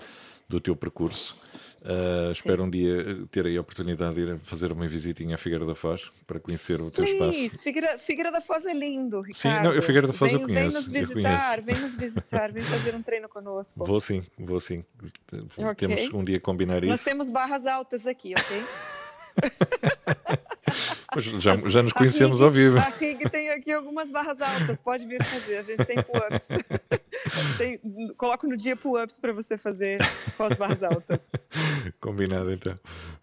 do 0.49 0.61
teu 0.61 0.75
percurso. 0.75 1.37
Uh, 1.81 2.33
espero 2.33 2.65
um 2.65 2.71
dia 2.71 3.25
ter 3.31 3.47
aí 3.47 3.57
a 3.57 3.61
oportunidade 3.61 4.15
de 4.15 4.21
ir 4.23 4.39
fazer 4.41 4.73
uma 4.73 4.87
visitinha 4.89 5.37
à 5.37 5.39
Figueira 5.39 5.65
da 5.65 5.75
Foz 5.75 6.11
para 6.27 6.41
conhecer 6.41 6.81
o 6.81 6.91
teu 6.91 7.05
Please, 7.05 7.45
espaço. 7.45 7.63
Figueira, 7.63 7.99
Figueira 7.99 8.33
da 8.33 8.41
Foz 8.41 8.65
é 8.65 8.75
lindo, 8.75 9.21
Ricardo. 9.21 9.37
Sim, 9.37 9.65
não, 9.65 9.73
eu 9.73 9.83
Figueira 9.83 10.07
da 10.07 10.13
Foz 10.13 10.33
vem, 10.33 10.41
eu 10.41 10.47
conheço. 10.47 10.91
Vem 10.91 11.03
nos 11.03 11.11
visitar, 11.11 11.61
vem 11.61 11.79
nos 11.79 11.95
visitar, 11.95 12.53
vem 12.53 12.63
fazer 12.63 12.95
um 12.95 13.03
treino 13.03 13.29
conosco. 13.29 13.85
Vou 13.85 14.01
sim, 14.01 14.25
vou 14.39 14.59
sim. 14.59 14.85
Okay. 15.57 15.89
Temos 15.89 16.15
um 16.15 16.25
dia 16.25 16.41
combinar 16.41 16.83
isso. 16.83 16.91
Nós 16.91 17.05
temos 17.05 17.29
barras 17.29 17.65
altas 17.65 18.07
aqui, 18.07 18.35
ok? 18.37 18.65
Mas 21.15 21.25
já, 21.25 21.57
já 21.57 21.83
nos 21.83 21.93
conhecemos 21.93 22.41
ao 22.41 22.51
vivo. 22.51 22.79
A 22.79 22.89
Rig 22.91 23.29
tem 23.31 23.51
aqui 23.51 23.73
algumas 23.73 24.11
barras 24.11 24.41
altas, 24.41 24.81
pode 24.81 25.07
vir 25.07 25.23
fazer. 25.23 25.59
A 25.59 25.63
gente 25.63 25.85
tem 25.85 26.03
pull-ups. 26.03 26.49
coloco 28.17 28.47
no 28.47 28.57
dia 28.57 28.77
pull-ups 28.77 29.19
para 29.19 29.33
você 29.33 29.57
fazer 29.57 29.99
com 30.37 30.45
as 30.45 30.57
barras 30.57 30.83
altas. 30.83 31.19
Combinado, 32.01 32.53
então. 32.53 32.75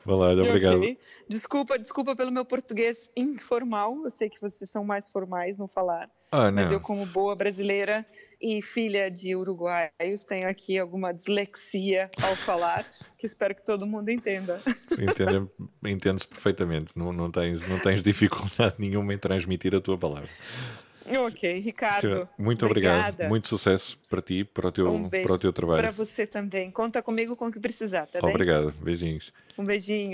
Lá, 0.05 0.31
obrigado. 0.33 0.77
Okay. 0.77 0.97
Desculpa, 1.27 1.79
desculpa 1.79 2.15
pelo 2.15 2.31
meu 2.31 2.45
português 2.45 3.11
informal. 3.15 4.01
Eu 4.03 4.09
sei 4.09 4.29
que 4.29 4.39
vocês 4.39 4.69
são 4.69 4.83
mais 4.83 5.09
formais 5.09 5.57
no 5.57 5.67
falar. 5.67 6.09
Ah, 6.31 6.51
mas 6.51 6.71
eu, 6.71 6.79
como 6.79 7.05
boa 7.05 7.35
brasileira 7.35 8.05
e 8.41 8.61
filha 8.61 9.09
de 9.09 9.35
uruguaios, 9.35 10.23
tenho 10.27 10.47
aqui 10.47 10.77
alguma 10.77 11.13
dislexia 11.13 12.09
ao 12.21 12.35
falar, 12.35 12.85
que 13.17 13.25
espero 13.25 13.55
que 13.55 13.65
todo 13.65 13.85
mundo 13.85 14.09
entenda. 14.09 14.61
Entende-se 15.83 16.27
perfeitamente. 16.29 16.91
Não, 16.95 17.11
não, 17.11 17.31
tens, 17.31 17.67
não 17.67 17.79
tens 17.79 18.01
dificuldade 18.01 18.75
nenhuma 18.77 19.13
em 19.13 19.17
transmitir 19.17 19.73
a 19.73 19.81
tua 19.81 19.97
palavra. 19.97 20.29
Ok, 21.05 21.59
Ricardo. 21.59 22.27
Muito 22.37 22.65
obrigada. 22.65 23.09
obrigado. 23.09 23.29
Muito 23.29 23.47
sucesso 23.47 23.97
para 24.09 24.21
ti, 24.21 24.43
para 24.43 24.67
o 24.67 24.71
teu, 24.71 24.91
um 24.91 25.09
para 25.09 25.33
o 25.33 25.37
teu 25.37 25.53
trabalho. 25.53 25.81
Para 25.81 25.91
você 25.91 26.25
também. 26.25 26.71
Conta 26.71 27.01
comigo 27.01 27.35
com 27.35 27.47
o 27.47 27.51
que 27.51 27.59
precisar, 27.59 28.07
tá 28.07 28.19
Obrigado. 28.21 28.73
Beijinhos. 28.81 29.31
Um 29.57 29.63
beijinho. 29.63 30.13